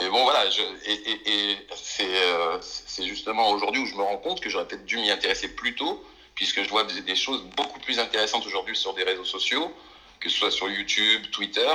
Mais 0.00 0.08
bon, 0.08 0.22
voilà. 0.24 0.44
Et, 0.86 1.56
euh, 2.00 2.58
c'est 2.60 3.04
justement 3.04 3.50
aujourd'hui 3.50 3.82
où 3.82 3.86
je 3.86 3.94
me 3.94 4.02
rends 4.02 4.16
compte 4.18 4.40
que 4.40 4.50
j'aurais 4.50 4.66
peut-être 4.66 4.84
dû 4.84 4.96
m'y 4.96 5.10
intéresser 5.10 5.54
plus 5.54 5.74
tôt, 5.74 6.04
puisque 6.34 6.62
je 6.62 6.68
vois 6.68 6.84
des 6.84 7.16
choses 7.16 7.42
beaucoup 7.56 7.78
plus 7.80 7.98
intéressantes 7.98 8.46
aujourd'hui 8.46 8.76
sur 8.76 8.94
des 8.94 9.04
réseaux 9.04 9.24
sociaux, 9.24 9.72
que 10.20 10.28
ce 10.28 10.38
soit 10.38 10.50
sur 10.50 10.70
YouTube, 10.70 11.30
Twitter. 11.30 11.72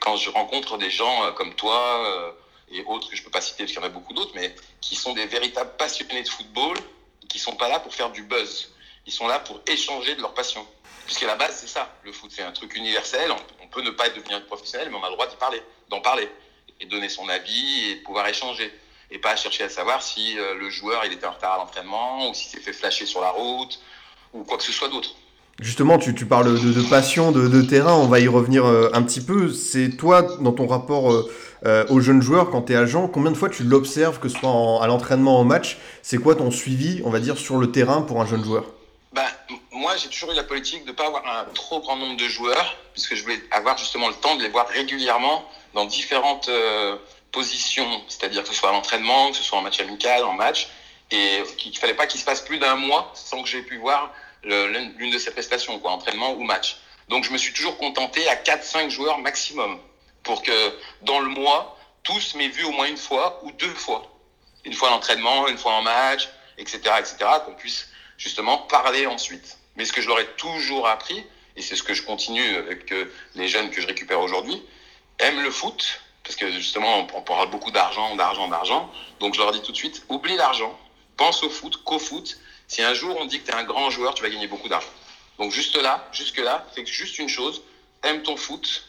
Quand 0.00 0.16
je 0.16 0.30
rencontre 0.30 0.78
des 0.78 0.90
gens 0.90 1.24
euh, 1.24 1.32
comme 1.32 1.54
toi 1.54 2.06
euh, 2.06 2.32
et 2.70 2.82
autres 2.84 3.10
que 3.10 3.16
je 3.16 3.22
peux 3.22 3.30
pas 3.30 3.42
citer 3.42 3.64
parce 3.64 3.72
qu'il 3.72 3.80
y 3.80 3.84
en 3.84 3.86
a 3.86 3.90
beaucoup 3.90 4.14
d'autres, 4.14 4.32
mais 4.34 4.54
qui 4.80 4.96
sont 4.96 5.12
des 5.12 5.26
véritables 5.26 5.76
passionnés 5.76 6.22
de 6.22 6.28
football, 6.28 6.78
qui 7.28 7.38
sont 7.38 7.56
pas 7.56 7.68
là 7.68 7.80
pour 7.80 7.94
faire 7.94 8.10
du 8.10 8.22
buzz. 8.22 8.72
Ils 9.06 9.12
sont 9.12 9.26
là 9.26 9.38
pour 9.38 9.60
échanger 9.66 10.14
de 10.14 10.22
leur 10.22 10.32
passion. 10.32 10.66
Puisqu'à 11.04 11.26
la 11.26 11.36
base, 11.36 11.58
c'est 11.60 11.68
ça, 11.68 11.94
le 12.02 12.12
foot. 12.12 12.30
C'est 12.34 12.42
un 12.42 12.52
truc 12.52 12.74
universel. 12.76 13.30
On, 13.62 13.68
peut 13.68 13.82
ne 13.82 13.90
pas 13.90 14.08
devenir 14.08 14.44
professionnel, 14.46 14.88
mais 14.88 14.96
on 14.96 15.02
a 15.02 15.08
le 15.08 15.14
droit 15.14 15.26
d'y 15.26 15.34
parler, 15.34 15.60
d'en 15.88 16.00
parler, 16.00 16.28
et 16.80 16.86
donner 16.86 17.08
son 17.08 17.28
avis 17.28 17.90
et 17.90 17.96
pouvoir 17.96 18.26
échanger. 18.28 18.72
Et 19.10 19.18
pas 19.18 19.36
chercher 19.36 19.64
à 19.64 19.68
savoir 19.68 20.02
si 20.02 20.38
euh, 20.38 20.54
le 20.54 20.70
joueur 20.70 21.04
il 21.04 21.12
était 21.12 21.26
en 21.26 21.32
retard 21.32 21.54
à 21.54 21.58
l'entraînement, 21.58 22.30
ou 22.30 22.34
s'il 22.34 22.50
s'est 22.50 22.60
fait 22.60 22.72
flasher 22.72 23.06
sur 23.06 23.20
la 23.20 23.30
route, 23.30 23.80
ou 24.32 24.44
quoi 24.44 24.56
que 24.56 24.64
ce 24.64 24.72
soit 24.72 24.88
d'autre. 24.88 25.14
Justement, 25.60 25.98
tu, 25.98 26.14
tu 26.14 26.26
parles 26.26 26.60
de, 26.60 26.72
de 26.72 26.82
passion, 26.82 27.30
de, 27.30 27.46
de, 27.46 27.62
terrain, 27.62 27.94
on 27.94 28.08
va 28.08 28.18
y 28.18 28.26
revenir 28.26 28.64
euh, 28.64 28.90
un 28.92 29.02
petit 29.02 29.20
peu. 29.20 29.52
C'est 29.52 29.90
toi, 29.90 30.22
dans 30.40 30.52
ton 30.52 30.66
rapport 30.66 31.12
euh, 31.12 31.30
euh 31.64 31.84
aux 31.90 32.00
jeunes 32.00 32.22
joueurs, 32.22 32.50
quand 32.50 32.62
tu 32.62 32.72
es 32.72 32.76
agent, 32.76 33.06
combien 33.06 33.30
de 33.30 33.36
fois 33.36 33.48
tu 33.48 33.62
l'observes, 33.62 34.18
que 34.18 34.28
ce 34.28 34.36
soit 34.36 34.48
en, 34.48 34.80
à 34.80 34.88
l'entraînement, 34.88 35.38
en 35.38 35.44
match? 35.44 35.78
C'est 36.02 36.18
quoi 36.18 36.34
ton 36.34 36.50
suivi, 36.50 37.02
on 37.04 37.10
va 37.10 37.20
dire, 37.20 37.38
sur 37.38 37.58
le 37.58 37.70
terrain 37.70 38.02
pour 38.02 38.20
un 38.20 38.26
jeune 38.26 38.42
joueur? 38.42 38.64
Bah, 39.12 39.22
moi, 39.70 39.94
j'ai 39.96 40.08
toujours 40.08 40.32
eu 40.32 40.34
la 40.34 40.42
politique 40.42 40.84
de 40.84 40.90
ne 40.90 40.96
pas 40.96 41.06
avoir 41.06 41.24
un 41.24 41.44
trop 41.54 41.80
grand 41.80 41.96
nombre 41.96 42.16
de 42.16 42.26
joueurs, 42.26 42.76
puisque 42.92 43.14
je 43.14 43.22
voulais 43.22 43.40
avoir 43.52 43.78
justement 43.78 44.08
le 44.08 44.14
temps 44.14 44.34
de 44.34 44.42
les 44.42 44.48
voir 44.48 44.66
régulièrement 44.66 45.48
dans 45.74 45.84
différentes 45.84 46.48
euh, 46.48 46.96
positions, 47.32 48.02
c'est-à-dire 48.08 48.42
que 48.42 48.48
ce 48.48 48.54
soit 48.54 48.70
à 48.70 48.72
l'entraînement, 48.72 49.30
que 49.30 49.36
ce 49.36 49.42
soit 49.42 49.58
en 49.58 49.62
match 49.62 49.80
amical, 49.80 50.24
en 50.24 50.32
match, 50.32 50.68
et 51.10 51.42
qu'il 51.58 51.72
ne 51.72 51.76
fallait 51.76 51.94
pas 51.94 52.06
qu'il 52.06 52.20
se 52.20 52.24
passe 52.24 52.40
plus 52.40 52.58
d'un 52.58 52.76
mois 52.76 53.10
sans 53.14 53.42
que 53.42 53.48
j'ai 53.48 53.62
pu 53.62 53.76
voir 53.76 54.12
l'une 54.44 55.10
de 55.10 55.18
ces 55.18 55.30
prestations, 55.30 55.78
quoi, 55.78 55.90
entraînement 55.92 56.32
ou 56.34 56.42
match. 56.42 56.76
Donc 57.08 57.24
je 57.24 57.30
me 57.30 57.38
suis 57.38 57.52
toujours 57.52 57.76
contenté 57.76 58.26
à 58.28 58.36
4-5 58.36 58.88
joueurs 58.88 59.18
maximum, 59.18 59.78
pour 60.22 60.42
que 60.42 60.78
dans 61.02 61.20
le 61.20 61.28
mois, 61.28 61.78
tous 62.02 62.34
m'aient 62.34 62.48
vu 62.48 62.64
au 62.64 62.70
moins 62.70 62.86
une 62.86 62.96
fois 62.96 63.40
ou 63.44 63.52
deux 63.52 63.74
fois. 63.74 64.10
Une 64.64 64.72
fois 64.72 64.88
à 64.88 64.90
l'entraînement, 64.92 65.48
une 65.48 65.58
fois 65.58 65.72
en 65.72 65.82
match, 65.82 66.28
etc., 66.56 66.80
etc., 66.98 67.16
qu'on 67.44 67.54
puisse 67.54 67.88
justement 68.16 68.58
parler 68.58 69.06
ensuite. 69.06 69.58
Mais 69.76 69.84
ce 69.84 69.92
que 69.92 70.00
je 70.00 70.08
leur 70.08 70.20
ai 70.20 70.26
toujours 70.36 70.86
appris, 70.86 71.24
et 71.56 71.62
c'est 71.62 71.76
ce 71.76 71.82
que 71.82 71.94
je 71.94 72.02
continue 72.02 72.56
avec 72.56 72.92
les 73.34 73.48
jeunes 73.48 73.70
que 73.70 73.80
je 73.80 73.86
récupère 73.86 74.20
aujourd'hui, 74.20 74.62
aiment 75.18 75.42
le 75.42 75.50
foot, 75.50 76.00
parce 76.22 76.36
que 76.36 76.50
justement 76.50 77.06
on 77.14 77.22
parle 77.22 77.50
beaucoup 77.50 77.70
d'argent, 77.70 78.16
d'argent, 78.16 78.48
d'argent, 78.48 78.90
donc 79.20 79.34
je 79.34 79.40
leur 79.40 79.52
dis 79.52 79.62
tout 79.62 79.72
de 79.72 79.76
suite, 79.76 80.04
oublie 80.08 80.36
l'argent, 80.36 80.78
pense 81.16 81.42
au 81.42 81.50
foot, 81.50 81.82
qu'au 81.84 81.98
foot. 81.98 82.38
Si 82.66 82.82
un 82.82 82.94
jour 82.94 83.16
on 83.20 83.26
dit 83.26 83.40
que 83.40 83.46
tu 83.46 83.52
es 83.52 83.54
un 83.54 83.64
grand 83.64 83.90
joueur, 83.90 84.14
tu 84.14 84.22
vas 84.22 84.30
gagner 84.30 84.46
beaucoup 84.46 84.68
d'argent. 84.68 84.88
Donc 85.38 85.52
juste 85.52 85.76
là, 85.80 86.08
jusque 86.12 86.38
là, 86.38 86.66
fais 86.74 86.86
juste 86.86 87.18
une 87.18 87.28
chose, 87.28 87.62
aime 88.02 88.22
ton 88.22 88.36
foot, 88.36 88.84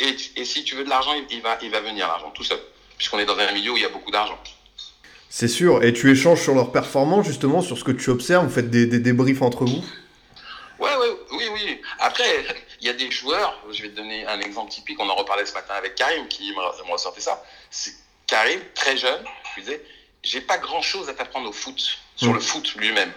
et, 0.00 0.16
et 0.36 0.44
si 0.44 0.64
tu 0.64 0.74
veux 0.74 0.84
de 0.84 0.90
l'argent, 0.90 1.12
il 1.30 1.40
va, 1.40 1.58
il 1.62 1.70
va 1.70 1.80
venir 1.80 2.06
l'argent 2.06 2.30
tout 2.30 2.44
seul, 2.44 2.60
puisqu'on 2.96 3.18
est 3.18 3.26
dans 3.26 3.38
un 3.38 3.52
milieu 3.52 3.72
où 3.72 3.76
il 3.76 3.82
y 3.82 3.86
a 3.86 3.90
beaucoup 3.90 4.10
d'argent. 4.10 4.38
C'est 5.30 5.48
sûr. 5.48 5.82
Et 5.82 5.92
tu 5.92 6.12
échanges 6.12 6.40
sur 6.40 6.54
leur 6.54 6.70
performance, 6.70 7.26
justement, 7.26 7.60
sur 7.60 7.76
ce 7.76 7.82
que 7.82 7.90
tu 7.90 8.10
observes. 8.10 8.46
Vous 8.46 8.52
faites 8.52 8.70
des, 8.70 8.86
des 8.86 9.00
débriefs 9.00 9.42
entre 9.42 9.64
vous? 9.64 9.84
Ouais, 10.78 10.94
ouais, 10.94 11.16
oui, 11.32 11.44
oui. 11.52 11.80
Après, 11.98 12.44
il 12.84 12.88
y 12.88 12.90
a 12.90 12.92
des 12.92 13.10
joueurs. 13.10 13.58
Je 13.70 13.82
vais 13.82 13.88
te 13.88 13.96
donner 13.96 14.26
un 14.26 14.38
exemple 14.40 14.70
typique. 14.70 15.00
On 15.00 15.08
en 15.08 15.14
reparlait 15.14 15.46
ce 15.46 15.54
matin 15.54 15.72
avec 15.74 15.94
Karim 15.94 16.28
qui 16.28 16.52
me 16.52 16.92
ressortait 16.92 17.22
ça. 17.22 17.42
Karim, 18.26 18.60
très 18.74 18.98
jeune, 18.98 19.24
je 19.50 19.54
lui 19.54 19.62
disais 19.62 19.82
J'ai 20.22 20.42
pas 20.42 20.58
grand 20.58 20.82
chose 20.82 21.08
à 21.08 21.14
t'apprendre 21.14 21.48
au 21.48 21.52
foot, 21.52 21.98
sur 22.14 22.30
mmh. 22.30 22.34
le 22.34 22.40
foot 22.40 22.74
lui-même, 22.74 23.12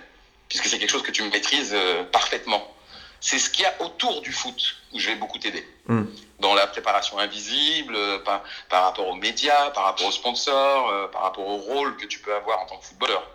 puisque 0.48 0.68
c'est 0.68 0.80
quelque 0.80 0.90
chose 0.90 1.04
que 1.04 1.12
tu 1.12 1.22
maîtrises 1.24 1.74
euh, 1.74 2.06
parfaitement. 2.06 2.74
C'est 3.20 3.40
ce 3.40 3.50
qu'il 3.50 3.64
y 3.64 3.66
a 3.66 3.82
autour 3.82 4.22
du 4.22 4.32
foot 4.32 4.78
où 4.94 5.00
je 5.00 5.08
vais 5.08 5.16
beaucoup 5.16 5.38
t'aider. 5.38 5.68
Mmh 5.88 6.06
dans 6.40 6.54
la 6.54 6.68
préparation 6.68 7.18
invisible, 7.18 7.96
euh, 7.96 8.20
par, 8.20 8.44
par, 8.70 8.84
rapport 8.84 9.08
aux 9.08 9.16
médias, 9.16 9.72
par 9.72 9.86
rapport 9.86 10.06
aux 10.06 10.12
sponsors, 10.12 10.88
euh, 10.90 11.08
par 11.08 11.24
rapport 11.24 11.48
au 11.48 11.58
rôle 11.58 11.98
que 11.98 12.06
tu 12.06 12.20
peux 12.20 12.32
avoir 12.32 12.60
en 12.60 12.68
tant 12.68 12.78
que 12.78 12.86
footballeur. 12.86 13.28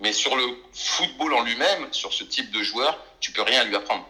Mais 0.00 0.14
sur 0.14 0.34
le 0.36 0.44
football 0.72 1.34
en 1.34 1.42
lui-même, 1.42 1.92
sur 1.92 2.14
ce 2.14 2.24
type 2.24 2.50
de 2.50 2.62
joueur, 2.62 2.98
tu 3.20 3.30
peux 3.32 3.42
rien 3.42 3.62
lui 3.64 3.76
apprendre. 3.76 4.06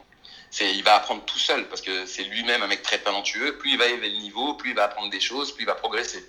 Il 0.60 0.82
va 0.82 0.94
apprendre 0.94 1.24
tout 1.24 1.38
seul 1.38 1.68
parce 1.68 1.82
que 1.82 2.06
c'est 2.06 2.24
lui-même 2.24 2.62
un 2.62 2.66
mec 2.66 2.82
très 2.82 2.98
talentueux. 2.98 3.58
Plus 3.58 3.72
il 3.72 3.78
va 3.78 3.86
élever 3.86 4.08
le 4.08 4.18
niveau, 4.18 4.54
plus 4.54 4.70
il 4.70 4.76
va 4.76 4.84
apprendre 4.84 5.10
des 5.10 5.20
choses, 5.20 5.52
plus 5.52 5.64
il 5.64 5.66
va 5.66 5.74
progresser. 5.74 6.24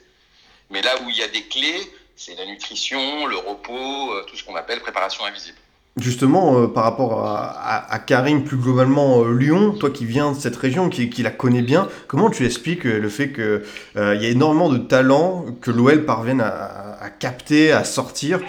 Mais 0.70 0.82
là 0.82 1.00
où 1.02 1.10
il 1.10 1.16
y 1.16 1.24
a 1.24 1.28
des 1.28 1.44
clés, 1.44 1.94
c'est 2.16 2.36
la 2.36 2.46
nutrition, 2.46 3.26
le 3.26 3.38
repos, 3.38 4.12
euh, 4.12 4.24
tout 4.24 4.36
ce 4.36 4.44
qu'on 4.44 4.56
appelle 4.56 4.82
préparation 4.82 5.24
invisible. 5.24 5.58
Justement, 6.00 6.62
euh, 6.62 6.68
par 6.68 6.84
rapport 6.84 7.26
à, 7.26 7.92
à, 7.92 7.98
Karim, 7.98 8.44
plus 8.44 8.58
globalement 8.58 9.24
euh, 9.24 9.34
Lyon, 9.34 9.72
toi 9.72 9.90
qui 9.90 10.06
viens 10.06 10.32
de 10.32 10.38
cette 10.38 10.56
région, 10.56 10.90
qui, 10.90 11.24
la 11.24 11.32
connais 11.32 11.64
bien, 11.64 11.88
comment 12.08 12.30
tu 12.30 12.46
expliques 12.46 12.86
euh, 12.86 13.00
le 13.00 13.10
fait 13.10 13.32
qu'il 13.32 13.62
y 13.96 14.00
a 14.26 14.30
énormément 14.30 14.70
de 14.70 14.78
talents 14.78 15.46
que 15.60 15.72
l'OL 15.72 16.06
parvienne 16.06 16.40
à, 16.40 16.98
à, 17.02 17.10
capter, 17.10 17.72
à 17.72 17.84
sortir 17.84 18.40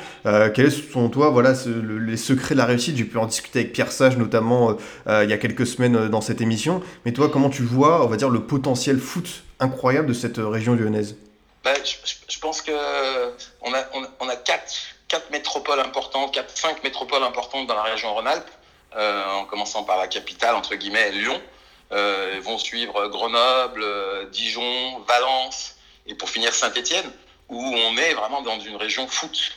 Quels 0.54 0.72
sont, 0.72 1.08
toi, 1.08 1.30
voilà, 1.30 1.54
les 2.06 2.16
secrets 2.18 2.54
de 2.54 2.58
la 2.58 2.66
réussite? 2.66 2.96
J'ai 2.96 3.04
pu 3.04 3.16
en 3.16 3.26
discuter 3.26 3.60
avec 3.60 3.72
Pierre 3.72 3.92
Sage, 3.92 4.18
notamment 4.18 4.76
il 5.06 5.28
y 5.28 5.32
a 5.32 5.38
quelques 5.38 5.66
semaines 5.66 6.08
dans 6.08 6.20
cette 6.20 6.40
émission. 6.40 6.82
Mais 7.06 7.12
toi, 7.12 7.30
comment 7.32 7.50
tu 7.50 7.62
vois, 7.62 8.04
on 8.04 8.08
va 8.08 8.16
dire, 8.16 8.30
le 8.30 8.40
potentiel 8.40 8.98
foot 8.98 9.44
incroyable 9.60 10.08
de 10.08 10.12
cette 10.12 10.38
région 10.38 10.74
lyonnaise? 10.74 11.16
Ben, 11.64 11.76
je, 11.84 12.38
pense 12.38 12.62
que 12.62 12.72
on 13.62 13.74
a, 13.74 13.84
on, 14.20 14.28
a 14.28 14.36
quatre 14.36 14.72
quatre 15.08 15.30
métropoles 15.30 15.80
importantes, 15.80 16.32
quatre, 16.32 16.56
cinq 16.56 16.84
métropoles 16.84 17.22
importantes 17.24 17.66
dans 17.66 17.74
la 17.74 17.82
région 17.82 18.14
Rhône-Alpes, 18.14 18.50
euh, 18.94 19.24
en 19.32 19.44
commençant 19.46 19.82
par 19.82 19.96
la 19.96 20.06
capitale, 20.06 20.54
entre 20.54 20.74
guillemets, 20.76 21.10
Lyon. 21.10 21.42
Euh, 21.90 22.38
vont 22.42 22.58
suivre 22.58 23.08
Grenoble, 23.08 23.82
euh, 23.82 24.26
Dijon, 24.26 24.98
Valence, 25.08 25.76
et 26.06 26.14
pour 26.14 26.28
finir 26.28 26.54
Saint-Étienne, 26.54 27.10
où 27.48 27.58
on 27.58 27.96
est 27.96 28.12
vraiment 28.12 28.42
dans 28.42 28.60
une 28.60 28.76
région 28.76 29.08
foot. 29.08 29.52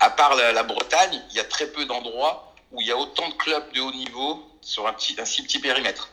À 0.00 0.08
part 0.08 0.36
la, 0.36 0.52
la, 0.52 0.62
Bretagne, 0.62 1.22
il 1.30 1.36
y 1.36 1.40
a 1.40 1.44
très 1.44 1.66
peu 1.66 1.84
d'endroits 1.84 2.54
où 2.72 2.80
il 2.80 2.86
y 2.86 2.90
a 2.90 2.96
autant 2.96 3.28
de 3.28 3.34
clubs 3.34 3.72
de 3.72 3.80
haut 3.82 3.92
niveau 3.92 4.42
sur 4.62 4.86
un, 4.86 4.94
petit, 4.94 5.16
un 5.18 5.26
si 5.26 5.42
petit 5.42 5.58
périmètre. 5.58 6.08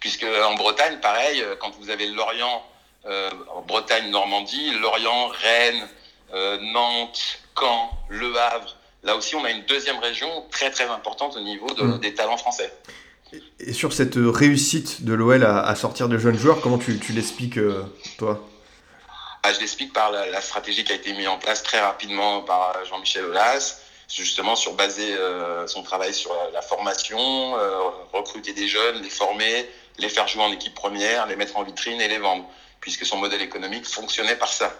Puisque 0.00 0.24
en 0.24 0.54
Bretagne, 0.54 1.00
pareil, 1.00 1.44
quand 1.60 1.74
vous 1.78 1.90
avez 1.90 2.06
Lorient, 2.06 2.64
euh, 2.73 2.73
en 3.06 3.62
Bretagne, 3.62 4.10
Normandie, 4.10 4.72
Lorient, 4.80 5.28
Rennes, 5.28 5.88
euh, 6.32 6.58
Nantes, 6.72 7.38
Caen, 7.58 7.90
Le 8.08 8.36
Havre. 8.36 8.76
Là 9.02 9.16
aussi, 9.16 9.36
on 9.36 9.44
a 9.44 9.50
une 9.50 9.64
deuxième 9.64 9.98
région 9.98 10.28
très 10.50 10.70
très 10.70 10.84
importante 10.84 11.36
au 11.36 11.40
niveau 11.40 11.66
de, 11.74 11.82
mmh. 11.82 11.98
des 12.00 12.14
talents 12.14 12.36
français. 12.36 12.72
Et 13.60 13.72
sur 13.72 13.92
cette 13.92 14.14
réussite 14.16 15.04
de 15.04 15.12
l'OL 15.12 15.44
à, 15.44 15.60
à, 15.60 15.74
sortir 15.74 16.08
de 16.08 16.18
jeunes 16.18 16.38
joueurs, 16.38 16.60
comment 16.60 16.78
tu, 16.78 16.98
tu 16.98 17.12
l'expliques, 17.12 17.58
euh, 17.58 17.84
toi? 18.16 18.40
Ah, 19.42 19.52
Je 19.52 19.60
l'explique 19.60 19.92
par 19.92 20.10
la, 20.10 20.26
la, 20.30 20.40
stratégie 20.40 20.84
qui 20.84 20.92
a 20.92 20.94
été 20.94 21.12
mise 21.12 21.28
en 21.28 21.38
place 21.38 21.62
très 21.62 21.80
rapidement 21.80 22.42
par 22.42 22.84
Jean-Michel 22.86 23.26
Aulas, 23.26 23.80
justement 24.08 24.56
sur 24.56 24.74
baser 24.74 25.14
euh, 25.14 25.66
son 25.66 25.82
travail 25.82 26.14
sur 26.14 26.32
la, 26.34 26.50
la 26.52 26.62
formation, 26.62 27.18
euh, 27.58 27.78
recruter 28.12 28.52
des 28.52 28.68
jeunes, 28.68 29.02
les 29.02 29.10
former, 29.10 29.68
les 29.98 30.08
faire 30.08 30.28
jouer 30.28 30.42
en 30.42 30.52
équipe 30.52 30.74
première, 30.74 31.26
les 31.26 31.36
mettre 31.36 31.56
en 31.56 31.62
vitrine 31.62 32.00
et 32.00 32.08
les 32.08 32.18
vendre, 32.18 32.44
puisque 32.84 33.06
son 33.06 33.16
modèle 33.16 33.40
économique 33.40 33.86
fonctionnait 33.86 34.36
par 34.36 34.52
ça. 34.52 34.70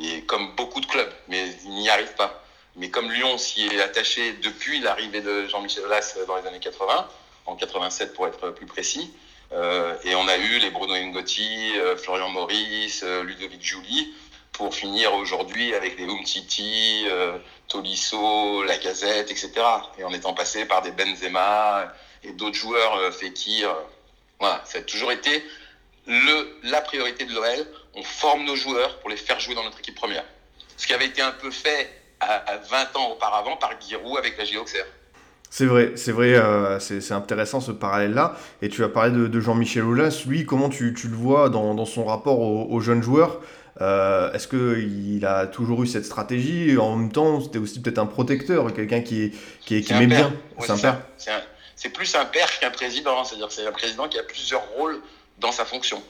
Et 0.00 0.22
comme 0.22 0.54
beaucoup 0.54 0.80
de 0.80 0.86
clubs, 0.86 1.12
mais 1.26 1.44
il 1.64 1.72
n'y 1.72 1.90
arrive 1.90 2.14
pas. 2.14 2.40
Mais 2.76 2.88
comme 2.88 3.10
Lyon 3.10 3.36
s'y 3.36 3.66
est 3.66 3.80
attaché 3.80 4.34
depuis 4.34 4.78
l'arrivée 4.78 5.22
de 5.22 5.48
Jean-Michel 5.48 5.84
Aulas 5.84 6.16
dans 6.28 6.36
les 6.36 6.46
années 6.46 6.60
80, 6.60 7.08
en 7.46 7.56
87 7.56 8.14
pour 8.14 8.28
être 8.28 8.50
plus 8.50 8.66
précis, 8.66 9.12
euh, 9.50 9.96
et 10.04 10.14
on 10.14 10.28
a 10.28 10.36
eu 10.36 10.60
les 10.60 10.70
Bruno 10.70 10.94
Ngotti, 10.94 11.72
euh, 11.78 11.96
Florian 11.96 12.28
Maurice, 12.28 13.02
euh, 13.02 13.24
Ludovic 13.24 13.60
Julie, 13.60 14.14
pour 14.52 14.72
finir 14.72 15.12
aujourd'hui 15.14 15.74
avec 15.74 15.98
les 15.98 16.04
Umtiti, 16.04 17.06
Tolisso, 17.66 18.62
Lacazette, 18.62 19.32
etc. 19.32 19.50
Et 19.98 20.04
en 20.04 20.12
étant 20.12 20.32
passé 20.32 20.64
par 20.64 20.82
des 20.82 20.92
Benzema 20.92 21.92
et 22.22 22.30
d'autres 22.30 22.56
joueurs, 22.56 23.12
Fekir. 23.12 23.74
Voilà, 24.38 24.62
ça 24.64 24.78
a 24.78 24.82
toujours 24.82 25.10
été 25.10 25.44
le, 26.08 26.70
la 26.70 26.80
priorité 26.80 27.24
de 27.24 27.32
l'OL. 27.32 27.66
On 27.94 28.02
forme 28.02 28.44
nos 28.44 28.56
joueurs 28.56 28.98
pour 29.00 29.10
les 29.10 29.16
faire 29.16 29.38
jouer 29.38 29.54
dans 29.54 29.62
notre 29.64 29.78
équipe 29.78 29.94
première. 29.94 30.24
Ce 30.76 30.86
qui 30.86 30.94
avait 30.94 31.06
été 31.06 31.22
un 31.22 31.32
peu 31.32 31.50
fait 31.50 31.90
à, 32.20 32.52
à 32.52 32.56
20 32.56 32.96
ans 32.96 33.10
auparavant 33.12 33.56
par 33.56 33.70
Giroud 33.80 34.18
avec 34.18 34.36
la 34.38 34.60
Auxerre. 34.60 34.86
C'est 35.50 35.64
vrai, 35.64 35.92
c'est 35.96 36.12
vrai, 36.12 36.34
euh, 36.34 36.78
c'est 36.78 37.12
intéressant 37.12 37.60
ce 37.60 37.72
parallèle-là. 37.72 38.36
Et 38.60 38.68
tu 38.68 38.84
as 38.84 38.88
parlé 38.88 39.12
de, 39.12 39.26
de 39.28 39.40
Jean-Michel 39.40 39.82
Aulas. 39.82 40.24
Lui, 40.26 40.44
comment 40.44 40.68
tu, 40.68 40.92
tu 40.92 41.08
le 41.08 41.16
vois 41.16 41.48
dans, 41.48 41.74
dans 41.74 41.86
son 41.86 42.04
rapport 42.04 42.38
aux, 42.40 42.66
aux 42.70 42.80
jeunes 42.80 43.02
joueurs? 43.02 43.40
Euh, 43.80 44.30
Est-ce 44.32 44.46
qu'il 44.48 45.24
a 45.24 45.46
toujours 45.46 45.82
eu 45.82 45.86
cette 45.86 46.04
stratégie? 46.04 46.76
En 46.76 46.96
même 46.96 47.12
temps, 47.12 47.40
c'était 47.40 47.58
aussi 47.58 47.80
peut-être 47.80 47.98
un 47.98 48.06
protecteur, 48.06 48.72
quelqu'un 48.74 49.00
qui, 49.00 49.32
qui, 49.64 49.84
aimait 49.90 50.06
bien. 50.06 50.28
Ouais, 50.58 50.66
c'est 50.66 50.72
un 50.72 50.78
père. 50.78 51.00
C'est 51.76 51.90
plus 51.90 52.14
un 52.14 52.24
père 52.26 52.58
qu'un 52.58 52.70
président. 52.70 53.24
C'est-à-dire 53.24 53.48
que 53.48 53.54
c'est 53.54 53.66
un 53.66 53.72
président 53.72 54.08
qui 54.08 54.18
a 54.18 54.24
plusieurs 54.24 54.68
rôles 54.76 55.00
dans 55.38 55.52
sa 55.52 55.64
fonction. 55.64 56.02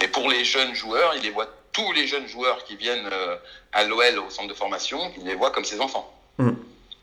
Mais 0.00 0.08
pour 0.08 0.28
les 0.28 0.44
jeunes 0.44 0.74
joueurs, 0.74 1.14
il 1.16 1.22
les 1.22 1.30
voit 1.30 1.48
tous 1.72 1.92
les 1.92 2.06
jeunes 2.06 2.26
joueurs 2.26 2.64
qui 2.64 2.76
viennent 2.76 3.08
euh, 3.12 3.36
à 3.72 3.84
l'OL 3.84 4.18
au 4.20 4.30
centre 4.30 4.48
de 4.48 4.54
formation, 4.54 5.12
il 5.18 5.24
les 5.24 5.34
voit 5.34 5.50
comme 5.50 5.64
ses 5.64 5.80
enfants. 5.80 6.12
Mm. 6.38 6.52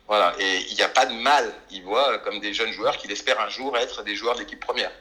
Voilà. 0.07 0.33
Et 0.39 0.57
il 0.69 0.75
n'y 0.75 0.81
a 0.81 0.89
pas 0.89 1.05
de 1.05 1.13
mal. 1.13 1.53
Il 1.71 1.83
voit 1.83 2.17
comme 2.19 2.39
des 2.39 2.53
jeunes 2.53 2.71
joueurs 2.73 2.97
qu'il 2.97 3.11
espère 3.11 3.39
un 3.39 3.49
jour 3.49 3.77
être 3.77 4.03
des 4.03 4.15
joueurs 4.15 4.35
de 4.35 4.39
l'équipe 4.41 4.59
première. 4.59 4.91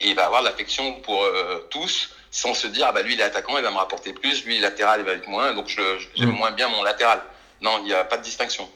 Et 0.00 0.08
il 0.08 0.14
va 0.16 0.26
avoir 0.26 0.42
l'affection 0.42 0.94
pour 1.00 1.22
euh, 1.22 1.66
tous 1.70 2.10
sans 2.30 2.52
se 2.52 2.66
dire, 2.66 2.86
ah 2.88 2.92
bah 2.92 3.02
lui 3.02 3.14
il 3.14 3.20
est 3.20 3.24
attaquant, 3.24 3.56
il 3.58 3.62
va 3.62 3.70
me 3.70 3.76
rapporter 3.76 4.12
plus, 4.12 4.44
lui 4.44 4.58
latéral, 4.58 5.00
il 5.00 5.06
va 5.06 5.12
être 5.12 5.28
moins, 5.28 5.54
donc 5.54 5.68
je- 5.68 5.98
je- 6.00 6.08
j'aime 6.16 6.30
Mm. 6.30 6.36
moins 6.36 6.50
bien 6.50 6.68
mon 6.68 6.82
latéral. 6.82 7.22
Non, 7.60 7.78
il 7.78 7.84
n'y 7.84 7.94
a 7.94 8.04
pas 8.04 8.16
de 8.16 8.22
distinction. 8.24 8.68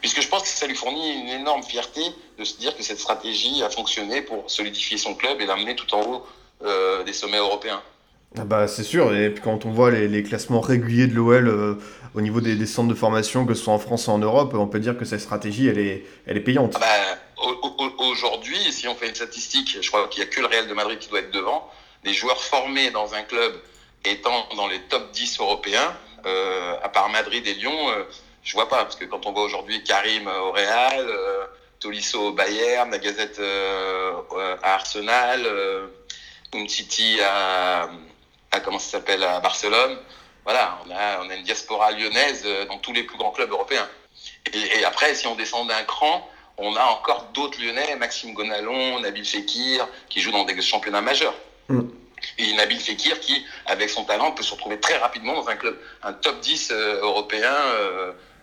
Puisque 0.00 0.20
je 0.22 0.28
pense 0.28 0.42
que 0.42 0.48
ça 0.48 0.66
lui 0.66 0.74
fournit 0.74 1.20
une 1.20 1.28
énorme 1.28 1.62
fierté 1.62 2.00
de 2.38 2.44
se 2.44 2.56
dire 2.58 2.76
que 2.76 2.82
cette 2.82 2.98
stratégie 2.98 3.62
a 3.62 3.70
fonctionné 3.70 4.22
pour 4.22 4.50
solidifier 4.50 4.96
son 4.98 5.14
club 5.14 5.40
et 5.40 5.46
l'amener 5.46 5.76
tout 5.76 5.92
en 5.94 6.02
haut 6.02 6.26
euh, 6.64 7.02
des 7.04 7.12
sommets 7.12 7.38
européens. 7.38 7.82
Ah 8.38 8.44
bah, 8.44 8.68
c'est 8.68 8.84
sûr, 8.84 9.12
et 9.14 9.30
puis 9.30 9.42
quand 9.42 9.66
on 9.66 9.72
voit 9.72 9.90
les, 9.90 10.06
les 10.06 10.22
classements 10.22 10.60
réguliers 10.60 11.08
de 11.08 11.14
l'OL 11.14 11.48
euh, 11.48 11.74
au 12.14 12.20
niveau 12.20 12.40
des, 12.40 12.54
des 12.54 12.66
centres 12.66 12.88
de 12.88 12.94
formation, 12.94 13.44
que 13.44 13.54
ce 13.54 13.64
soit 13.64 13.72
en 13.74 13.78
France 13.80 14.06
ou 14.06 14.12
en 14.12 14.18
Europe, 14.18 14.54
on 14.54 14.68
peut 14.68 14.78
dire 14.78 14.96
que 14.96 15.04
cette 15.04 15.20
stratégie, 15.20 15.66
elle 15.66 15.78
est, 15.78 16.04
elle 16.26 16.36
est 16.36 16.40
payante. 16.40 16.74
Ah 16.76 16.78
bah, 16.78 17.42
au- 17.44 17.66
au- 17.66 17.90
Aujourd'hui, 18.10 18.56
si 18.72 18.86
on 18.88 18.94
fait 18.94 19.08
une 19.08 19.14
statistique, 19.14 19.78
je 19.80 19.88
crois 19.88 20.06
qu'il 20.08 20.22
n'y 20.22 20.28
a 20.28 20.32
que 20.32 20.40
le 20.40 20.46
Real 20.46 20.66
de 20.68 20.74
Madrid 20.74 20.98
qui 20.98 21.08
doit 21.08 21.20
être 21.20 21.30
devant. 21.32 21.68
Les 22.04 22.12
joueurs 22.14 22.40
formés 22.40 22.90
dans 22.90 23.14
un 23.14 23.22
club 23.22 23.52
étant 24.04 24.46
dans 24.56 24.66
les 24.68 24.80
top 24.88 25.10
10 25.12 25.38
européens, 25.40 25.94
euh, 26.26 26.74
à 26.82 26.88
part 26.88 27.08
Madrid 27.10 27.46
et 27.46 27.54
Lyon, 27.54 27.72
je 28.42 28.52
vois 28.54 28.68
pas. 28.68 28.84
Parce 28.84 28.96
que 28.96 29.04
quand 29.04 29.26
on 29.26 29.32
voit 29.32 29.42
aujourd'hui 29.42 29.82
Karim 29.84 30.28
euh, 30.28 30.40
au 30.40 30.52
Real, 30.52 31.06
euh, 31.08 31.46
Tolisso 31.80 32.28
au 32.28 32.32
Bayern, 32.32 32.90
Lacazette 32.90 33.38
euh, 33.38 34.12
euh, 34.32 34.56
à 34.62 34.74
Arsenal, 34.74 35.42
euh, 35.46 35.86
Umtiti 36.54 37.18
à, 37.22 37.88
à 38.52 38.60
comment 38.60 38.78
ça 38.78 38.98
s'appelle 38.98 39.24
à 39.24 39.40
Barcelone. 39.40 39.98
Voilà, 40.44 40.78
on 40.86 40.90
a, 40.90 41.24
on 41.24 41.30
a 41.30 41.34
une 41.34 41.44
diaspora 41.44 41.92
lyonnaise 41.92 42.46
dans 42.68 42.78
tous 42.78 42.92
les 42.92 43.04
plus 43.04 43.16
grands 43.16 43.30
clubs 43.30 43.50
européens. 43.50 43.88
Et, 44.52 44.80
et 44.80 44.84
après, 44.84 45.14
si 45.14 45.26
on 45.26 45.34
descend 45.34 45.68
d'un 45.68 45.82
cran, 45.84 46.28
on 46.58 46.76
a 46.76 46.84
encore 46.84 47.28
d'autres 47.32 47.60
Lyonnais, 47.60 47.96
Maxime 47.96 48.34
Gonalon, 48.34 49.00
Nabil 49.00 49.24
Fekir, 49.24 49.88
qui 50.08 50.20
jouent 50.20 50.32
dans 50.32 50.44
des 50.44 50.60
championnats 50.60 51.00
majeurs. 51.00 51.34
Mm. 51.68 51.80
Et 52.38 52.52
Nabil 52.54 52.78
Fekir 52.80 53.20
qui, 53.20 53.46
avec 53.64 53.88
son 53.88 54.04
talent, 54.04 54.32
peut 54.32 54.42
se 54.42 54.52
retrouver 54.52 54.78
très 54.78 54.98
rapidement 54.98 55.34
dans 55.34 55.48
un 55.48 55.56
club, 55.56 55.78
un 56.02 56.12
top 56.12 56.40
10 56.40 56.70
euh, 56.70 57.00
européen 57.00 57.54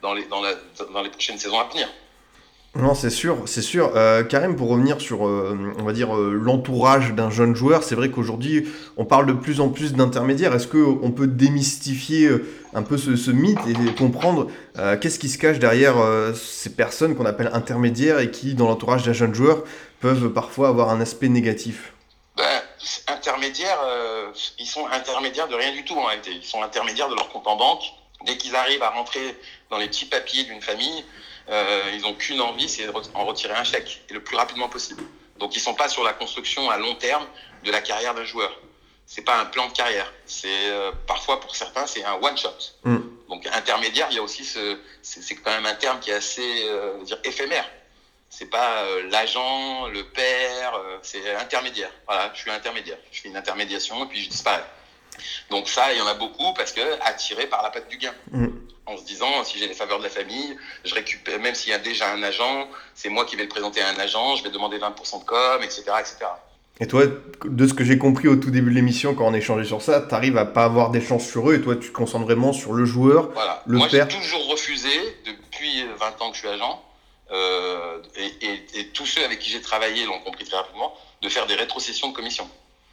dans, 0.02 0.14
les, 0.14 0.26
dans, 0.26 0.42
la- 0.42 0.56
dans 0.94 1.02
les 1.02 1.10
prochaines 1.10 1.38
saisons 1.38 1.60
à 1.60 1.66
venir. 1.66 1.88
Non, 2.76 2.94
c'est 2.94 3.10
sûr, 3.10 3.38
c'est 3.46 3.64
sûr. 3.64 3.94
Euh, 3.96 4.24
Karim, 4.24 4.56
pour 4.56 4.70
revenir 4.70 5.02
sur, 5.02 5.26
euh, 5.28 5.58
on 5.80 5.84
va 5.84 5.94
dire, 5.94 6.16
euh, 6.16 6.32
l'entourage 6.34 7.14
d'un 7.14 7.32
jeune 7.32 7.56
joueur, 7.56 7.82
c'est 7.82 7.96
vrai 7.96 8.12
qu'aujourd'hui, 8.12 8.68
on 8.98 9.06
parle 9.06 9.26
de 9.26 9.34
plus 9.34 9.62
en 9.62 9.70
plus 9.70 9.94
d'intermédiaires. 9.94 10.54
Est-ce 10.54 10.68
qu'on 10.68 11.10
peut 11.12 11.26
démystifier 11.26 12.30
un 12.76 12.84
peu 12.84 12.98
ce, 12.98 13.16
ce 13.16 13.32
mythe 13.32 13.58
et 13.68 13.96
comprendre 13.96 14.48
qu'est-ce 15.02 15.18
qui 15.18 15.30
se 15.30 15.40
cache 15.40 15.58
derrière 15.58 15.96
ces 16.36 16.76
personnes 16.76 17.16
qu'on 17.16 17.26
appelle 17.26 17.50
intermédiaires 17.52 18.20
et 18.20 18.30
qui, 18.30 18.54
dans 18.54 18.68
l'entourage 18.68 19.04
d'un 19.04 19.14
jeune 19.14 19.34
joueur, 19.34 19.64
peuvent 20.00 20.30
parfois 20.30 20.68
avoir 20.68 20.92
un 20.92 21.02
aspect 21.02 21.30
négatif? 21.30 21.94
Ben, 22.36 22.62
intermédiaires, 23.08 23.80
ils 24.60 24.68
sont 24.68 24.86
intermédiaires 24.92 25.48
de 25.48 25.56
rien 25.56 25.72
du 25.72 25.84
tout 25.84 25.96
en 25.96 26.04
réalité. 26.04 26.30
Ils 26.36 26.46
sont 26.46 26.62
intermédiaires 26.62 27.10
de 27.10 27.16
leur 27.16 27.30
compte 27.30 27.48
en 27.48 27.56
banque. 27.56 27.82
Dès 28.26 28.36
qu'ils 28.38 28.56
arrivent 28.56 28.82
à 28.82 28.90
rentrer 28.90 29.36
dans 29.70 29.78
les 29.78 29.88
petits 29.88 30.06
papiers 30.06 30.44
d'une 30.44 30.62
famille, 30.62 31.04
euh, 31.50 31.92
ils 31.94 32.02
n'ont 32.02 32.14
qu'une 32.14 32.42
envie, 32.42 32.68
c'est 32.68 32.88
en 33.14 33.26
retirer 33.26 33.54
un 33.54 33.64
chèque, 33.64 34.02
et 34.10 34.14
le 34.14 34.24
plus 34.24 34.36
rapidement 34.36 34.70
possible. 34.70 35.04
Donc 35.40 35.56
ils 35.56 35.60
sont 35.60 35.74
pas 35.74 35.90
sur 35.90 36.04
la 36.04 36.14
construction 36.14 36.70
à 36.70 36.78
long 36.78 36.96
terme 36.96 37.26
de 37.64 37.72
la 37.72 37.82
carrière 37.82 38.14
d'un 38.14 38.26
joueur. 38.26 38.52
C'est 39.06 39.22
pas 39.22 39.40
un 39.40 39.46
plan 39.46 39.68
de 39.68 39.72
carrière. 39.72 40.12
C'est 40.26 40.48
euh, 40.70 40.92
parfois 41.06 41.40
pour 41.40 41.56
certains 41.56 41.88
c'est 41.88 42.04
un 42.04 42.16
one 42.16 42.38
shot. 42.38 42.58
Mm. 42.84 42.98
Donc 43.30 43.48
intermédiaire, 43.48 44.08
il 44.12 44.16
y 44.16 44.20
a 44.20 44.24
aussi 44.24 44.44
ce, 44.44 44.78
c'est 45.02 45.36
quand 45.36 45.52
même 45.52 45.66
un 45.66 45.76
terme 45.76 46.00
qui 46.00 46.12
est 46.12 46.16
assez 46.16 46.64
euh, 46.66 47.04
dire 47.04 47.20
éphémère. 47.24 47.70
C'est 48.30 48.50
pas 48.50 48.84
euh, 48.84 49.10
l'agent, 49.10 49.88
le 49.88 50.04
père, 50.04 50.74
c'est 51.02 51.34
intermédiaire. 51.36 51.92
Voilà, 52.06 52.32
je 52.34 52.42
suis 52.42 52.52
intermédiaire. 52.52 52.98
Je 53.12 53.22
fais 53.22 53.30
une 53.30 53.38
intermédiation 53.38 54.04
et 54.04 54.08
puis 54.08 54.22
je 54.22 54.30
disparais. 54.30 54.66
Donc 55.50 55.70
ça, 55.70 55.94
il 55.94 56.00
y 56.00 56.02
en 56.02 56.08
a 56.08 56.14
beaucoup 56.14 56.54
parce 56.54 56.74
que 56.74 56.82
attiré 57.02 57.48
par 57.48 57.64
la 57.64 57.70
patte 57.70 57.88
du 57.88 57.98
gain. 57.98 58.14
Mm. 58.32 58.48
En 58.88 58.96
se 58.98 59.04
disant, 59.04 59.44
si 59.44 59.60
j'ai 59.60 59.68
les 59.68 59.74
faveurs 59.74 59.98
de 60.00 60.04
la 60.04 60.10
famille, 60.10 60.58
je 60.86 60.96
récupère, 60.96 61.40
même 61.40 61.54
s'il 61.56 61.72
y 61.72 61.74
a 61.74 61.78
déjà 61.78 62.10
un 62.14 62.24
agent, 62.24 62.70
c'est 62.96 63.10
moi 63.10 63.26
qui 63.26 63.36
vais 63.36 63.44
le 63.44 63.50
présenter 63.50 63.82
à 63.82 63.90
un 63.90 64.00
agent, 64.00 64.38
je 64.38 64.44
vais 64.44 64.50
demander 64.50 64.78
20% 64.80 65.20
de 65.20 65.26
com, 65.26 65.62
etc., 65.62 65.84
etc. 66.00 66.18
Et 66.80 66.88
toi, 66.88 67.04
de 67.44 67.68
ce 67.68 67.74
que 67.74 67.84
j'ai 67.84 67.98
compris 67.98 68.30
au 68.30 68.38
tout 68.38 68.50
début 68.50 68.70
de 68.70 68.76
l'émission, 68.76 69.14
quand 69.14 69.26
on 69.26 69.34
échangeait 69.34 69.66
sur 69.66 69.82
ça, 69.82 70.00
t'arrives 70.00 70.38
à 70.38 70.46
pas 70.46 70.64
avoir 70.64 70.90
d'échange 70.92 71.26
sur 71.26 71.50
eux 71.50 71.56
et 71.56 71.62
toi, 71.62 71.76
tu 71.76 71.90
te 71.90 71.94
concentres 71.94 72.24
vraiment 72.26 72.54
sur 72.54 72.72
le 72.74 72.86
joueur. 72.86 73.32
Voilà. 73.34 73.62
Le 73.66 73.78
Moi, 73.80 73.88
j'ai 73.90 73.98
père. 73.98 74.08
toujours 74.08 74.48
refusé, 74.48 74.90
depuis 75.26 75.84
20 76.00 76.22
ans 76.22 76.30
que 76.30 76.36
je 76.36 76.40
suis 76.42 76.48
agent, 76.48 76.82
euh, 77.32 77.98
et, 78.16 78.46
et- 78.46 78.80
et 78.80 78.88
tous 78.90 79.06
ceux 79.06 79.26
avec 79.26 79.40
qui 79.40 79.50
j'ai 79.50 79.62
travaillé 79.62 80.06
l'ont 80.06 80.20
compris 80.20 80.46
très 80.46 80.56
rapidement, 80.56 80.94
de 81.22 81.28
faire 81.28 81.46
des 81.48 81.56
rétrocessions 81.56 82.08
de 82.10 82.14
commission. 82.16 82.48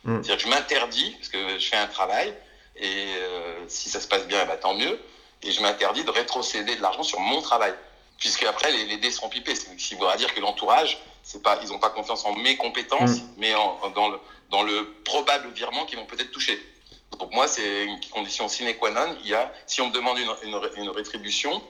Mm. 0.04 0.14
C'est-à-dire 0.22 0.36
que 0.38 0.42
je 0.42 0.48
m'interdis, 0.48 1.10
parce 1.20 1.28
que 1.28 1.38
je 1.60 1.68
fais 1.68 1.76
un 1.76 1.86
travail, 1.86 2.34
et 2.76 2.86
euh, 2.88 3.54
si 3.68 3.90
ça 3.90 4.00
se 4.00 4.08
passe 4.08 4.26
bien, 4.26 4.44
bah, 4.46 4.56
tant 4.56 4.74
mieux, 4.74 4.98
et 5.44 5.52
je 5.52 5.60
m'interdis 5.62 6.04
de 6.04 6.10
rétrocéder 6.10 6.76
de 6.76 6.82
l'argent 6.82 7.02
sur 7.02 7.20
mon 7.20 7.40
travail. 7.42 7.74
Puisque 8.18 8.44
après, 8.44 8.70
les, 8.72 8.84
les 8.86 8.96
dés 8.96 9.10
seront 9.10 9.28
pipés. 9.28 9.54
Ce 9.54 9.66
qui 9.76 9.94
voudra 9.94 10.16
dire 10.16 10.32
que 10.34 10.40
l'entourage, 10.40 10.98
c'est 11.22 11.42
pas, 11.42 11.58
ils 11.62 11.68
n'ont 11.68 11.78
pas 11.78 11.90
confiance 11.90 12.24
en 12.24 12.32
mes 12.34 12.56
compétences, 12.56 13.16
Mm. 13.20 13.28
mais 13.38 13.54
en, 13.54 13.90
dans, 13.94 14.08
le, 14.08 14.18
dans 14.50 14.62
le 14.62 14.92
probable 15.04 15.48
virement 15.50 15.84
qu'ils 15.84 15.98
vont 15.98 16.06
peut-être 16.06 16.30
toucher. 16.30 16.58
Donc 17.18 17.32
moi, 17.32 17.46
c'est 17.48 17.84
une 17.84 18.00
condition 18.10 18.48
sine 18.48 18.74
qua 18.76 18.90
non. 18.90 19.16
Il 19.22 19.28
y 19.28 19.34
a, 19.34 19.52
si 19.66 19.80
on 19.80 19.88
me 19.88 19.92
demande 19.92 20.18
une, 20.18 20.32
une, 20.42 20.54
ré- 20.56 20.70
une 20.76 20.88
rétribution, 20.90 21.62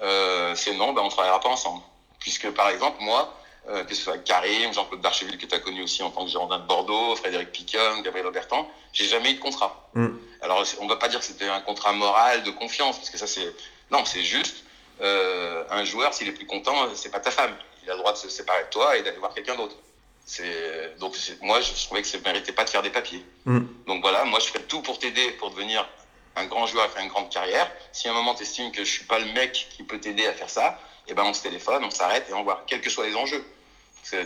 euh, 0.00 0.54
c'est 0.56 0.74
non, 0.74 0.92
ben 0.92 1.02
on 1.02 1.08
travaillera 1.08 1.40
pas 1.40 1.48
ensemble. 1.48 1.82
Puisque 2.20 2.50
par 2.50 2.68
exemple, 2.68 2.98
moi, 3.00 3.32
euh, 3.68 3.84
que 3.84 3.94
ce 3.94 4.02
soit 4.02 4.18
Karim, 4.18 4.72
Jean-Claude 4.72 5.00
Darcheville 5.00 5.38
que 5.38 5.46
tu 5.46 5.54
as 5.54 5.60
connu 5.60 5.82
aussi 5.82 6.02
en 6.02 6.10
tant 6.10 6.24
que 6.24 6.30
gérant 6.30 6.48
de 6.48 6.56
Bordeaux, 6.66 7.14
Frédéric 7.14 7.52
Piquion, 7.52 8.00
Gabriel 8.02 8.26
Aubertan, 8.26 8.68
j'ai 8.92 9.04
jamais 9.04 9.30
eu 9.30 9.34
de 9.34 9.40
contrat. 9.40 9.88
Mm. 9.94 10.08
Alors 10.40 10.64
on 10.80 10.88
va 10.88 10.96
pas 10.96 11.08
dire 11.08 11.20
que 11.20 11.24
c'était 11.24 11.48
un 11.48 11.60
contrat 11.60 11.92
moral 11.92 12.42
de 12.42 12.50
confiance, 12.50 12.96
parce 12.96 13.10
que 13.10 13.18
ça 13.18 13.28
c'est 13.28 13.54
non, 13.92 14.04
c'est 14.04 14.22
juste 14.22 14.64
euh, 15.00 15.64
un 15.70 15.84
joueur 15.84 16.12
s'il 16.12 16.28
est 16.28 16.32
plus 16.32 16.46
content, 16.46 16.74
c'est 16.94 17.10
pas 17.10 17.20
ta 17.20 17.30
femme. 17.30 17.54
Il 17.84 17.90
a 17.90 17.94
le 17.94 18.00
droit 18.00 18.12
de 18.12 18.18
se 18.18 18.28
séparer 18.28 18.64
de 18.64 18.70
toi 18.70 18.96
et 18.96 19.02
d'aller 19.02 19.18
voir 19.18 19.32
quelqu'un 19.32 19.54
d'autre. 19.54 19.76
C'est 20.24 20.98
donc 20.98 21.16
moi 21.40 21.60
je 21.60 21.72
trouvais 21.84 22.02
que 22.02 22.08
ça 22.08 22.18
ne 22.18 22.24
méritait 22.24 22.52
pas 22.52 22.64
de 22.64 22.70
faire 22.70 22.82
des 22.82 22.90
papiers. 22.90 23.24
Mm. 23.44 23.60
Donc 23.86 24.02
voilà, 24.02 24.24
moi 24.24 24.40
je 24.40 24.46
fais 24.46 24.60
tout 24.60 24.82
pour 24.82 24.98
t'aider 24.98 25.30
pour 25.32 25.50
devenir 25.50 25.88
un 26.34 26.46
grand 26.46 26.66
joueur 26.66 26.86
et 26.86 26.88
faire 26.88 27.02
une 27.02 27.10
grande 27.10 27.30
carrière. 27.30 27.70
Si 27.92 28.08
à 28.08 28.10
un 28.10 28.14
moment 28.14 28.34
tu 28.34 28.42
estimes 28.42 28.72
que 28.72 28.84
je 28.84 28.90
suis 28.90 29.04
pas 29.04 29.20
le 29.20 29.26
mec 29.32 29.68
qui 29.76 29.84
peut 29.84 30.00
t'aider 30.00 30.26
à 30.26 30.32
faire 30.32 30.50
ça, 30.50 30.78
eh 31.08 31.14
ben 31.14 31.24
on 31.24 31.34
se 31.34 31.42
téléphone, 31.42 31.84
on 31.84 31.90
s'arrête 31.90 32.26
et 32.30 32.34
on 32.34 32.42
voit, 32.42 32.64
quels 32.66 32.80
que 32.80 32.90
soient 32.90 33.06
les 33.06 33.14
enjeux. 33.16 33.44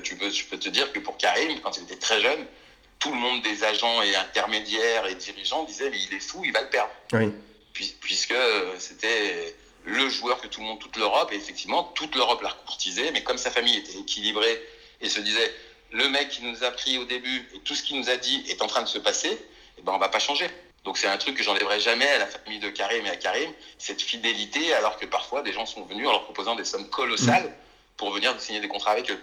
Tu 0.03 0.16
peux, 0.16 0.31
je 0.31 0.45
peux 0.47 0.59
te 0.59 0.68
dire 0.68 0.93
que 0.93 0.99
pour 1.01 1.16
Karim, 1.16 1.61
quand 1.61 1.77
il 1.77 1.85
était 1.85 1.97
très 1.97 2.20
jeune, 2.20 2.47
tout 2.99 3.11
le 3.11 3.16
monde 3.16 3.43
des 3.43 3.62
agents 3.62 4.03
et 4.03 4.16
intermédiaires 4.16 5.07
et 5.07 5.14
dirigeants 5.14 5.64
disait 5.64 5.91
mais 5.91 5.99
il 6.01 6.14
est 6.14 6.20
fou, 6.20 6.43
il 6.45 6.53
va 6.53 6.62
le 6.62 6.68
perdre. 6.70 6.91
Oui. 7.12 7.31
Puis- 7.72 7.95
puisque 8.01 8.35
c'était 8.79 9.55
le 9.85 10.09
joueur 10.09 10.41
que 10.41 10.47
tout 10.47 10.61
le 10.61 10.66
monde, 10.66 10.81
toute 10.81 10.97
l'Europe, 10.97 11.31
et 11.33 11.37
effectivement 11.37 11.85
toute 11.95 12.14
l'Europe 12.14 12.43
l'a 12.43 12.57
courtisé, 12.66 13.11
mais 13.12 13.22
comme 13.22 13.39
sa 13.39 13.51
famille 13.51 13.77
était 13.77 13.99
équilibrée 13.99 14.61
et 15.01 15.09
se 15.09 15.20
disait 15.20 15.55
le 15.93 16.09
mec 16.09 16.31
qui 16.31 16.43
nous 16.43 16.64
a 16.64 16.70
pris 16.70 16.99
au 16.99 17.05
début 17.05 17.49
et 17.55 17.61
tout 17.61 17.74
ce 17.74 17.83
qu'il 17.83 17.99
nous 17.99 18.09
a 18.11 18.16
dit 18.16 18.45
est 18.49 18.62
en 18.62 18.66
train 18.66 18.83
de 18.83 18.89
se 18.89 18.99
passer, 18.99 19.39
eh 19.79 19.83
ben 19.83 19.93
on 19.93 19.99
va 19.99 20.09
pas 20.09 20.18
changer. 20.18 20.49
Donc 20.85 20.97
c'est 20.99 21.07
un 21.07 21.18
truc 21.18 21.37
que 21.37 21.43
j'enlèverai 21.43 21.81
jamais 21.81 22.09
à 22.09 22.18
la 22.18 22.27
famille 22.27 22.61
de 22.61 22.70
Karim 22.70 23.05
et 23.07 23.11
à 23.11 23.16
Karim, 23.16 23.53
cette 23.79 24.01
fidélité, 24.01 24.72
alors 24.72 24.97
que 24.97 25.05
parfois 25.07 25.43
des 25.43 25.53
gens 25.53 25.66
sont 25.66 25.85
venus 25.85 26.07
en 26.09 26.12
leur 26.12 26.24
proposant 26.24 26.55
des 26.57 26.64
sommes 26.64 26.89
colossales 26.89 27.53
pour 27.97 28.11
venir 28.11 28.35
signer 28.41 28.61
des 28.61 28.68
contrats 28.68 28.93
avec 28.93 29.11
eux. 29.11 29.20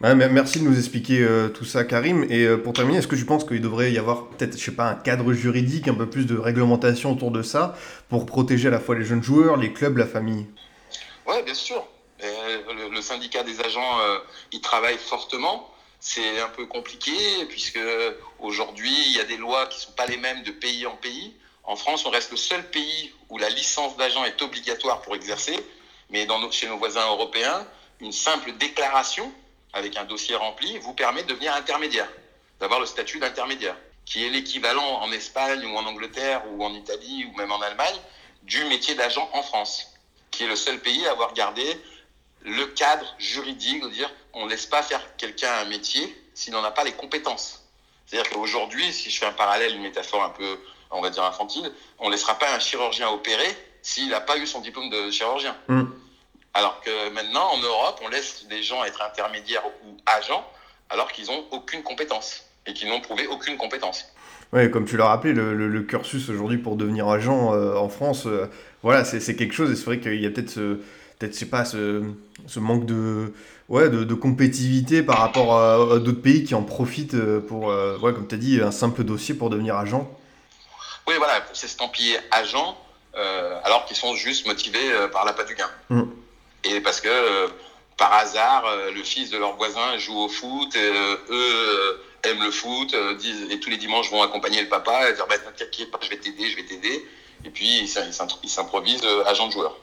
Merci 0.00 0.58
de 0.58 0.64
nous 0.64 0.78
expliquer 0.78 1.20
euh, 1.20 1.48
tout 1.48 1.64
ça, 1.64 1.84
Karim. 1.84 2.24
Et 2.30 2.44
euh, 2.44 2.56
pour 2.56 2.72
terminer, 2.72 2.98
est-ce 2.98 3.08
que 3.08 3.16
tu 3.16 3.24
penses 3.24 3.44
qu'il 3.44 3.60
devrait 3.60 3.92
y 3.92 3.98
avoir 3.98 4.28
peut-être, 4.28 4.58
je 4.58 4.64
sais 4.64 4.72
pas, 4.72 4.88
un 4.90 4.94
cadre 4.94 5.32
juridique, 5.32 5.88
un 5.88 5.94
peu 5.94 6.08
plus 6.08 6.26
de 6.26 6.36
réglementation 6.36 7.12
autour 7.12 7.30
de 7.30 7.42
ça, 7.42 7.76
pour 8.08 8.26
protéger 8.26 8.68
à 8.68 8.70
la 8.70 8.80
fois 8.80 8.94
les 8.96 9.04
jeunes 9.04 9.22
joueurs, 9.22 9.56
les 9.56 9.72
clubs, 9.72 9.96
la 9.96 10.06
famille? 10.06 10.46
Oui, 11.26 11.36
bien 11.44 11.54
sûr. 11.54 11.86
Le, 12.20 12.94
le, 12.94 13.02
syndicat 13.02 13.42
des 13.42 13.60
agents, 13.60 13.98
il 14.52 14.60
travaille 14.60 14.96
fortement. 14.96 15.68
C'est 15.98 16.40
un 16.40 16.48
peu 16.48 16.66
compliqué 16.66 17.12
puisque 17.48 17.80
aujourd'hui, 18.38 18.92
il 19.06 19.16
y 19.16 19.20
a 19.20 19.24
des 19.24 19.36
lois 19.36 19.66
qui 19.66 19.80
sont 19.80 19.92
pas 19.92 20.06
les 20.06 20.16
mêmes 20.16 20.42
de 20.44 20.52
pays 20.52 20.86
en 20.86 20.96
pays. 20.96 21.34
En 21.64 21.76
France, 21.76 22.04
on 22.06 22.10
reste 22.10 22.30
le 22.30 22.36
seul 22.36 22.62
pays 22.70 23.12
où 23.28 23.38
la 23.38 23.48
licence 23.48 23.96
d'agent 23.96 24.24
est 24.24 24.40
obligatoire 24.42 25.00
pour 25.02 25.14
exercer, 25.14 25.56
mais 26.10 26.26
chez 26.50 26.68
nos 26.68 26.76
voisins 26.76 27.06
européens, 27.08 27.66
une 28.00 28.12
simple 28.12 28.52
déclaration 28.58 29.32
avec 29.72 29.96
un 29.96 30.04
dossier 30.04 30.34
rempli 30.34 30.78
vous 30.78 30.94
permet 30.94 31.22
de 31.22 31.28
devenir 31.28 31.54
intermédiaire, 31.54 32.08
d'avoir 32.60 32.80
le 32.80 32.86
statut 32.86 33.18
d'intermédiaire, 33.18 33.76
qui 34.04 34.24
est 34.24 34.30
l'équivalent 34.30 35.00
en 35.00 35.10
Espagne 35.12 35.64
ou 35.66 35.76
en 35.76 35.84
Angleterre 35.86 36.42
ou 36.52 36.64
en 36.64 36.74
Italie 36.74 37.26
ou 37.26 37.36
même 37.36 37.52
en 37.52 37.60
Allemagne 37.60 37.96
du 38.42 38.64
métier 38.64 38.94
d'agent 38.94 39.28
en 39.32 39.42
France, 39.42 39.86
qui 40.30 40.44
est 40.44 40.48
le 40.48 40.56
seul 40.56 40.78
pays 40.80 41.06
à 41.06 41.12
avoir 41.12 41.32
gardé 41.32 41.64
le 42.44 42.66
cadre 42.66 43.06
juridique 43.18 43.82
de 43.82 43.88
dire 43.88 44.10
on 44.32 44.46
ne 44.46 44.50
laisse 44.50 44.66
pas 44.66 44.82
faire 44.82 45.16
quelqu'un 45.16 45.52
un 45.60 45.64
métier 45.66 46.16
s'il 46.34 46.52
n'en 46.52 46.64
a 46.64 46.70
pas 46.70 46.84
les 46.84 46.92
compétences. 46.92 47.64
C'est-à-dire 48.06 48.30
qu'aujourd'hui, 48.32 48.92
si 48.92 49.10
je 49.10 49.18
fais 49.18 49.26
un 49.26 49.32
parallèle, 49.32 49.74
une 49.74 49.82
métaphore 49.82 50.24
un 50.24 50.30
peu 50.30 50.58
on 50.92 51.00
va 51.00 51.10
dire 51.10 51.24
infantile, 51.24 51.72
on 51.98 52.06
ne 52.06 52.12
laissera 52.12 52.38
pas 52.38 52.54
un 52.54 52.58
chirurgien 52.58 53.08
opérer 53.08 53.56
s'il 53.82 54.08
n'a 54.10 54.20
pas 54.20 54.36
eu 54.38 54.46
son 54.46 54.60
diplôme 54.60 54.90
de 54.90 55.10
chirurgien. 55.10 55.56
Mm. 55.68 55.84
Alors 56.54 56.80
que 56.80 57.10
maintenant, 57.10 57.52
en 57.52 57.58
Europe, 57.60 58.00
on 58.04 58.08
laisse 58.08 58.46
des 58.48 58.62
gens 58.62 58.84
être 58.84 59.02
intermédiaires 59.02 59.64
ou 59.84 59.96
agents 60.06 60.46
alors 60.90 61.10
qu'ils 61.10 61.26
n'ont 61.26 61.44
aucune 61.50 61.82
compétence 61.82 62.44
et 62.66 62.74
qu'ils 62.74 62.88
n'ont 62.88 63.00
prouvé 63.00 63.26
aucune 63.26 63.56
compétence. 63.56 64.06
Oui, 64.52 64.70
comme 64.70 64.84
tu 64.84 64.98
l'as 64.98 65.06
rappelé, 65.06 65.32
le, 65.32 65.82
cursus 65.82 66.28
aujourd'hui 66.28 66.58
pour 66.58 66.76
devenir 66.76 67.08
agent 67.08 67.54
euh, 67.54 67.74
en 67.74 67.88
France, 67.88 68.26
euh, 68.26 68.46
voilà, 68.82 69.04
c'est 69.04 69.34
quelque 69.34 69.54
chose. 69.54 69.70
Et 69.70 69.76
c'est 69.76 69.86
vrai 69.86 69.98
qu'il 69.98 70.20
y 70.20 70.26
a 70.26 70.30
peut-être 70.30 70.50
ce, 70.50 70.74
peut-être, 71.18 71.32
je 71.32 71.38
sais 71.38 71.46
pas, 71.46 71.64
ce, 71.64 72.02
ce, 72.46 72.60
manque 72.60 72.84
de, 72.84 73.32
ouais, 73.70 73.88
de, 73.88 74.04
de 74.04 74.14
compétitivité 74.14 75.02
par 75.02 75.18
rapport 75.18 75.58
à, 75.58 75.98
d'autres 75.98 76.20
pays 76.20 76.44
qui 76.44 76.54
en 76.54 76.62
profitent 76.62 77.16
pour, 77.48 77.70
euh, 77.70 77.96
ouais, 78.00 78.12
comme 78.12 78.28
tu 78.28 78.34
as 78.34 78.38
dit, 78.38 78.60
un 78.60 78.72
simple 78.72 79.04
dossier 79.04 79.34
pour 79.34 79.48
devenir 79.48 79.76
agent. 79.76 80.06
Oui, 81.08 81.14
voilà, 81.16 81.40
pour 81.40 81.56
s'estampiller 81.56 82.18
agent, 82.30 82.76
alors 83.64 83.86
qu'ils 83.86 83.96
sont 83.96 84.14
juste 84.14 84.46
motivés 84.46 85.08
par 85.12 85.24
l'appât 85.24 85.44
du 85.44 85.54
gain. 85.54 85.70
Mm. 85.88 86.02
Et 86.64 86.80
parce 86.80 87.00
que, 87.00 87.08
euh, 87.08 87.48
par 87.96 88.12
hasard, 88.12 88.64
le 88.94 89.02
fils 89.02 89.30
de 89.30 89.38
leur 89.38 89.56
voisin 89.56 89.98
joue 89.98 90.18
au 90.18 90.28
foot, 90.28 90.74
et, 90.74 90.92
eux 91.30 92.02
aiment 92.24 92.42
le 92.42 92.50
foot, 92.50 92.94
disent, 93.18 93.50
et 93.50 93.60
tous 93.60 93.70
les 93.70 93.76
dimanches 93.76 94.10
vont 94.10 94.22
accompagner 94.22 94.62
le 94.62 94.68
papa, 94.68 95.10
et 95.10 95.12
dire 95.12 95.26
bah, 95.26 95.36
T'inquiète 95.56 95.90
pas, 95.90 95.98
je 96.02 96.08
vais 96.08 96.16
t'aider, 96.16 96.48
je 96.50 96.56
vais 96.56 96.64
t'aider. 96.64 97.06
Et 97.44 97.50
puis, 97.50 97.80
ils 97.80 98.48
s'improvisent 98.48 99.06
agent 99.26 99.46
de 99.46 99.52
joueur. 99.52 99.76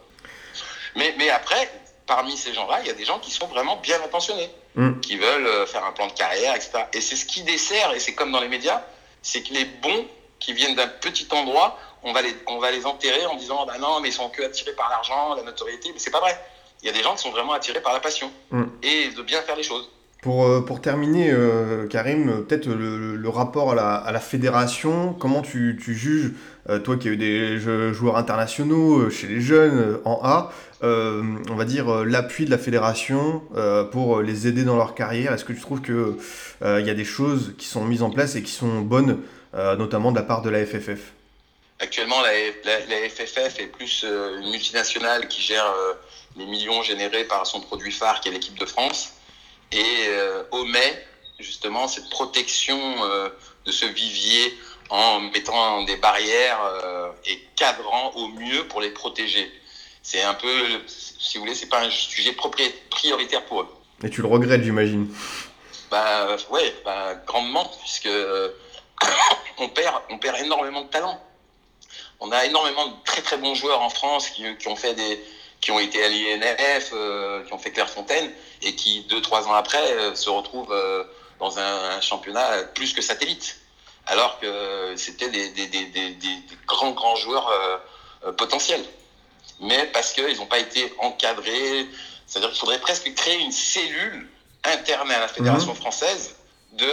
Mais, 0.96 1.14
mais 1.18 1.30
après, 1.30 1.70
parmi 2.08 2.36
ces 2.36 2.54
gens-là, 2.54 2.80
il 2.82 2.88
y 2.88 2.90
a 2.90 2.94
des 2.94 3.06
gens 3.06 3.20
qui 3.20 3.32
sont 3.32 3.48
vraiment 3.48 3.78
bien 3.78 4.02
intentionnés, 4.04 4.50
mm. 4.76 5.00
qui 5.02 5.18
veulent 5.18 5.68
faire 5.68 5.86
un 5.86 5.92
plan 5.92 6.08
de 6.08 6.14
carrière, 6.14 6.56
etc. 6.56 6.72
Et 6.94 7.02
c'est 7.02 7.16
ce 7.16 7.26
qui 7.26 7.44
dessert, 7.44 7.94
et 7.94 8.00
c'est 8.00 8.16
comme 8.16 8.32
dans 8.32 8.42
les 8.42 8.50
médias, 8.50 8.82
c'est 9.22 9.44
que 9.44 9.54
les 9.54 9.66
bons 9.66 10.06
qui 10.40 10.54
viennent 10.54 10.76
d'un 10.76 10.88
petit 10.88 11.28
endroit, 11.32 11.78
on 12.04 12.14
va 12.14 12.22
les, 12.22 12.36
on 12.48 12.60
va 12.60 12.72
les 12.72 12.86
enterrer 12.86 13.26
en 13.26 13.36
disant 13.36 13.66
bah 13.66 13.78
non, 13.78 14.00
mais 14.00 14.10
ils 14.10 14.14
sont 14.14 14.30
que 14.30 14.42
attirés 14.42 14.74
par 14.74 14.90
l'argent, 14.90 15.36
la 15.36 15.44
notoriété. 15.44 15.92
Mais 15.94 16.00
c'est 16.00 16.12
pas 16.12 16.22
vrai. 16.22 16.40
Il 16.82 16.88
y 16.88 16.90
a 16.90 16.94
des 16.94 17.04
gens 17.04 17.16
qui 17.16 17.24
sont 17.24 17.32
vraiment 17.32 17.54
attirés 17.54 17.82
par 17.82 17.94
la 17.94 18.00
passion 18.00 18.32
mm. 18.52 18.64
et 18.84 19.10
de 19.16 19.22
bien 19.22 19.42
faire 19.42 19.56
les 19.56 19.64
choses. 19.64 19.90
Pour, 20.22 20.46
euh, 20.46 20.60
pour 20.60 20.82
terminer, 20.82 21.32
euh, 21.32 21.88
Karim, 21.88 22.46
peut-être 22.46 22.68
le, 22.68 23.16
le, 23.16 23.30
rapport 23.30 23.72
à 23.72 23.76
la, 23.76 23.96
à 23.96 24.12
la, 24.12 24.20
fédération, 24.20 25.14
comment 25.14 25.42
tu, 25.42 25.80
tu 25.82 25.96
juges, 25.96 26.34
euh, 26.70 26.78
toi 26.80 26.98
qui 26.98 27.08
as 27.08 27.12
eu 27.12 27.18
des 27.18 27.58
joueurs 27.94 28.18
internationaux 28.18 29.10
chez 29.10 29.28
les 29.28 29.40
jeunes 29.40 30.00
en 30.04 30.20
A, 30.22 30.52
on 30.82 31.56
va 31.56 31.64
dire 31.64 32.04
l'appui 32.04 32.44
de 32.46 32.52
la 32.52 32.58
fédération 32.58 33.42
pour 33.92 34.22
les 34.22 34.48
aider 34.48 34.64
dans 34.64 34.76
leur 34.76 34.94
carrière 34.94 35.34
Est-ce 35.34 35.46
que 35.46 35.54
tu 35.54 35.62
trouves 35.62 35.82
qu'il 35.82 36.16
il 36.62 36.86
y 36.86 36.90
a 36.90 36.94
des 36.94 37.06
choses 37.06 37.54
qui 37.58 37.68
sont 37.68 37.86
mises 37.86 38.04
en 38.04 38.10
place 38.10 38.36
et 38.36 38.44
qui 38.44 38.52
sont 38.52 38.82
bonnes 38.82 39.20
euh, 39.56 39.76
notamment 39.76 40.12
de 40.12 40.18
la 40.18 40.24
part 40.24 40.42
de 40.44 40.50
la 40.50 40.64
FFF 40.64 41.00
Actuellement, 41.80 42.22
la, 42.22 42.32
la, 42.88 43.10
FFF 43.10 43.60
est 43.60 43.68
plus 43.68 44.04
euh, 44.06 44.40
une 44.42 44.52
multinationale 44.52 45.28
qui 45.28 45.42
gère 45.42 45.66
euh, 45.66 45.94
les 46.40 46.46
millions 46.46 46.82
générés 46.82 47.26
par 47.26 47.46
son 47.46 47.62
produit 47.62 47.92
phare 47.92 48.22
qui 48.22 48.30
est 48.30 48.32
l'équipe 48.32 48.58
de 48.58 48.66
France 48.66 49.14
et 49.72 50.10
omet 50.50 51.06
justement 51.40 51.88
cette 51.88 52.10
protection 52.10 52.80
de 53.66 53.72
ce 53.72 53.86
vivier 53.86 54.58
en 54.90 55.20
mettant 55.20 55.84
des 55.84 55.98
barrières 55.98 56.60
et 57.26 57.40
cadrant 57.56 58.12
au 58.16 58.30
mieux 58.30 58.68
pour 58.68 58.82
les 58.82 58.90
protéger. 58.90 59.52
C'est 60.02 60.24
un 60.24 60.34
peu, 60.34 60.50
si 60.88 61.38
vous 61.38 61.44
voulez, 61.44 61.56
c'est 61.56 61.70
pas 61.70 61.82
un 61.82 61.90
sujet 61.92 62.36
prioritaire 62.90 63.46
pour 63.46 63.62
eux. 63.62 63.68
Et 64.04 64.10
tu 64.10 64.22
le 64.22 64.28
regrettes, 64.28 64.64
j'imagine 64.64 65.14
Bah 65.92 66.36
ouais, 66.50 66.74
bah, 66.86 67.16
grandement, 67.28 67.70
puisque 67.82 68.10
on 69.58 69.70
perd, 69.70 70.02
on 70.10 70.18
perd 70.18 70.38
énormément 70.40 70.84
de 70.84 70.88
talent. 70.88 71.22
On 72.22 72.32
a 72.32 72.46
énormément 72.46 72.88
de 72.88 72.94
très 73.06 73.22
très 73.22 73.38
bons 73.38 73.56
joueurs 73.56 73.82
en 73.82 73.90
France 73.90 74.30
qui, 74.30 74.68
ont 74.68 74.76
fait 74.76 74.94
des, 74.94 75.24
qui 75.62 75.72
ont 75.72 75.80
été 75.80 76.04
à 76.04 76.10
l'INF, 76.10 76.92
euh, 76.94 77.44
qui 77.44 77.54
ont 77.54 77.58
fait 77.58 77.72
Clairefontaine 77.72 78.32
et 78.62 78.76
qui 78.76 79.02
deux 79.10 79.22
trois 79.22 79.48
ans 79.48 79.54
après 79.54 79.92
euh, 79.94 80.16
se 80.16 80.30
retrouvent 80.30 80.72
euh, 80.72 81.04
dans 81.40 81.60
un, 81.60 82.02
championnat 82.02 82.64
plus 82.76 82.94
que 82.94 83.02
satellite, 83.02 83.60
alors 84.08 84.40
que 84.40 84.94
c'était 84.96 85.30
des, 85.30 85.52
grands 86.68 86.92
grands 86.92 87.16
joueurs 87.16 87.50
potentiels. 88.38 88.84
Mais 89.62 89.86
parce 89.94 90.12
qu'ils 90.12 90.38
n'ont 90.38 90.48
pas 90.48 90.60
été 90.60 90.94
encadrés, 91.00 91.88
c'est-à-dire 92.28 92.50
qu'il 92.50 92.60
faudrait 92.60 92.80
presque 92.80 93.14
créer 93.14 93.40
une 93.40 93.52
cellule 93.52 94.28
interne 94.66 95.12
à 95.12 95.20
la 95.20 95.28
fédération 95.28 95.72
mmh. 95.72 95.78
française 95.78 96.36
de 96.74 96.92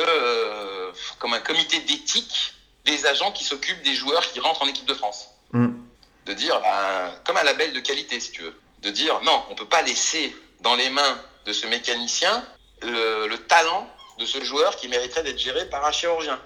comme 1.18 1.34
un 1.34 1.40
comité 1.40 1.80
d'éthique 1.80 2.54
des 2.84 3.04
agents 3.06 3.32
qui 3.32 3.42
s'occupent 3.42 3.82
des 3.82 3.94
joueurs 3.94 4.30
qui 4.30 4.38
rentrent 4.38 4.62
en 4.62 4.68
équipe 4.68 4.86
de 4.86 4.94
France. 4.94 5.28
Mm. 5.52 5.85
De 6.26 6.32
dire, 6.32 6.60
ben, 6.60 7.14
comme 7.24 7.36
un 7.36 7.44
label 7.44 7.72
de 7.72 7.80
qualité, 7.80 8.20
si 8.20 8.32
tu 8.32 8.42
veux. 8.42 8.60
De 8.82 8.90
dire, 8.90 9.20
non, 9.22 9.44
on 9.48 9.52
ne 9.52 9.56
peut 9.56 9.68
pas 9.68 9.82
laisser 9.82 10.36
dans 10.60 10.74
les 10.74 10.90
mains 10.90 11.20
de 11.44 11.52
ce 11.52 11.66
mécanicien 11.66 12.44
le, 12.82 13.36
talent 13.48 13.88
de 14.18 14.26
ce 14.26 14.42
joueur 14.42 14.76
qui 14.76 14.88
mériterait 14.88 15.22
d'être 15.22 15.38
géré 15.38 15.68
par 15.68 15.84
un 15.86 15.92
chirurgien. 15.92 16.40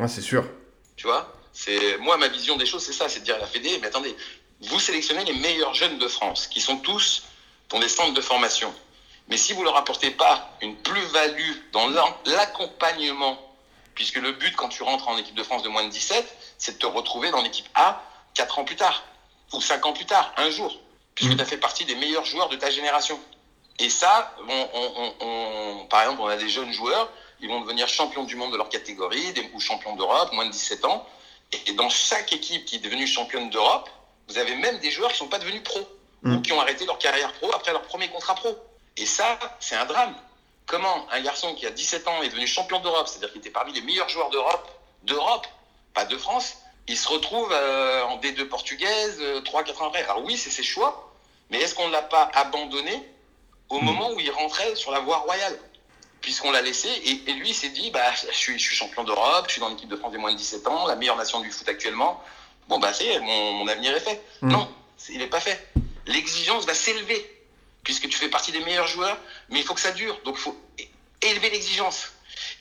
Ah, 0.00 0.08
c'est 0.08 0.22
sûr. 0.22 0.44
Tu 0.96 1.06
vois 1.06 1.32
c'est 1.52 1.98
Moi, 1.98 2.16
ma 2.16 2.28
vision 2.28 2.56
des 2.56 2.66
choses, 2.66 2.84
c'est 2.84 2.92
ça 2.92 3.08
c'est 3.08 3.20
de 3.20 3.24
dire 3.24 3.36
à 3.36 3.38
la 3.38 3.46
Fédé, 3.46 3.78
mais 3.80 3.88
attendez, 3.88 4.16
vous 4.62 4.80
sélectionnez 4.80 5.24
les 5.24 5.34
meilleurs 5.34 5.74
jeunes 5.74 5.98
de 5.98 6.08
France, 6.08 6.46
qui 6.46 6.60
sont 6.60 6.78
tous 6.78 7.24
dans 7.68 7.78
des 7.78 7.88
centres 7.88 8.14
de 8.14 8.20
formation. 8.20 8.72
Mais 9.28 9.36
si 9.36 9.52
vous 9.52 9.60
ne 9.60 9.66
leur 9.66 9.76
apportez 9.76 10.10
pas 10.10 10.56
une 10.62 10.76
plus-value 10.76 11.52
dans 11.72 11.88
l'accompagnement, 12.24 13.38
puisque 13.94 14.16
le 14.16 14.32
but 14.32 14.54
quand 14.56 14.68
tu 14.68 14.82
rentres 14.82 15.08
en 15.08 15.18
équipe 15.18 15.34
de 15.34 15.42
France 15.42 15.62
de 15.62 15.68
moins 15.68 15.84
de 15.84 15.90
17, 15.90 16.24
c'est 16.56 16.72
de 16.74 16.78
te 16.78 16.86
retrouver 16.86 17.30
dans 17.30 17.42
l'équipe 17.42 17.68
A 17.74 18.02
4 18.34 18.60
ans 18.60 18.64
plus 18.64 18.76
tard, 18.76 19.04
ou 19.52 19.60
5 19.60 19.86
ans 19.86 19.92
plus 19.92 20.06
tard, 20.06 20.32
un 20.36 20.50
jour, 20.50 20.78
puisque 21.14 21.32
mm. 21.32 21.36
tu 21.36 21.42
as 21.42 21.46
fait 21.46 21.56
partie 21.56 21.84
des 21.84 21.94
meilleurs 21.94 22.24
joueurs 22.24 22.48
de 22.48 22.56
ta 22.56 22.70
génération. 22.70 23.18
Et 23.78 23.90
ça, 23.90 24.34
on, 25.20 25.86
par 25.88 26.02
exemple, 26.02 26.22
on 26.22 26.26
a 26.26 26.36
des 26.36 26.48
jeunes 26.48 26.72
joueurs, 26.72 27.10
ils 27.40 27.48
vont 27.48 27.60
devenir 27.60 27.88
champions 27.88 28.24
du 28.24 28.34
monde 28.34 28.52
de 28.52 28.56
leur 28.56 28.68
catégorie, 28.68 29.32
des, 29.32 29.48
ou 29.54 29.60
champions 29.60 29.94
d'Europe, 29.94 30.32
moins 30.32 30.46
de 30.46 30.50
17 30.50 30.84
ans. 30.84 31.06
Et 31.66 31.72
dans 31.72 31.88
chaque 31.88 32.32
équipe 32.32 32.64
qui 32.64 32.76
est 32.76 32.80
devenue 32.80 33.06
championne 33.06 33.48
d'Europe, 33.50 33.88
vous 34.28 34.36
avez 34.38 34.56
même 34.56 34.78
des 34.78 34.90
joueurs 34.90 35.10
qui 35.10 35.14
ne 35.14 35.18
sont 35.18 35.28
pas 35.28 35.38
devenus 35.38 35.62
pros, 35.62 35.88
ou 36.24 36.28
mm. 36.28 36.42
qui 36.42 36.52
ont 36.52 36.60
arrêté 36.60 36.84
leur 36.84 36.98
carrière 36.98 37.32
pro 37.34 37.50
après 37.54 37.72
leur 37.72 37.82
premier 37.82 38.08
contrat 38.08 38.34
pro. 38.34 38.56
Et 38.96 39.06
ça, 39.06 39.38
c'est 39.60 39.76
un 39.76 39.86
drame. 39.86 40.14
Comment 40.66 41.06
un 41.10 41.20
garçon 41.20 41.54
qui 41.54 41.64
a 41.64 41.70
17 41.70 42.08
ans 42.08 42.22
est 42.22 42.28
devenu 42.28 42.46
champion 42.46 42.80
d'Europe, 42.80 43.06
c'est-à-dire 43.06 43.30
qu'il 43.30 43.40
était 43.40 43.50
parmi 43.50 43.72
les 43.72 43.80
meilleurs 43.80 44.08
joueurs 44.08 44.28
d'Europe, 44.30 44.68
d'Europe, 45.04 45.46
pas 45.94 46.04
de 46.04 46.18
France, 46.18 46.58
il 46.88 46.96
se 46.96 47.08
retrouve 47.08 47.50
euh, 47.52 48.02
en 48.04 48.18
D2 48.18 48.44
portugaise 48.46 49.18
euh, 49.20 49.40
3-4 49.42 49.82
ans 49.82 49.88
après. 49.88 50.02
Alors 50.04 50.24
oui, 50.24 50.36
c'est 50.36 50.50
ses 50.50 50.62
choix, 50.62 51.12
mais 51.50 51.60
est-ce 51.60 51.74
qu'on 51.74 51.86
ne 51.88 51.92
l'a 51.92 52.02
pas 52.02 52.30
abandonné 52.34 53.02
au 53.68 53.78
hmm. 53.78 53.84
moment 53.84 54.10
où 54.12 54.20
il 54.20 54.30
rentrait 54.30 54.74
sur 54.74 54.90
la 54.90 55.00
voie 55.00 55.18
royale? 55.18 55.58
Puisqu'on 56.20 56.50
l'a 56.50 56.62
laissé, 56.62 56.88
et, 56.88 57.32
lui, 57.34 57.50
il 57.50 57.54
s'est 57.54 57.68
dit, 57.68 57.92
bah, 57.92 58.02
je, 58.12 58.36
suis, 58.36 58.58
champion 58.58 59.04
d'Europe, 59.04 59.44
je 59.46 59.52
suis 59.52 59.60
dans 59.60 59.68
l'équipe 59.68 59.88
de 59.88 59.94
France 59.94 60.10
des 60.10 60.18
moins 60.18 60.32
de 60.32 60.36
17 60.36 60.66
ans, 60.66 60.86
la 60.86 60.96
meilleure 60.96 61.16
nation 61.16 61.40
du 61.40 61.50
foot 61.52 61.68
actuellement. 61.68 62.20
Bon, 62.66 62.80
bah, 62.80 62.92
c'est 62.92 63.20
mon, 63.20 63.68
avenir 63.68 63.94
est 63.94 64.00
fait. 64.00 64.20
Hmm. 64.42 64.50
Non, 64.50 64.68
il 65.10 65.18
n'est 65.18 65.28
pas 65.28 65.40
fait. 65.40 65.68
L'exigence 66.06 66.64
va 66.66 66.74
s'élever 66.74 67.34
puisque 67.84 68.08
tu 68.08 68.18
fais 68.18 68.28
partie 68.28 68.52
des 68.52 68.60
meilleurs 68.60 68.86
joueurs, 68.86 69.16
mais 69.48 69.60
il 69.60 69.64
faut 69.64 69.74
que 69.74 69.80
ça 69.80 69.92
dure. 69.92 70.20
Donc 70.24 70.34
il 70.36 70.40
faut 70.40 70.56
élever 71.22 71.50
l'exigence. 71.50 72.12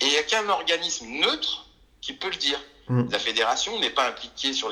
Et 0.01 0.05
il 0.05 0.11
n'y 0.11 0.17
a 0.17 0.23
qu'un 0.23 0.47
organisme 0.49 1.07
neutre 1.07 1.65
qui 2.01 2.13
peut 2.13 2.29
le 2.29 2.35
dire. 2.35 2.59
Mm. 2.89 3.09
La 3.11 3.19
fédération 3.19 3.79
n'est 3.79 3.89
pas 3.89 4.07
impliquée 4.07 4.53
sur 4.53 4.71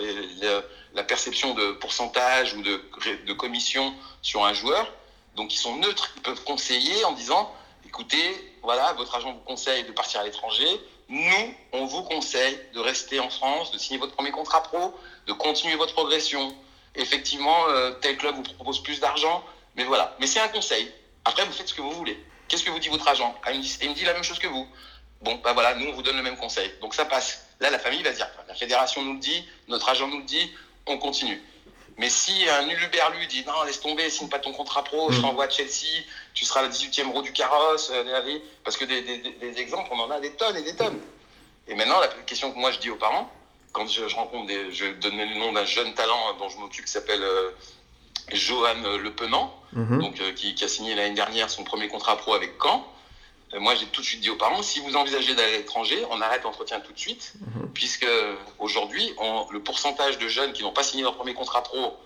la 0.94 1.04
perception 1.04 1.54
de 1.54 1.74
pourcentage 1.74 2.54
ou 2.54 2.62
de, 2.62 3.34
commission 3.34 3.94
sur 4.22 4.46
un 4.46 4.54
joueur. 4.54 4.92
Donc 5.36 5.54
ils 5.54 5.58
sont 5.58 5.76
neutres, 5.78 6.12
ils 6.16 6.22
peuvent 6.22 6.44
conseiller 6.44 7.04
en 7.06 7.12
disant, 7.12 7.54
écoutez, 7.86 8.54
voilà, 8.64 8.94
votre 8.94 9.16
agent 9.16 9.32
vous 9.32 9.40
conseille 9.40 9.84
de 9.84 9.92
partir 9.92 10.22
à 10.22 10.24
l'étranger. 10.24 10.68
Nous, 11.10 11.54
on 11.74 11.86
vous 11.86 12.04
conseille 12.04 12.58
de 12.74 12.80
rester 12.80 13.20
en 13.20 13.30
France, 13.30 13.72
de 13.72 13.78
signer 13.78 14.00
votre 14.00 14.14
premier 14.14 14.32
contrat 14.32 14.64
pro, 14.64 14.94
de 15.28 15.34
continuer 15.34 15.76
votre 15.76 15.94
progression. 15.94 16.56
Effectivement, 16.96 17.68
euh, 17.68 17.92
tel 18.02 18.18
club 18.18 18.36
vous 18.36 18.42
propose 18.42 18.82
plus 18.82 19.00
d'argent, 19.00 19.44
mais 19.76 19.84
voilà. 19.84 20.16
Mais 20.20 20.28
c'est 20.28 20.40
un 20.40 20.48
conseil. 20.48 20.90
Après, 21.26 21.46
vous 21.46 21.52
faites 21.52 21.68
ce 21.68 21.74
que 21.74 21.82
vous 21.82 21.92
voulez. 21.92 22.18
Qu'est-ce 22.48 22.64
que 22.64 22.72
vous 22.72 22.80
dit 22.80 22.90
votre 22.90 23.08
agent? 23.08 23.36
Ah, 23.44 23.52
il, 23.52 23.60
me 23.60 23.94
dit, 23.94 24.06
la 24.06 24.14
même 24.14 24.24
chose 24.24 24.40
que 24.40 24.48
vous. 24.48 24.68
Bon, 25.22 25.40
bah 25.44 25.54
voilà, 25.54 25.76
nous, 25.76 25.88
on 25.88 25.94
vous 25.94 26.02
donne 26.02 26.18
le 26.18 26.24
même 26.24 26.38
conseil. 26.38 26.72
Donc 26.82 26.94
ça 26.94 27.06
passe. 27.06 27.45
Là, 27.60 27.70
la 27.70 27.80
famille 27.80 28.04
va 28.04 28.12
dire, 28.12 28.28
la 28.48 28.54
fédération 28.54 29.02
nous 29.02 29.14
le 29.14 29.20
dit, 29.20 29.48
notre 29.68 29.90
agent 29.90 30.08
nous 30.08 30.20
le 30.20 30.24
dit, 30.26 30.52
on 30.88 30.98
continue. 30.98 31.42
Mais 31.98 32.10
si 32.10 32.48
un 32.50 32.68
uluberlu 32.68 33.26
dit 33.28 33.46
non, 33.46 33.64
laisse 33.64 33.80
tomber, 33.80 34.10
signe 34.10 34.28
pas 34.28 34.40
ton 34.40 34.52
contrat 34.52 34.84
pro, 34.84 35.12
je 35.12 35.22
t'envoie 35.22 35.46
à 35.46 35.50
Chelsea, 35.50 36.04
tu 36.34 36.44
seras 36.44 36.62
la 36.62 36.68
18e 36.68 37.08
roue 37.12 37.22
du 37.22 37.32
carrosse, 37.32 37.90
euh, 37.94 38.40
parce 38.66 38.76
que 38.76 38.84
des, 38.84 39.02
des, 39.02 39.18
des, 39.18 39.60
exemples, 39.60 39.90
on 39.94 40.00
en 40.00 40.12
a 40.12 40.20
des 40.20 40.32
tonnes 40.32 40.58
et 40.58 40.64
des 40.64 40.76
tonnes. 40.76 41.00
Et 41.68 41.76
maintenant, 41.76 42.00
la 42.02 42.10
question 42.10 42.52
que 42.52 42.58
moi 42.58 42.72
je 42.72 42.80
dis 42.80 42.90
aux 42.90 42.98
parents, 42.98 43.32
quand 43.72 43.88
je, 43.88 44.08
je 44.08 44.16
rencontre 44.16 44.48
des. 44.48 44.72
Je 44.72 44.86
donne 44.86 45.18
le 45.18 45.36
nom 45.36 45.54
d'un 45.54 45.66
jeune 45.66 45.94
talent 45.94 46.34
dont 46.38 46.50
je 46.50 46.58
m'occupe 46.58 46.86
qui 46.86 46.92
s'appelle 46.92 47.24
euh, 47.24 47.52
Johan 48.34 48.98
Le 48.98 49.12
Penant, 49.12 49.54
Mhm. 49.76 50.00
donc, 50.00 50.20
euh, 50.22 50.32
qui, 50.32 50.56
qui 50.56 50.64
a 50.64 50.68
signé 50.68 50.96
l'année 50.96 51.16
dernière 51.16 51.50
son 51.50 51.64
premier 51.64 51.88
contrat 51.88 52.18
pro 52.18 52.34
avec 52.34 52.54
Caen. 52.62 52.86
Euh, 53.56 53.60
moi, 53.60 53.76
j'ai 53.76 53.86
tout 53.88 54.02
de 54.02 54.06
suite 54.06 54.22
dit 54.22 54.30
aux 54.30 54.36
parents, 54.36 54.62
si 54.62 54.80
vous 54.80 54.96
envisagez 54.96 55.34
d'aller 55.34 55.56
à 55.56 55.58
l'étranger, 55.58 56.06
on 56.10 56.22
arrête 56.22 56.44
l'entretien 56.44 56.80
tout 56.80 56.94
de 56.94 57.00
suite, 57.00 57.34
puisque 57.74 58.08
aujourd'hui, 58.60 59.14
le 59.52 59.60
pourcentage 59.60 60.18
de 60.18 60.28
jeunes 60.28 60.54
qui 60.54 60.64
n'ont 60.64 60.74
pas 60.74 60.84
signé 60.84 61.04
leur 61.04 61.16
premier 61.16 61.34
contrat 61.34 61.64
pro 61.64 61.98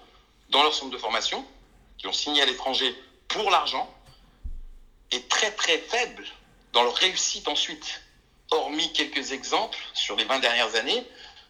dans 0.50 0.64
leur 0.64 0.74
centre 0.74 0.92
de 0.92 0.98
formation, 0.98 1.46
qui 1.98 2.08
ont 2.08 2.14
signé 2.14 2.42
à 2.42 2.46
l'étranger 2.46 2.96
pour 3.28 3.50
l'argent, 3.50 3.92
est 5.12 5.28
très 5.28 5.52
très 5.52 5.78
faible 5.78 6.26
dans 6.74 6.84
leur 6.84 6.96
réussite 6.96 7.48
ensuite. 7.48 8.02
Hormis 8.52 8.92
quelques 8.94 9.32
exemples 9.32 9.78
sur 9.94 10.16
les 10.16 10.24
20 10.24 10.40
dernières 10.40 10.76
années, 10.76 11.04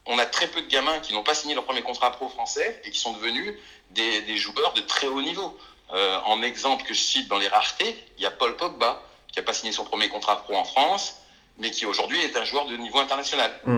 on 0.06 0.18
a 0.18 0.26
très 0.26 0.48
peu 0.48 0.62
de 0.62 0.68
gamins 0.68 1.00
qui 1.00 1.14
n'ont 1.14 1.24
pas 1.24 1.34
signé 1.34 1.56
leur 1.56 1.66
premier 1.66 1.82
contrat 1.82 2.12
pro 2.12 2.28
français 2.30 2.82
et 2.84 2.92
qui 2.92 3.00
sont 3.00 3.14
devenus 3.14 3.54
des, 3.92 4.22
des 4.22 4.38
joueurs 4.38 4.74
de 4.74 4.82
très 4.82 5.08
haut 5.08 5.22
niveau. 5.22 5.58
Euh, 5.92 6.20
en 6.26 6.42
exemple 6.42 6.84
que 6.84 6.94
je 6.94 7.00
cite 7.00 7.28
dans 7.28 7.38
les 7.38 7.48
raretés, 7.48 7.98
il 8.18 8.24
y 8.24 8.26
a 8.26 8.32
Paul 8.32 8.56
Pogba, 8.56 9.02
qui 9.32 9.40
n'a 9.40 9.44
pas 9.46 9.54
signé 9.54 9.72
son 9.72 9.84
premier 9.84 10.10
contrat 10.10 10.38
pro 10.44 10.56
en 10.56 10.64
France, 10.64 11.18
mais 11.60 11.72
qui 11.72 11.86
aujourd'hui 11.86 12.20
est 12.22 12.36
un 12.38 12.46
joueur 12.46 12.66
de 12.68 12.76
niveau 12.78 13.00
international. 13.00 13.52
Mm. 13.66 13.78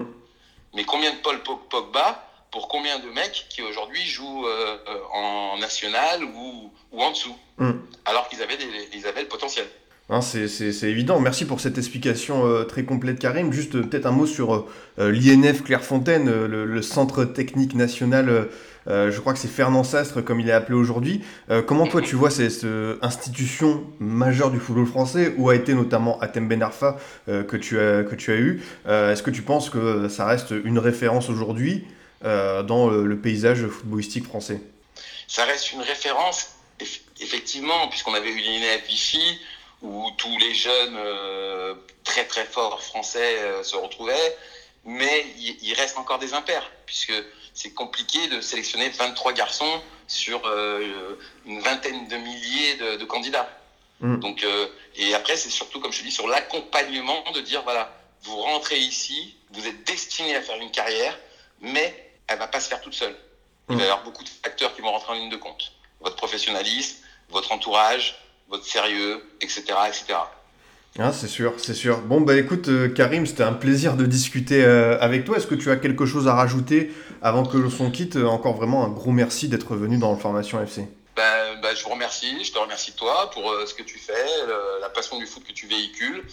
Mais 0.75 0.83
combien 0.85 1.11
de 1.11 1.17
Paul 1.17 1.37
Pog- 1.43 1.67
Pogba 1.69 2.27
pour 2.51 2.67
combien 2.67 2.99
de 2.99 3.07
mecs 3.09 3.45
qui 3.49 3.61
aujourd'hui 3.61 4.03
jouent 4.05 4.45
euh, 4.45 4.77
en 5.13 5.57
national 5.59 6.23
ou, 6.23 6.71
ou 6.91 7.01
en 7.01 7.11
dessous, 7.11 7.35
Mm. 7.57 7.71
alors 8.05 8.27
qu'ils 8.29 8.41
avaient, 8.41 8.57
des- 8.57 8.65
ils 8.93 9.05
avaient 9.07 9.21
le 9.21 9.27
potentiel 9.27 9.65
Hein, 10.09 10.19
c'est- 10.21 10.47
évident. 10.83 11.21
Merci 11.21 11.45
pour 11.45 11.61
cette 11.61 11.77
explication 11.77 12.45
euh, 12.45 12.63
très 12.65 12.83
complète, 12.83 13.17
Karim. 13.19 13.53
Juste 13.53 13.75
euh, 13.75 13.83
peut-être 13.83 14.05
un 14.05 14.11
mot 14.11 14.25
sur 14.25 14.53
euh, 14.99 15.11
l'INF 15.11 15.63
Clairefontaine, 15.63 16.25
le, 16.29 16.65
le 16.65 16.81
Centre 16.81 17.23
Technique 17.23 17.75
National. 17.75 18.49
Euh, 18.87 19.11
je 19.11 19.19
crois 19.19 19.33
que 19.33 19.39
c'est 19.39 19.47
Fernand 19.47 19.83
Sastre, 19.83 20.21
comme 20.23 20.39
il 20.39 20.49
est 20.49 20.53
appelé 20.53 20.75
aujourd'hui. 20.75 21.21
Euh, 21.49 21.61
comment 21.61 21.85
toi 21.87 22.01
tu 22.01 22.15
vois 22.15 22.31
cette 22.31 22.63
euh, 22.63 22.97
institution 23.01 23.83
majeure 23.99 24.51
du 24.51 24.59
football 24.59 24.87
français, 24.87 25.33
où 25.37 25.49
a 25.49 25.55
été 25.55 25.73
notamment 25.73 26.19
Atem 26.19 26.47
Ben 26.47 26.61
Arfa 26.63 26.97
que, 27.27 27.57
tu 27.57 27.79
as, 27.79 28.03
que 28.03 28.15
tu 28.15 28.31
as 28.31 28.35
eu? 28.35 28.61
Est-ce 28.87 29.23
que 29.23 29.31
tu 29.31 29.41
penses 29.41 29.69
que 29.69 30.07
ça 30.09 30.25
reste 30.25 30.51
une 30.51 30.79
référence 30.79 31.29
aujourd'hui 31.29 31.85
dans 32.23 32.89
le, 32.89 33.17
paysage 33.17 33.67
footballistique 33.67 34.25
français? 34.25 34.61
Ça 35.27 35.45
reste 35.45 35.71
une 35.71 35.81
référence, 35.81 36.49
eff- 36.79 37.01
effectivement, 37.21 37.87
puisqu'on 37.89 38.13
avait 38.13 38.31
eu 38.31 38.37
l'INF 38.37 38.87
Vichy, 38.87 39.39
où 39.81 40.05
tous 40.17 40.37
les 40.39 40.53
jeunes 40.53 40.97
très 42.03 42.25
très 42.25 42.45
forts 42.45 42.81
français 42.83 43.37
se 43.63 43.75
retrouvaient, 43.75 44.35
mais 44.85 45.25
il 45.37 45.73
reste 45.75 45.97
encore 45.97 46.19
des 46.19 46.33
impairs, 46.33 46.69
puisque 46.85 47.13
c'est 47.53 47.73
compliqué 47.73 48.27
de 48.27 48.41
sélectionner 48.41 48.89
23 48.89 49.33
garçons 49.33 49.81
sur 50.07 50.41
euh, 50.45 51.17
une 51.45 51.59
vingtaine 51.59 52.07
de 52.07 52.17
milliers 52.17 52.75
de, 52.75 52.95
de 52.97 53.05
candidats. 53.05 53.49
Mm. 54.01 54.19
Donc, 54.19 54.43
euh, 54.43 54.67
et 54.95 55.13
après, 55.13 55.37
c'est 55.37 55.49
surtout, 55.49 55.79
comme 55.79 55.91
je 55.91 55.99
te 55.99 56.03
dis, 56.03 56.11
sur 56.11 56.27
l'accompagnement 56.27 57.23
de 57.33 57.41
dire, 57.41 57.63
voilà, 57.63 57.93
vous 58.23 58.35
rentrez 58.35 58.79
ici, 58.79 59.35
vous 59.51 59.65
êtes 59.67 59.85
destiné 59.85 60.35
à 60.35 60.41
faire 60.41 60.59
une 60.59 60.71
carrière, 60.71 61.17
mais 61.61 62.13
elle 62.27 62.39
va 62.39 62.47
pas 62.47 62.59
se 62.59 62.69
faire 62.69 62.81
toute 62.81 62.93
seule. 62.93 63.15
Il 63.69 63.77
va 63.77 63.83
y 63.83 63.85
avoir 63.85 64.03
beaucoup 64.03 64.23
de 64.23 64.29
facteurs 64.29 64.75
qui 64.75 64.81
vont 64.81 64.91
rentrer 64.91 65.13
en 65.13 65.15
ligne 65.15 65.29
de 65.29 65.37
compte. 65.37 65.71
Votre 66.01 66.17
professionnalisme, 66.17 66.97
votre 67.29 67.51
entourage, 67.51 68.19
votre 68.49 68.65
sérieux, 68.65 69.25
etc., 69.39 69.63
etc. 69.87 70.19
Ah, 70.99 71.13
c'est 71.13 71.27
sûr, 71.29 71.53
c'est 71.57 71.73
sûr. 71.73 71.99
Bon, 72.01 72.19
bah 72.19 72.35
écoute, 72.37 72.67
euh, 72.67 72.89
Karim, 72.89 73.25
c'était 73.25 73.43
un 73.43 73.53
plaisir 73.53 73.95
de 73.95 74.05
discuter 74.05 74.63
euh, 74.65 74.99
avec 74.99 75.23
toi. 75.23 75.37
Est-ce 75.37 75.47
que 75.47 75.55
tu 75.55 75.71
as 75.71 75.77
quelque 75.77 76.05
chose 76.05 76.27
à 76.27 76.35
rajouter 76.35 76.91
avant 77.21 77.45
que 77.45 77.57
le 77.57 77.69
son 77.69 77.91
quitte? 77.91 78.17
Euh, 78.17 78.25
Encore 78.25 78.55
vraiment 78.57 78.83
un 78.85 78.89
gros 78.89 79.11
merci 79.11 79.47
d'être 79.47 79.75
venu 79.75 79.97
dans 79.97 80.15
Formation 80.17 80.61
FC. 80.61 80.85
Ben, 81.15 81.59
ben, 81.61 81.73
je 81.75 81.83
vous 81.83 81.91
remercie, 81.91 82.43
je 82.43 82.51
te 82.51 82.57
remercie 82.59 82.91
toi 82.93 83.29
pour 83.33 83.49
euh, 83.51 83.65
ce 83.65 83.73
que 83.73 83.83
tu 83.83 83.99
fais, 83.99 84.13
le- 84.47 84.81
la 84.81 84.89
passion 84.89 85.17
du 85.17 85.25
foot 85.27 85.43
que 85.47 85.53
tu 85.53 85.65
véhicules. 85.65 86.23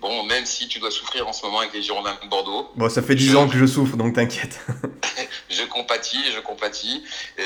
Bon, 0.00 0.24
même 0.24 0.46
si 0.46 0.66
tu 0.66 0.80
dois 0.80 0.90
souffrir 0.90 1.26
en 1.28 1.32
ce 1.32 1.44
moment 1.46 1.60
avec 1.60 1.72
les 1.72 1.82
Girondins 1.82 2.16
de 2.22 2.28
Bordeaux, 2.28 2.68
Bon, 2.74 2.88
ça 2.88 3.02
fait 3.02 3.14
10 3.14 3.30
Je- 3.30 3.36
ans 3.36 3.48
que 3.48 3.56
je 3.56 3.66
souffre, 3.66 3.96
donc 3.96 4.14
t'inquiète. 4.14 4.58
je 5.48 5.62
compatis, 5.64 6.24
je 6.34 6.40
compatis. 6.40 7.04
Et 7.38 7.42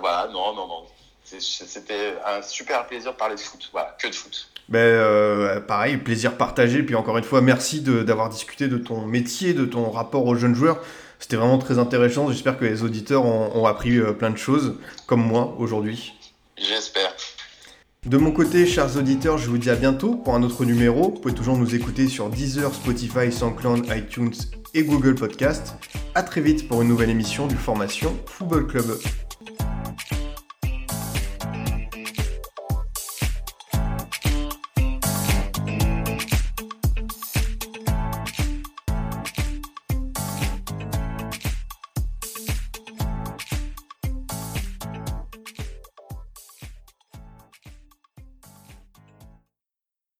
voilà, 0.00 0.28
non, 0.32 0.54
non, 0.54 0.66
non. 0.66 0.82
C'était 1.24 2.14
un 2.24 2.40
super 2.42 2.86
plaisir 2.86 3.12
de 3.12 3.16
parler 3.18 3.34
de 3.34 3.40
foot. 3.40 3.68
Voilà, 3.72 3.94
que 4.00 4.08
de 4.08 4.14
foot. 4.14 4.48
Ben, 4.68 4.78
euh, 4.78 5.60
pareil, 5.60 5.98
plaisir 5.98 6.36
partagé. 6.36 6.82
Puis 6.82 6.94
encore 6.94 7.18
une 7.18 7.24
fois, 7.24 7.40
merci 7.40 7.80
d'avoir 7.80 8.28
discuté 8.28 8.68
de 8.68 8.78
ton 8.78 9.04
métier, 9.04 9.54
de 9.54 9.64
ton 9.64 9.90
rapport 9.90 10.26
aux 10.26 10.34
jeunes 10.34 10.54
joueurs. 10.54 10.80
C'était 11.18 11.36
vraiment 11.36 11.58
très 11.58 11.78
intéressant. 11.78 12.30
J'espère 12.30 12.58
que 12.58 12.64
les 12.64 12.82
auditeurs 12.82 13.24
ont, 13.24 13.50
ont 13.54 13.66
appris 13.66 13.98
euh, 13.98 14.12
plein 14.12 14.30
de 14.30 14.38
choses, 14.38 14.76
comme 15.06 15.24
moi 15.24 15.54
aujourd'hui. 15.58 16.14
J'espère. 16.56 17.14
De 18.06 18.18
mon 18.18 18.32
côté, 18.32 18.66
chers 18.66 18.98
auditeurs, 18.98 19.38
je 19.38 19.48
vous 19.48 19.56
dis 19.56 19.70
à 19.70 19.76
bientôt 19.76 20.16
pour 20.16 20.34
un 20.34 20.42
autre 20.42 20.66
numéro. 20.66 21.04
Vous 21.04 21.20
pouvez 21.20 21.34
toujours 21.34 21.56
nous 21.56 21.74
écouter 21.74 22.06
sur 22.06 22.28
Deezer, 22.28 22.74
Spotify, 22.74 23.32
SoundCloud, 23.32 23.86
iTunes 23.96 24.34
et 24.74 24.82
Google 24.82 25.14
Podcast. 25.14 25.74
À 26.14 26.22
très 26.22 26.42
vite 26.42 26.68
pour 26.68 26.82
une 26.82 26.88
nouvelle 26.88 27.10
émission 27.10 27.46
du 27.46 27.56
Formation 27.56 28.14
Football 28.26 28.66
Club. 28.66 28.98